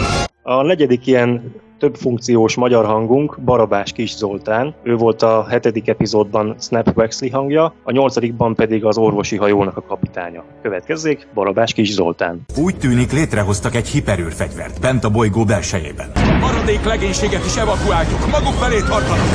A 0.43 0.63
negyedik 0.63 1.07
ilyen 1.07 1.53
több 1.81 1.97
funkciós 1.97 2.55
magyar 2.55 2.85
hangunk 2.85 3.39
Barabás 3.45 3.93
Kis 3.93 4.17
Zoltán. 4.17 4.75
Ő 4.83 4.97
volt 4.97 5.23
a 5.23 5.47
hetedik 5.49 5.89
epizódban 5.89 6.55
Snap 6.59 6.97
Wexley 6.97 7.31
hangja, 7.31 7.75
a 7.83 7.91
nyolcadikban 7.91 8.55
pedig 8.55 8.85
az 8.85 8.99
orvosi 8.99 9.37
hajónak 9.37 9.77
a 9.77 9.83
kapitánya. 9.83 10.45
Következzék 10.63 11.27
Barabás 11.35 11.73
Kis 11.73 11.93
Zoltán. 11.93 12.41
Úgy 12.57 12.77
tűnik 12.77 13.13
létrehoztak 13.13 13.75
egy 13.75 13.89
hiperőrfegyvert 13.89 14.81
bent 14.81 15.05
a 15.05 15.11
bolygó 15.11 15.45
belsejében. 15.45 16.11
Maradék 16.41 16.85
legénységet 16.85 17.45
is 17.45 17.57
evakuáljuk, 17.57 18.21
maguk 18.31 18.55
felé 18.55 18.79
tartanak! 18.79 19.27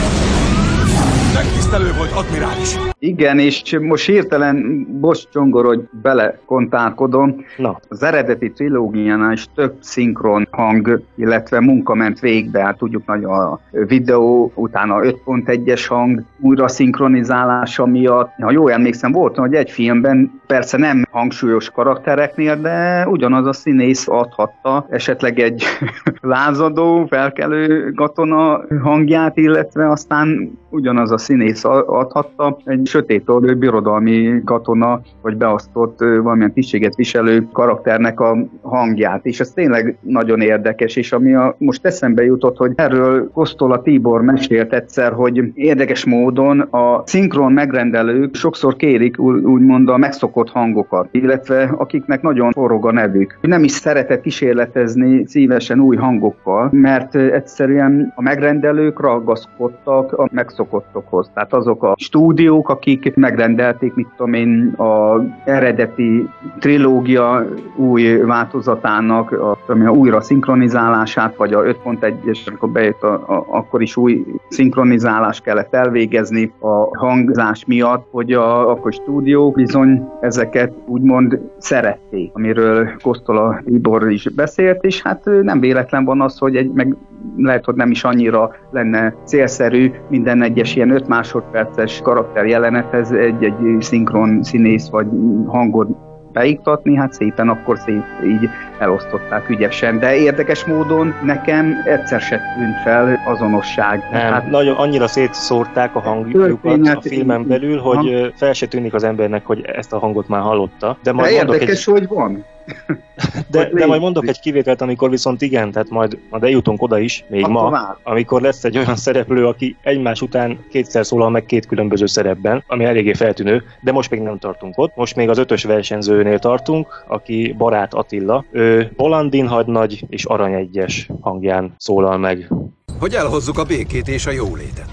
Megtisztelő 1.34 1.94
volt, 1.98 2.12
admirális! 2.12 2.95
Igen, 3.06 3.40
és 3.40 3.78
most 3.82 4.06
hirtelen, 4.06 4.86
bocs 5.00 5.30
Csongor, 5.30 5.66
hogy 5.66 5.88
belekontálkodom. 6.02 7.46
Na. 7.58 7.80
Az 7.90 8.04
eredeti 8.04 8.52
trilógiánál 8.52 9.32
is 9.32 9.46
több 9.56 9.74
szinkron 9.80 10.48
hang, 10.52 11.02
illetve 11.16 11.60
munka 11.60 11.94
ment 11.94 12.20
végbe, 12.20 12.60
hát 12.60 12.78
tudjuk 12.78 13.06
nagy 13.06 13.24
a 13.24 13.60
videó, 13.72 14.52
utána 14.56 15.00
5.1-es 15.00 15.86
hang, 15.88 16.24
újra 16.40 16.68
szinkronizálása 16.68 17.86
miatt. 17.86 18.32
Ha 18.42 18.52
jól 18.52 18.72
emlékszem, 18.72 19.12
volt, 19.12 19.36
hogy 19.36 19.54
egy 19.54 19.72
filmben 19.72 20.42
persze 20.48 20.78
nem 20.78 21.06
hangsúlyos 21.12 21.70
karaktereknél, 21.70 22.62
de 22.62 23.08
ugyanaz 23.08 23.46
a 23.46 23.54
színész 23.54 24.08
adhatta 24.08 24.86
esetleg 24.90 25.40
egy 25.40 25.64
lázadó, 26.22 27.06
felkelő 27.06 27.92
katona 27.92 28.62
hangját, 28.84 29.38
illetve 29.38 29.90
aztán 29.90 30.58
ugyanaz 30.70 31.12
a 31.12 31.18
színész 31.18 31.64
adhatta 31.86 32.58
egy 32.64 32.88
sötét 32.96 33.30
orrő 33.30 33.56
birodalmi 33.56 34.42
katona, 34.46 35.02
vagy 35.22 35.38
beosztott 35.38 36.00
valamilyen 36.00 36.54
tisztséget 36.54 36.96
viselő 36.96 37.48
karakternek 37.52 38.20
a 38.20 38.38
hangját, 38.62 39.26
és 39.26 39.40
ez 39.40 39.50
tényleg 39.50 39.98
nagyon 40.02 40.42
érdekes, 40.42 40.96
és 40.96 41.12
ami 41.12 41.34
a, 41.34 41.56
most 41.58 41.86
eszembe 41.86 42.24
jutott, 42.24 42.58
hogy 42.58 42.72
erről 42.76 43.32
Kosztola 43.34 43.82
Tibor 43.82 44.22
mesélt 44.22 44.74
egyszer, 44.74 45.12
hogy 45.14 45.52
érdekes 45.54 46.06
módon 46.06 46.60
a 46.60 47.04
szinkron 47.06 47.52
megrendelők 47.52 48.36
sokszor 48.36 48.76
kérik 48.76 49.20
úgymond 49.20 49.90
a 49.90 49.98
megszokott 49.98 50.50
hangokat, 50.50 51.08
illetve 51.12 51.74
akiknek 51.78 52.22
nagyon 52.22 52.52
forog 52.52 52.86
a 52.86 52.92
nevük. 52.92 53.38
Nem 53.42 53.64
is 53.64 53.72
szeretett 53.72 54.22
kísérletezni 54.22 55.26
szívesen 55.28 55.80
új 55.80 55.96
hangokkal, 55.96 56.70
mert 56.72 57.16
egyszerűen 57.16 58.14
a 58.16 58.22
megrendelők 58.22 59.00
ragaszkodtak 59.00 60.12
a 60.12 60.28
megszokottakhoz. 60.32 61.32
Tehát 61.34 61.54
azok 61.54 61.84
a 61.84 61.96
stúdiók, 61.98 62.70
akik 62.70 62.85
megrendelték, 63.16 63.94
mit 63.94 64.08
tudom 64.18 64.34
én, 64.34 64.74
a 64.78 65.22
eredeti 65.46 66.30
trilógia 66.60 67.46
új 67.76 68.18
változatának, 68.18 69.32
a, 69.32 69.58
a 69.68 69.90
újra 69.90 70.22
szinkronizálását, 70.22 71.36
vagy 71.36 71.54
a 71.54 71.62
5.1-es, 71.62 72.48
amikor 72.48 72.70
bejött, 72.70 73.04
a, 73.04 73.14
a, 73.14 73.46
akkor 73.50 73.82
is 73.82 73.98
új 73.98 74.26
szinkronizálás 74.50 75.42
kellett 75.42 75.74
elvégezni 75.74 76.52
a 76.60 76.98
hangzás 76.98 77.66
miatt, 77.66 78.08
hogy 78.12 78.32
a, 78.34 78.70
akkor 78.70 78.94
stúdiók 78.94 79.56
bizony 79.56 80.10
ezeket 80.22 80.74
úgymond 80.86 81.40
szerették, 81.58 82.32
amiről 82.34 82.90
Kosztola 83.02 83.62
Tibor 83.66 84.12
is 84.12 84.30
beszélt, 84.30 84.84
és 84.84 85.02
hát 85.02 85.26
nem 85.42 85.60
véletlen 85.60 86.06
van 86.06 86.22
az, 86.22 86.38
hogy 86.38 86.56
egy, 86.56 86.72
meg 86.72 86.96
lehet, 87.38 87.66
hogy 87.66 87.76
nem 87.76 87.92
is 87.92 88.04
annyira 88.04 88.56
lenne 88.72 89.16
célszerű 89.24 89.92
minden 90.10 90.42
egyes 90.42 90.76
ilyen 90.76 90.90
5 90.90 91.08
másodperces 91.08 92.02
karakter 92.04 92.46
jelenethez 92.66 93.12
egy-egy 93.12 93.78
szinkron 93.80 94.44
színész 94.44 94.90
vagy 94.90 95.08
hangot 95.48 95.88
beiktatni, 96.32 96.96
hát 96.96 97.14
szépen 97.14 97.50
akkor 97.50 97.78
szép 97.78 98.04
így 98.26 98.50
elosztották 98.80 99.50
ügyesen, 99.50 100.00
de 100.00 100.16
érdekes 100.16 100.66
módon 100.66 101.14
nekem 101.24 101.74
egyszer 101.86 102.22
se 102.22 102.40
tűnt 102.58 102.76
fel 102.84 103.20
azonosság. 103.26 104.04
Nem, 104.12 104.34
hát, 104.34 104.50
nagyon 104.50 104.76
annyira 104.76 105.08
szétszórták 105.08 105.96
a 105.96 106.00
hangjukat 106.00 106.88
a 106.88 107.02
filmen 107.02 107.48
belül, 107.48 107.80
hogy 107.80 108.34
fel 108.36 108.54
se 108.54 108.68
tűnik 108.68 108.94
az 108.94 109.04
embernek, 109.04 109.46
hogy 109.46 109.62
ezt 109.62 109.94
a 109.94 110.00
hangot 110.00 110.28
már 110.28 110.42
hallotta. 110.42 110.98
De, 111.04 111.12
majd 111.12 111.30
de 111.30 111.36
érdekes, 111.36 111.88
egy... 111.88 111.94
hogy 111.94 112.08
van. 112.08 112.46
De, 113.52 113.70
de 113.74 113.86
majd 113.86 114.02
mondok 114.02 114.28
egy 114.28 114.40
kivételt, 114.40 114.82
amikor 114.82 115.10
viszont 115.10 115.42
igen, 115.42 115.72
tehát 115.72 115.90
majd, 115.90 116.18
majd 116.30 116.44
eljutunk 116.44 116.82
oda 116.82 117.00
is, 117.00 117.26
még 117.30 117.44
Akkor 117.44 117.54
ma, 117.54 117.70
már. 117.70 117.96
amikor 118.04 118.42
lesz 118.42 118.64
egy 118.64 118.78
olyan 118.78 118.96
szereplő, 118.96 119.48
aki 119.48 119.76
egymás 119.82 120.22
után 120.22 120.66
kétszer 120.70 121.06
szólal 121.06 121.30
meg 121.30 121.46
két 121.46 121.66
különböző 121.66 122.06
szerepben, 122.06 122.64
ami 122.68 122.84
eléggé 122.84 123.14
feltűnő, 123.14 123.64
de 123.82 123.92
most 123.92 124.10
még 124.10 124.20
nem 124.20 124.40
tartunk 124.40 124.78
ott. 124.78 124.96
Most 124.96 125.16
még 125.16 125.30
az 125.30 125.38
ötös 125.38 125.64
versenyzőnél 125.64 126.40
tartunk, 126.40 127.04
aki 127.08 127.56
Barát 127.58 127.94
Attila. 127.94 128.46
Ő 128.52 128.92
Bolandin 128.96 129.48
hadnagy 129.48 130.06
és 130.10 130.26
Arany 130.26 130.54
egyes 130.54 131.10
hangján 131.22 131.74
szólal 131.78 132.18
meg. 132.18 132.52
Hogy 133.00 133.14
elhozzuk 133.14 133.58
a 133.58 133.64
békét 133.64 134.08
és 134.08 134.26
a 134.26 134.32
jólétet. 134.32 134.90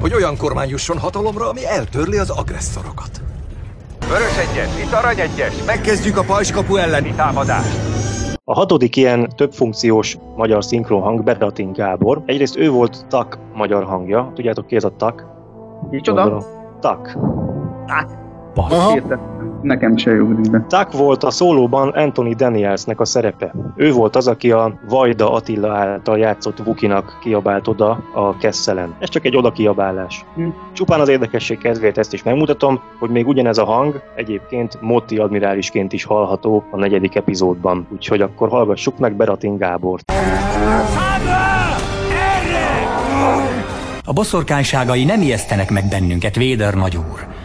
Hogy 0.00 0.14
olyan 0.14 0.36
kormány 0.36 0.68
jusson 0.68 0.98
hatalomra, 0.98 1.48
ami 1.48 1.66
eltörli 1.66 2.18
az 2.18 2.30
agresszorokat. 2.30 3.20
Vörös 4.08 4.38
egyes, 4.38 4.84
itt 4.84 4.92
arany 4.92 5.20
egyes, 5.20 5.64
megkezdjük 5.66 6.16
a 6.16 6.22
pajskapu 6.22 6.76
elleni 6.76 7.12
támadást. 7.16 7.78
A 8.44 8.54
hatodik 8.54 8.96
ilyen 8.96 9.28
többfunkciós 9.36 10.16
magyar 10.36 10.64
szinkronhang 10.64 11.24
Bedatin 11.24 11.72
Gábor. 11.72 12.22
Egyrészt 12.26 12.56
ő 12.56 12.70
volt 12.70 13.06
Tak 13.08 13.38
magyar 13.54 13.84
hangja. 13.84 14.32
Tudjátok 14.34 14.66
ki 14.66 14.76
ez 14.76 14.84
a 14.84 14.96
Tak? 14.96 15.26
Micsoda? 15.90 16.42
Tak. 16.80 17.16
Tak. 17.86 18.10
Nekem 19.62 19.96
se 19.96 20.12
ugrik 20.12 20.50
be. 20.50 20.64
Tak 20.68 20.92
volt 20.92 21.24
a 21.24 21.30
szólóban 21.30 21.88
Anthony 21.88 22.36
Danielsnek 22.36 23.00
a 23.00 23.04
szerepe. 23.04 23.54
Ő 23.76 23.92
volt 23.92 24.16
az, 24.16 24.28
aki 24.28 24.50
a 24.50 24.78
Vajda 24.88 25.32
Attila 25.32 25.72
által 25.72 26.18
játszott 26.18 26.58
Vukinak 26.58 27.18
kiabált 27.20 27.68
oda 27.68 27.90
a 28.14 28.36
Kesselen. 28.36 28.94
Ez 28.98 29.08
csak 29.08 29.24
egy 29.24 29.36
oda 29.36 29.52
kiabálás. 29.52 30.24
Hm. 30.34 30.48
Csupán 30.72 31.00
az 31.00 31.08
érdekesség 31.08 31.58
kedvéért 31.58 31.98
ezt 31.98 32.12
is 32.12 32.22
megmutatom, 32.22 32.80
hogy 32.98 33.10
még 33.10 33.26
ugyanez 33.26 33.58
a 33.58 33.64
hang 33.64 34.02
egyébként 34.16 34.80
Motti 34.80 35.16
admirálisként 35.16 35.92
is 35.92 36.04
hallható 36.04 36.64
a 36.70 36.76
negyedik 36.76 37.14
epizódban. 37.14 37.86
Úgyhogy 37.92 38.20
akkor 38.20 38.48
hallgassuk 38.48 38.98
meg 38.98 39.16
Beratin 39.16 39.56
Gábort. 39.56 40.12
A 44.04 44.12
boszorkányságai 44.12 45.04
nem 45.04 45.20
ijesztenek 45.20 45.70
meg 45.70 45.84
bennünket, 45.90 46.36
Véder 46.36 46.74
nagyúr. 46.74 47.37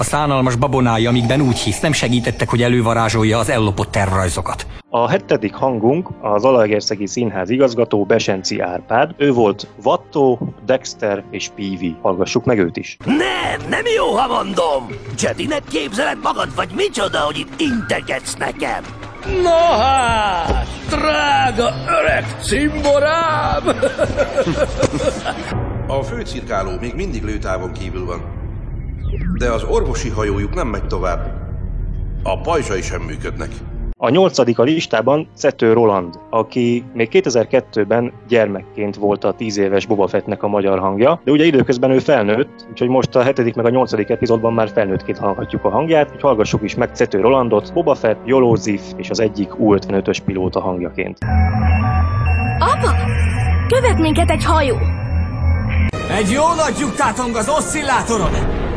A 0.00 0.02
szánalmas 0.02 0.56
babonái, 0.56 1.06
amikben 1.06 1.40
úgy 1.40 1.58
hisz, 1.58 1.80
nem 1.80 1.92
segítettek, 1.92 2.48
hogy 2.48 2.62
elővarázsolja 2.62 3.38
az 3.38 3.48
ellopott 3.48 3.90
tervrajzokat. 3.90 4.66
A 4.90 5.08
hetedik 5.08 5.54
hangunk 5.54 6.08
az 6.20 6.44
Alaegerszegi 6.44 7.06
Színház 7.06 7.50
igazgató 7.50 8.04
Besenci 8.04 8.60
Árpád. 8.60 9.14
Ő 9.16 9.32
volt 9.32 9.66
Vattó, 9.82 10.54
Dexter 10.66 11.24
és 11.30 11.48
Peavy. 11.56 11.96
Hallgassuk 12.02 12.44
meg 12.44 12.58
őt 12.58 12.76
is. 12.76 12.96
Nem, 13.04 13.68
nem 13.68 13.82
jó, 13.96 14.06
ha 14.06 14.42
mondom! 14.42 14.86
Jedinek 15.18 15.62
képzeled 15.70 16.18
magad, 16.22 16.54
vagy 16.54 16.68
micsoda, 16.74 17.18
hogy 17.18 17.38
itt 17.38 17.60
integetsz 17.60 18.34
nekem? 18.34 18.82
Na 19.42 19.80
hát, 19.82 20.66
drága 20.88 21.74
öreg 22.00 22.24
cimborám! 22.42 23.62
A 25.86 26.02
főcirkáló 26.02 26.70
még 26.80 26.94
mindig 26.94 27.22
lőtávon 27.22 27.72
kívül 27.72 28.04
van. 28.04 28.39
De 29.38 29.50
az 29.50 29.64
orvosi 29.64 30.08
hajójuk 30.08 30.54
nem 30.54 30.68
megy 30.68 30.86
tovább. 30.86 31.48
A 32.22 32.40
pajzsai 32.40 32.82
sem 32.82 33.02
működnek. 33.02 33.48
A 34.02 34.08
nyolcadik 34.08 34.58
a 34.58 34.62
listában 34.62 35.28
Cető 35.36 35.72
Roland, 35.72 36.14
aki 36.30 36.84
még 36.94 37.08
2002-ben 37.12 38.12
gyermekként 38.28 38.96
volt 38.96 39.24
a 39.24 39.32
10 39.32 39.58
éves 39.58 39.86
Boba 39.86 40.06
Fettnek 40.06 40.42
a 40.42 40.48
magyar 40.48 40.78
hangja, 40.78 41.20
de 41.24 41.30
ugye 41.30 41.44
időközben 41.44 41.90
ő 41.90 41.98
felnőtt, 41.98 42.66
úgyhogy 42.70 42.88
most 42.88 43.16
a 43.16 43.22
hetedik 43.22 43.54
meg 43.54 43.64
a 43.64 43.70
nyolcadik 43.70 44.08
epizódban 44.08 44.52
már 44.52 44.70
felnőttként 44.74 45.18
hallhatjuk 45.18 45.64
a 45.64 45.70
hangját, 45.70 46.04
úgyhogy 46.04 46.20
hallgassuk 46.20 46.62
is 46.62 46.74
meg 46.74 46.94
Cető 46.94 47.20
Rolandot, 47.20 47.72
Boba 47.72 47.94
Fett, 47.94 48.18
Jolózif 48.24 48.82
és 48.96 49.10
az 49.10 49.20
egyik 49.20 49.58
U-55-ös 49.58 50.18
pilóta 50.24 50.60
hangjaként. 50.60 51.18
Apa! 52.58 52.94
Követ 53.68 53.98
minket 53.98 54.30
egy 54.30 54.44
hajó! 54.44 54.76
Egy 56.18 56.30
jó 56.30 56.44
nagy 56.56 56.78
lyuk 56.80 56.94
tátong 56.94 57.36
az 57.36 57.48
oszcillátoron! 57.48 58.68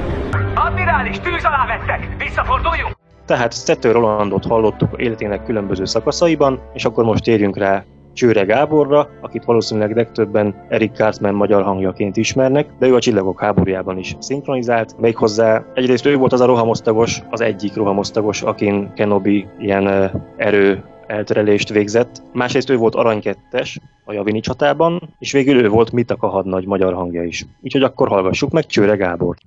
Admirális, 0.66 1.20
tűz 1.20 1.44
alá 1.44 1.66
vettek! 1.66 2.16
Visszaforduljunk! 2.18 2.96
Tehát 3.26 3.52
Szető 3.52 3.92
Rolandot 3.92 4.46
hallottuk 4.46 5.02
életének 5.02 5.44
különböző 5.44 5.86
szakaszaiban, 5.86 6.62
és 6.74 6.86
akkor 6.86 7.04
most 7.04 7.24
térjünk 7.24 7.58
rá 7.58 7.84
Csőre 8.14 8.44
Gáborra, 8.44 9.10
akit 9.22 9.46
valószínűleg 9.46 9.96
legtöbben 9.96 10.66
Eric 10.70 10.96
Cartman 10.96 11.34
magyar 11.34 11.64
hangjaként 11.64 12.18
ismernek, 12.18 12.70
de 12.80 12.88
ő 12.88 12.96
a 12.96 13.00
Csillagok 13.00 13.42
háborújában 13.42 13.98
is 13.98 14.16
szinkronizált. 14.20 15.00
Méghozzá 15.00 15.64
egyrészt 15.74 16.06
ő 16.06 16.16
volt 16.16 16.34
az 16.34 16.42
a 16.42 16.46
rohamosztagos, 16.46 17.22
az 17.30 17.42
egyik 17.42 17.76
rohamosztagos, 17.76 18.42
akin 18.42 18.94
Kenobi 18.94 19.48
ilyen 19.60 20.12
erő 20.38 20.84
elterelést 21.08 21.70
végzett. 21.70 22.22
Másrészt 22.34 22.70
ő 22.70 22.78
volt 22.78 22.96
aranykettes 22.96 23.80
a 24.06 24.14
Javini 24.14 24.40
csatában, 24.40 25.16
és 25.20 25.32
végül 25.32 25.64
ő 25.64 25.70
volt 25.70 25.92
Mitaka 25.92 26.28
hadnagy 26.28 26.66
magyar 26.66 26.94
hangja 26.94 27.24
is. 27.24 27.46
Úgyhogy 27.62 27.84
akkor 27.84 28.08
hallgassuk 28.08 28.52
meg 28.52 28.66
Csőre 28.66 28.96
Gábort. 28.96 29.42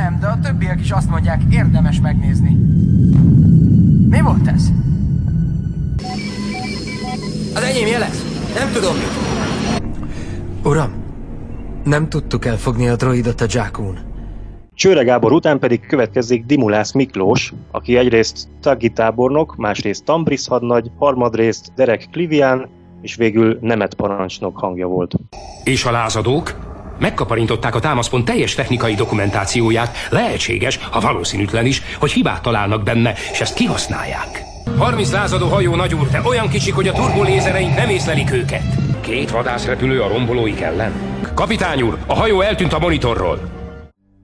Nem, 0.00 0.18
de 0.20 0.26
a 0.26 0.38
többiek 0.42 0.80
is 0.80 0.90
azt 0.90 1.08
mondják, 1.08 1.42
érdemes 1.50 2.00
megnézni. 2.00 2.56
Mi 4.08 4.20
volt 4.20 4.46
ez? 4.46 4.68
Az 7.54 7.62
enyém 7.62 7.86
jelez. 7.86 8.24
Nem 8.58 8.72
tudom 8.72 8.94
mit. 8.96 9.10
Uram, 10.64 10.92
nem 11.84 12.08
tudtuk 12.08 12.44
elfogni 12.44 12.88
a 12.88 12.96
droidot 12.96 13.40
a 13.40 13.46
Jakun. 13.48 13.98
Csőre 14.74 15.02
Gábor 15.02 15.32
után 15.32 15.58
pedig 15.58 15.86
következik 15.86 16.44
Dimulász 16.44 16.92
Miklós, 16.92 17.52
aki 17.70 17.96
egyrészt 17.96 18.48
Taggi 18.60 18.88
tábornok, 18.88 19.56
másrészt 19.56 20.04
Tambris 20.04 20.48
hadnagy, 20.48 20.90
harmadrészt 20.98 21.72
Derek 21.74 22.08
Klivian, 22.12 22.68
és 23.02 23.14
végül 23.14 23.58
Nemet 23.60 23.94
parancsnok 23.94 24.58
hangja 24.58 24.86
volt. 24.86 25.14
És 25.64 25.84
a 25.84 25.90
lázadók? 25.90 26.63
Megkaparintották 26.98 27.74
a 27.74 27.80
támaszpont 27.80 28.24
teljes 28.24 28.54
technikai 28.54 28.94
dokumentációját. 28.94 29.96
Lehetséges, 30.10 30.78
ha 30.90 31.00
valószínűtlen 31.00 31.66
is, 31.66 31.82
hogy 31.98 32.12
hibát 32.12 32.42
találnak 32.42 32.82
benne, 32.82 33.14
és 33.32 33.40
ezt 33.40 33.54
kihasználják. 33.54 34.42
30 34.78 35.12
lázadó 35.12 35.46
hajó 35.46 35.74
nagyúr, 35.74 36.08
de 36.08 36.20
olyan 36.24 36.48
kicsik, 36.48 36.74
hogy 36.74 36.88
a 36.88 36.92
turbolézereink 36.92 37.76
nem 37.76 37.88
észlelik 37.88 38.32
őket. 38.32 38.62
Két 39.00 39.30
vadászrepülő 39.30 40.00
a 40.00 40.08
rombolóik 40.08 40.60
ellen. 40.60 40.92
Kapitány 41.34 41.82
úr, 41.82 41.98
a 42.06 42.14
hajó 42.14 42.40
eltűnt 42.40 42.72
a 42.72 42.78
monitorról. 42.78 43.38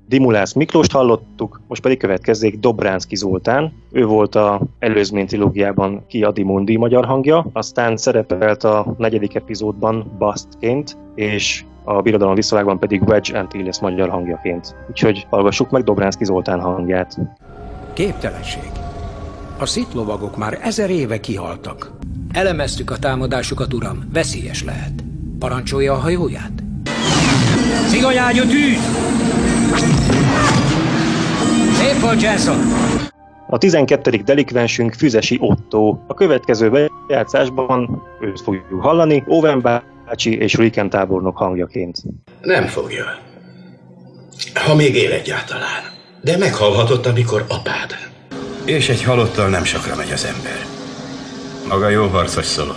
Dimulász 0.06 0.52
Miklóst 0.52 0.92
hallottuk, 0.92 1.60
most 1.68 1.82
pedig 1.82 1.98
következzék 1.98 2.58
Dobránszki 2.58 3.16
Zoltán. 3.16 3.72
Ő 3.92 4.04
volt 4.04 4.34
a 4.34 4.60
előzmény 4.78 5.26
trilógiában 5.26 6.04
Ki 6.08 6.42
Mundi 6.42 6.76
magyar 6.76 7.04
hangja, 7.04 7.46
aztán 7.52 7.96
szerepelt 7.96 8.64
a 8.64 8.94
negyedik 8.98 9.34
epizódban 9.34 10.16
Bastként, 10.18 10.96
és 11.14 11.64
a 11.84 12.00
Birodalom 12.00 12.34
visszavágban 12.34 12.78
pedig 12.78 13.02
Wedge 13.02 13.38
Antilles 13.38 13.80
magyar 13.80 14.08
hangjaként. 14.08 14.74
Úgyhogy 14.88 15.26
hallgassuk 15.30 15.70
meg 15.70 15.82
Dobránszki 15.82 16.24
Zoltán 16.24 16.60
hangját. 16.60 17.18
Képtelenség. 17.92 18.70
A 19.58 19.66
szitlovagok 19.66 20.36
már 20.36 20.58
ezer 20.62 20.90
éve 20.90 21.20
kihaltak. 21.20 21.92
Elemeztük 22.32 22.90
a 22.90 22.98
támadásukat, 22.98 23.74
uram. 23.74 24.08
Veszélyes 24.12 24.64
lehet. 24.64 24.92
Parancsolja 25.38 25.92
a 25.92 25.96
hajóját? 25.96 26.52
Szigonyágyú 27.86 28.42
tűz! 28.42 28.78
Szép 31.72 32.00
volt, 32.00 32.22
Jensen! 32.22 32.58
A 33.48 33.58
12. 33.58 34.10
delikvensünk 34.10 34.92
Füzesi 34.94 35.38
Otto. 35.40 35.98
A 36.06 36.14
következő 36.14 36.70
bejátszásban 36.70 38.02
őt 38.20 38.40
fogjuk 38.40 38.80
hallani, 38.80 39.24
Owen 39.26 39.60
bácsi 40.10 40.38
és 40.38 40.54
Riken 40.54 40.90
tábornok 40.90 41.36
hangjaként. 41.36 42.02
Nem 42.40 42.66
fogja. 42.66 43.04
Ha 44.54 44.74
még 44.74 44.94
él 44.94 45.12
egyáltalán. 45.12 45.82
De 46.20 46.36
meghalhatott, 46.36 47.06
amikor 47.06 47.44
apád. 47.48 47.96
És 48.64 48.88
egy 48.88 49.02
halottal 49.02 49.48
nem 49.48 49.64
sokra 49.64 49.96
megy 49.96 50.12
az 50.12 50.24
ember. 50.24 50.66
Maga 51.68 51.88
jó 51.88 52.06
harcos 52.06 52.44
szóló. 52.44 52.72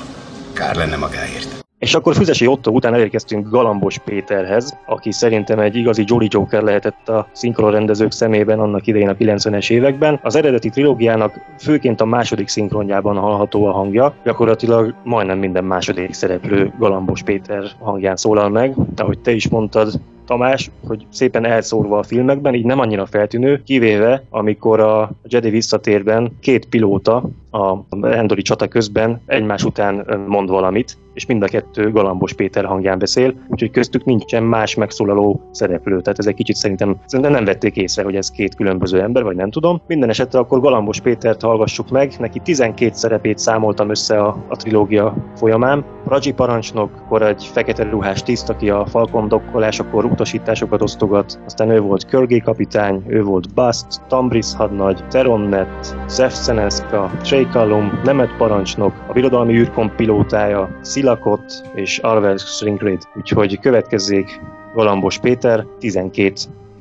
Kár 0.54 0.76
lenne 0.76 0.96
magáért. 0.96 1.62
És 1.84 1.94
akkor 1.94 2.16
Füzesi 2.16 2.48
Otto 2.48 2.72
után 2.72 2.94
elérkeztünk 2.94 3.50
Galambos 3.50 3.98
Péterhez, 3.98 4.78
aki 4.86 5.12
szerintem 5.12 5.60
egy 5.60 5.76
igazi 5.76 6.04
Jolly 6.08 6.28
Joker 6.30 6.62
lehetett 6.62 7.10
a 7.10 7.28
szinkronrendezők 7.32 8.12
szemében 8.12 8.60
annak 8.60 8.88
idején 8.88 9.10
a 9.10 9.16
90-es 9.16 9.70
években. 9.70 10.20
Az 10.22 10.36
eredeti 10.36 10.70
trilógiának 10.70 11.40
főként 11.60 12.02
a 12.02 12.06
második 12.06 12.48
szinkronjában 12.48 13.18
hallható 13.18 13.66
a 13.66 13.72
hangja, 13.72 14.14
gyakorlatilag 14.24 14.94
majdnem 15.04 15.40
minden 15.40 15.64
második 15.64 16.14
szereplő 16.14 16.74
Galambos 16.80 17.24
Péter 17.24 17.64
hangján 17.80 18.16
szólal 18.16 18.50
meg, 18.50 18.76
ahogy 18.96 19.20
te 19.20 19.32
is 19.32 19.50
mondtad, 19.50 19.94
Tamás, 20.26 20.72
hogy 20.88 21.06
szépen 21.10 21.46
elszórva 21.46 21.98
a 21.98 22.04
filmekben, 22.04 22.54
így 22.54 22.66
nem 22.66 22.80
annyira 22.80 23.06
feltűnő, 23.06 23.62
kivéve 23.66 24.24
amikor 24.30 24.80
a 24.80 25.12
Jedi 25.28 25.50
visszatérben 25.50 26.38
két 26.40 26.66
pilóta 26.66 27.30
a 27.52 27.78
Endori 28.02 28.42
csata 28.42 28.68
közben 28.68 29.22
egymás 29.26 29.64
után 29.64 30.24
mond 30.28 30.50
valamit, 30.50 30.98
és 31.14 31.26
mind 31.26 31.44
a 31.44 31.48
kettő 31.48 31.92
Galambos 31.92 32.34
Péter 32.34 32.66
hangján 32.66 33.00
beszél, 33.00 33.34
úgyhogy 33.48 33.72
köztük 33.72 34.06
nincsen 34.06 34.44
más 34.44 34.76
megszólaló 34.76 35.50
szereplő. 35.52 36.02
Tehát 36.02 36.20
ez 36.20 36.28
egy 36.28 36.36
kicsit 36.36 36.56
szerintem, 36.56 36.98
szerintem 37.06 37.34
nem 37.34 37.46
vették 37.46 37.76
észre, 37.76 38.04
hogy 38.04 38.16
ez 38.16 38.32
két 38.32 38.56
különböző 38.56 39.02
ember, 39.02 39.24
vagy 39.24 39.36
nem 39.36 39.52
tudom. 39.52 39.82
Minden 39.88 40.10
esetre 40.10 40.40
akkor 40.40 40.60
Galambos 40.60 41.00
Pétert 41.00 41.42
hallgassuk 41.42 41.90
meg, 41.90 42.14
neki 42.20 42.40
12 42.40 42.92
szerepét 42.94 43.38
számoltam 43.38 43.90
össze 43.90 44.22
a, 44.22 44.46
a 44.48 44.56
trilógia 44.56 45.16
folyamán. 45.36 45.86
Raji 46.06 46.32
parancsnok, 46.32 46.92
akkor 47.06 47.22
egy 47.22 47.44
fekete 47.44 47.84
ruhás 47.84 48.24
tiszt, 48.24 48.50
aki 48.50 48.70
a 48.70 48.86
Falcon 48.86 49.28
dokkolásakor 49.28 50.06
utasításokat 50.14 50.82
osztogat, 50.82 51.39
aztán 51.45 51.70
ő 51.70 51.80
volt 51.80 52.05
Körgé 52.05 52.38
kapitány, 52.38 53.03
ő 53.07 53.24
volt 53.24 53.53
Bast, 53.53 53.86
Tambris 54.07 54.53
hadnagy, 54.55 55.03
Teronnet, 55.07 55.95
Zef 56.07 56.34
Szeneska, 56.34 57.11
Seikalum, 57.24 57.99
Nemet 58.03 58.36
parancsnok, 58.38 58.93
a 59.07 59.14
birodalmi 59.14 59.53
űrkom 59.53 59.95
pilótája, 59.95 60.80
Szilakot 60.82 61.53
és 61.76 61.97
Alves 61.97 62.41
Stringrid. 62.41 63.01
Úgyhogy 63.16 63.59
következzék 63.59 64.41
Galambos 64.76 65.18
Péter 65.18 65.66
12 65.80 66.34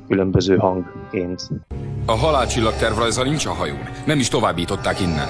különböző 0.07 0.55
hangként. 0.55 1.41
A 2.05 2.15
halálcsillag 2.15 2.73
tervrajza 2.73 3.23
nincs 3.23 3.45
a 3.45 3.53
hajón, 3.53 3.87
nem 4.05 4.19
is 4.19 4.27
továbbították 4.27 4.99
innen. 4.99 5.27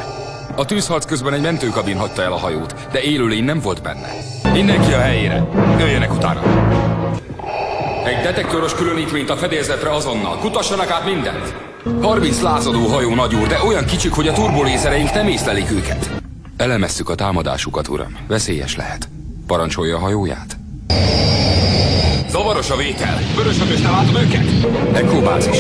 A 0.55 0.65
tűzharc 0.65 1.05
közben 1.05 1.33
egy 1.33 1.41
mentőkabin 1.41 1.97
hagyta 1.97 2.21
el 2.21 2.31
a 2.31 2.37
hajót, 2.37 2.75
de 2.91 3.01
élőlény 3.01 3.43
nem 3.43 3.59
volt 3.59 3.81
benne. 3.81 4.07
Mindenki 4.53 4.93
a 4.93 4.99
helyére, 4.99 5.47
jöjjenek 5.79 6.13
utána! 6.13 6.41
Egy 8.05 8.21
detektoros 8.23 8.75
különítményt 8.75 9.29
a 9.29 9.37
fedélzetre 9.37 9.93
azonnal, 9.93 10.37
kutassanak 10.37 10.89
át 10.89 11.05
mindent! 11.05 11.55
30 12.01 12.41
lázadó 12.41 12.85
hajó 12.85 13.15
nagyúr, 13.15 13.47
de 13.47 13.63
olyan 13.63 13.85
kicsik, 13.85 14.13
hogy 14.13 14.27
a 14.27 14.33
turbolészereink 14.33 15.13
nem 15.13 15.27
észlelik 15.27 15.71
őket. 15.71 16.09
Elemezzük 16.57 17.09
a 17.09 17.15
támadásukat, 17.15 17.87
uram. 17.87 18.17
Veszélyes 18.27 18.75
lehet. 18.75 19.09
Parancsolja 19.47 19.95
a 19.95 19.99
hajóját. 19.99 20.57
Zavaros 22.29 22.69
a 22.69 22.75
vétel. 22.75 23.19
Vörös 23.35 23.59
a 23.59 23.65
te 23.65 23.89
látod 23.89 24.21
őket? 24.23 24.45
Echo 24.93 25.21
bázis. 25.21 25.57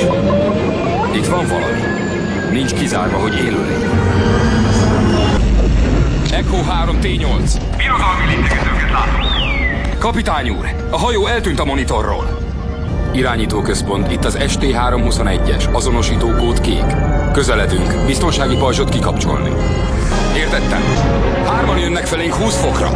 Itt 1.15 1.25
van 1.25 1.47
valami. 1.47 1.79
Nincs 2.51 2.73
kizárva, 2.73 3.17
hogy 3.17 3.33
élőlény. 3.33 3.83
Echo 6.31 6.63
3 6.63 6.97
T8. 7.01 7.61
Birodalmi 7.77 8.25
létegezőket 8.35 8.91
látok. 8.91 9.22
Kapitány 10.03 10.49
úr, 10.49 10.65
a 10.91 10.97
hajó 10.97 11.27
eltűnt 11.27 11.59
a 11.59 11.65
monitorról. 11.65 12.39
Irányítóközpont, 13.13 14.11
itt 14.11 14.25
az 14.25 14.37
ST321-es, 14.37 15.73
azonosítókód 15.73 16.61
kék. 16.61 16.85
Közeledünk, 17.33 18.05
biztonsági 18.05 18.55
pajzsot 18.55 18.89
kikapcsolni. 18.89 19.51
Értettem? 20.35 20.81
Hárman 21.45 21.79
jönnek 21.79 22.05
felénk 22.05 22.33
20 22.33 22.55
fokra. 22.55 22.93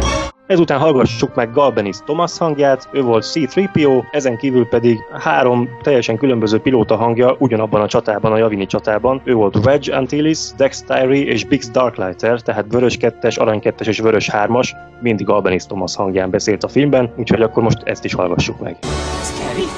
Ezután 0.48 0.78
hallgassuk 0.78 1.34
meg 1.34 1.52
Galbenis 1.52 1.96
Thomas 1.96 2.38
hangját, 2.38 2.88
ő 2.92 3.02
volt 3.02 3.24
C-3PO, 3.24 4.04
ezen 4.10 4.36
kívül 4.36 4.68
pedig 4.68 4.98
három 5.12 5.68
teljesen 5.82 6.16
különböző 6.16 6.58
pilóta 6.60 6.96
hangja 6.96 7.36
ugyanabban 7.38 7.80
a 7.80 7.88
csatában, 7.88 8.32
a 8.32 8.36
Javini 8.36 8.66
csatában. 8.66 9.20
Ő 9.24 9.34
volt 9.34 9.56
Wedge 9.56 9.96
Antilles, 9.96 10.50
Dex 10.56 10.82
Tyree 10.82 11.24
és 11.24 11.44
Bix 11.44 11.70
Darklighter, 11.70 12.40
tehát 12.40 12.64
vörös 12.68 12.96
kettes, 12.96 13.36
arany 13.36 13.60
kettes 13.60 13.86
és 13.86 13.98
vörös 13.98 14.30
hármas, 14.30 14.74
mindig 15.00 15.26
Galbenis 15.26 15.66
Thomas 15.66 15.96
hangján 15.96 16.30
beszélt 16.30 16.64
a 16.64 16.68
filmben, 16.68 17.12
úgyhogy 17.16 17.42
akkor 17.42 17.62
most 17.62 17.82
ezt 17.84 18.04
is 18.04 18.14
hallgassuk 18.14 18.60
meg. 18.60 18.76
Scarif? 19.22 19.72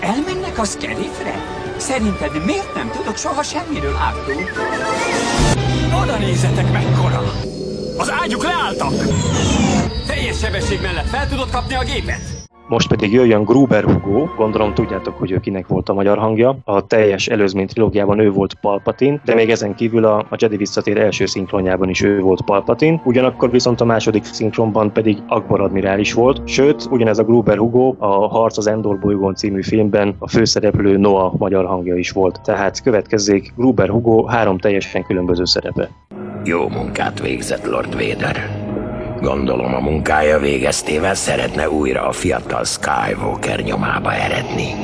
Elmennek 0.00 0.58
a 0.58 0.64
Scarifre? 0.64 1.34
Szerinted 1.76 2.44
miért 2.46 2.74
nem 2.74 2.90
tudok 2.96 3.16
soha 3.16 3.42
semmiről 3.42 3.94
hátul? 3.94 4.42
Oda 6.02 6.18
nézzetek 6.18 6.72
mekkora! 6.72 7.56
Az 7.98 8.10
ágyuk 8.10 8.42
leálltak! 8.42 8.92
Teljes 10.06 10.38
sebesség 10.38 10.80
mellett 10.80 11.08
fel 11.08 11.28
tudod 11.28 11.50
kapni 11.50 11.74
a 11.74 11.84
gépet? 11.84 12.47
Most 12.68 12.88
pedig 12.88 13.12
jöjjön 13.12 13.44
Gruber 13.44 13.84
Hugo, 13.84 14.24
gondolom 14.36 14.74
tudjátok, 14.74 15.18
hogy 15.18 15.30
ő 15.30 15.40
kinek 15.40 15.66
volt 15.66 15.88
a 15.88 15.94
magyar 15.94 16.18
hangja. 16.18 16.56
A 16.64 16.86
teljes 16.86 17.26
előzmény 17.26 17.66
trilógiában 17.66 18.18
ő 18.18 18.30
volt 18.30 18.54
Palpatine, 18.54 19.20
de 19.24 19.34
még 19.34 19.50
ezen 19.50 19.74
kívül 19.74 20.04
a, 20.04 20.16
a 20.18 20.36
Jedi 20.38 20.56
visszatér 20.56 20.98
első 20.98 21.26
szinkronjában 21.26 21.88
is 21.88 22.02
ő 22.02 22.20
volt 22.20 22.42
Palpatine, 22.42 23.00
ugyanakkor 23.04 23.50
viszont 23.50 23.80
a 23.80 23.84
második 23.84 24.24
szinkronban 24.24 24.92
pedig 24.92 25.18
Akbar 25.26 25.60
admirális 25.60 26.12
volt, 26.12 26.48
sőt, 26.48 26.88
ugyanez 26.90 27.18
a 27.18 27.24
Gruber 27.24 27.58
Hugo 27.58 27.94
a 27.98 28.28
Harc 28.28 28.58
az 28.58 28.66
Endor 28.66 28.98
bolygón 28.98 29.34
című 29.34 29.62
filmben 29.62 30.14
a 30.18 30.28
főszereplő 30.28 30.96
Noah 30.96 31.34
magyar 31.38 31.66
hangja 31.66 31.94
is 31.94 32.10
volt. 32.10 32.40
Tehát 32.42 32.82
következzék 32.82 33.52
Gruber 33.56 33.88
Hugo 33.88 34.24
három 34.24 34.58
teljesen 34.58 35.04
különböző 35.04 35.44
szerepe. 35.44 35.88
Jó 36.44 36.68
munkát 36.68 37.20
végzett 37.20 37.66
Lord 37.66 37.92
Vader. 37.92 38.67
Gondolom 39.20 39.74
a 39.74 39.80
munkája 39.80 40.38
végeztével 40.38 41.14
szeretne 41.14 41.70
újra 41.70 42.06
a 42.06 42.12
fiatal 42.12 42.64
Skywalker 42.64 43.60
nyomába 43.60 44.12
eredni. 44.12 44.74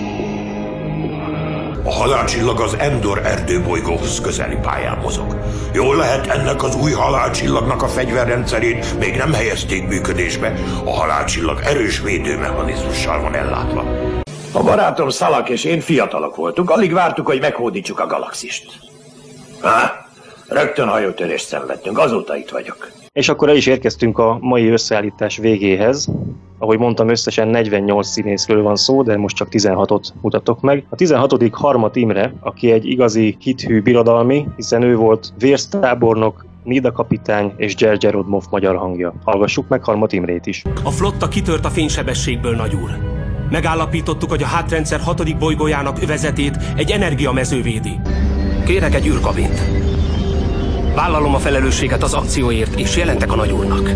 A 1.84 1.92
halálcsillag 1.92 2.60
az 2.60 2.76
Endor 2.78 3.18
erdőbolygóhoz 3.24 4.20
közeli 4.20 4.56
pályán 4.62 4.98
mozog. 4.98 5.36
Jól 5.74 5.96
lehet 5.96 6.26
ennek 6.26 6.62
az 6.62 6.76
új 6.76 6.92
halálcsillagnak 6.92 7.82
a 7.82 7.88
fegyverrendszerét 7.88 8.98
még 8.98 9.16
nem 9.16 9.32
helyezték 9.32 9.88
működésbe. 9.88 10.52
A 10.84 10.90
halálcsillag 10.90 11.60
erős 11.64 12.00
védőmechanizmussal 12.00 13.20
van 13.20 13.34
ellátva. 13.34 13.84
A 14.52 14.62
barátom 14.62 15.08
Szalak 15.08 15.48
és 15.48 15.64
én 15.64 15.80
fiatalok 15.80 16.36
voltunk, 16.36 16.70
alig 16.70 16.92
vártuk, 16.92 17.26
hogy 17.26 17.40
meghódítsuk 17.40 18.00
a 18.00 18.06
galaxist. 18.06 18.78
Ha? 19.60 19.70
Rögtön 20.48 20.88
hajótörést 20.88 21.46
szenvedtünk, 21.46 21.98
azóta 21.98 22.36
itt 22.36 22.50
vagyok. 22.50 23.03
És 23.14 23.28
akkor 23.28 23.48
el 23.48 23.56
is 23.56 23.66
érkeztünk 23.66 24.18
a 24.18 24.38
mai 24.40 24.68
összeállítás 24.68 25.36
végéhez. 25.36 26.08
Ahogy 26.58 26.78
mondtam, 26.78 27.08
összesen 27.08 27.48
48 27.48 28.06
színészről 28.06 28.62
van 28.62 28.76
szó, 28.76 29.02
de 29.02 29.16
most 29.16 29.36
csak 29.36 29.48
16-ot 29.50 30.04
mutatok 30.20 30.60
meg. 30.60 30.86
A 30.88 30.96
16. 30.96 31.48
Harmat 31.52 31.96
Imre, 31.96 32.34
aki 32.40 32.70
egy 32.70 32.86
igazi 32.86 33.36
hithű 33.40 33.82
birodalmi, 33.82 34.46
hiszen 34.56 34.82
ő 34.82 34.96
volt 34.96 35.32
vérsztábornok, 35.38 36.46
Nida 36.64 36.92
kapitány 36.92 37.52
és 37.56 37.74
Gyergye 37.74 38.10
Rodmov 38.10 38.44
magyar 38.50 38.76
hangja. 38.76 39.14
Hallgassuk 39.24 39.68
meg 39.68 39.84
Harmat 39.84 40.12
Imrét 40.12 40.46
is. 40.46 40.62
A 40.82 40.90
flotta 40.90 41.28
kitört 41.28 41.64
a 41.64 41.70
fénysebességből, 41.70 42.54
nagy 42.54 42.74
úr. 42.74 42.90
Megállapítottuk, 43.50 44.30
hogy 44.30 44.42
a 44.42 44.46
hátrendszer 44.46 45.00
hatodik 45.00 45.36
bolygójának 45.36 46.02
övezetét 46.02 46.56
egy 46.76 46.90
energiamező 46.90 47.62
védi. 47.62 48.00
Kérek 48.66 48.94
egy 48.94 49.06
űrkabint. 49.06 49.93
Vállalom 50.94 51.34
a 51.34 51.38
felelősséget 51.38 52.02
az 52.02 52.14
akcióért, 52.14 52.78
és 52.78 52.96
jelentek 52.96 53.32
a 53.32 53.36
nagyúrnak. 53.36 53.90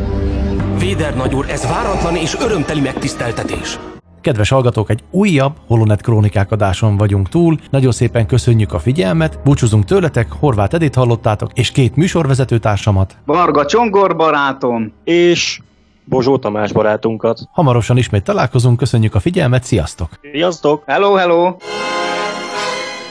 Véder 0.78 1.16
nagyúr, 1.16 1.46
ez 1.48 1.66
váratlan 1.66 2.16
és 2.16 2.36
örömteli 2.40 2.80
megtiszteltetés. 2.80 3.78
Kedves 4.20 4.48
hallgatók, 4.48 4.90
egy 4.90 5.00
újabb 5.10 5.56
Holonet 5.66 6.02
Krónikák 6.02 6.50
adáson 6.50 6.96
vagyunk 6.96 7.28
túl. 7.28 7.58
Nagyon 7.70 7.92
szépen 7.92 8.26
köszönjük 8.26 8.72
a 8.72 8.78
figyelmet, 8.78 9.42
búcsúzunk 9.44 9.84
tőletek, 9.84 10.32
Horváth 10.32 10.74
Edét 10.74 10.94
hallottátok, 10.94 11.50
és 11.54 11.70
két 11.70 11.96
műsorvezető 11.96 12.58
társamat. 12.58 13.16
Varga 13.24 13.64
Csongor 13.64 14.16
barátom. 14.16 14.92
És 15.04 15.60
Bozsó 16.04 16.38
Tamás 16.38 16.72
barátunkat. 16.72 17.40
Hamarosan 17.52 17.96
ismét 17.96 18.24
találkozunk, 18.24 18.76
köszönjük 18.76 19.14
a 19.14 19.20
figyelmet, 19.20 19.64
sziasztok! 19.64 20.08
Sziasztok! 20.32 20.82
Hello, 20.86 21.14
hello! 21.14 21.56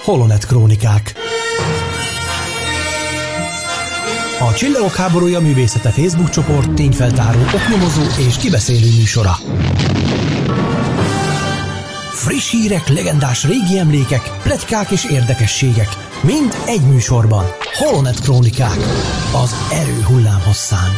Holonet 0.04 0.46
Krónikák 0.46 1.14
A 4.40 4.54
Csillagok 4.54 4.96
háborúja 4.96 5.40
művészete 5.40 5.90
Facebook 5.90 6.30
csoport 6.30 6.74
tényfeltáró, 6.74 7.40
oknyomozó 7.40 8.02
és 8.28 8.38
kibeszélő 8.38 8.90
műsora. 8.98 9.38
Friss 12.12 12.52
hírek, 12.52 12.88
legendás 12.88 13.44
régi 13.44 13.80
emlékek, 13.80 14.32
pletykák 14.44 14.92
és 14.92 15.06
érdekességek. 15.06 15.90
Mind 16.22 16.58
egy 16.66 16.82
műsorban. 16.82 17.46
Holonet 17.74 18.20
Krónikák. 18.22 18.78
Az 19.44 19.56
erő 19.72 20.04
hullámhosszán. 20.08 20.92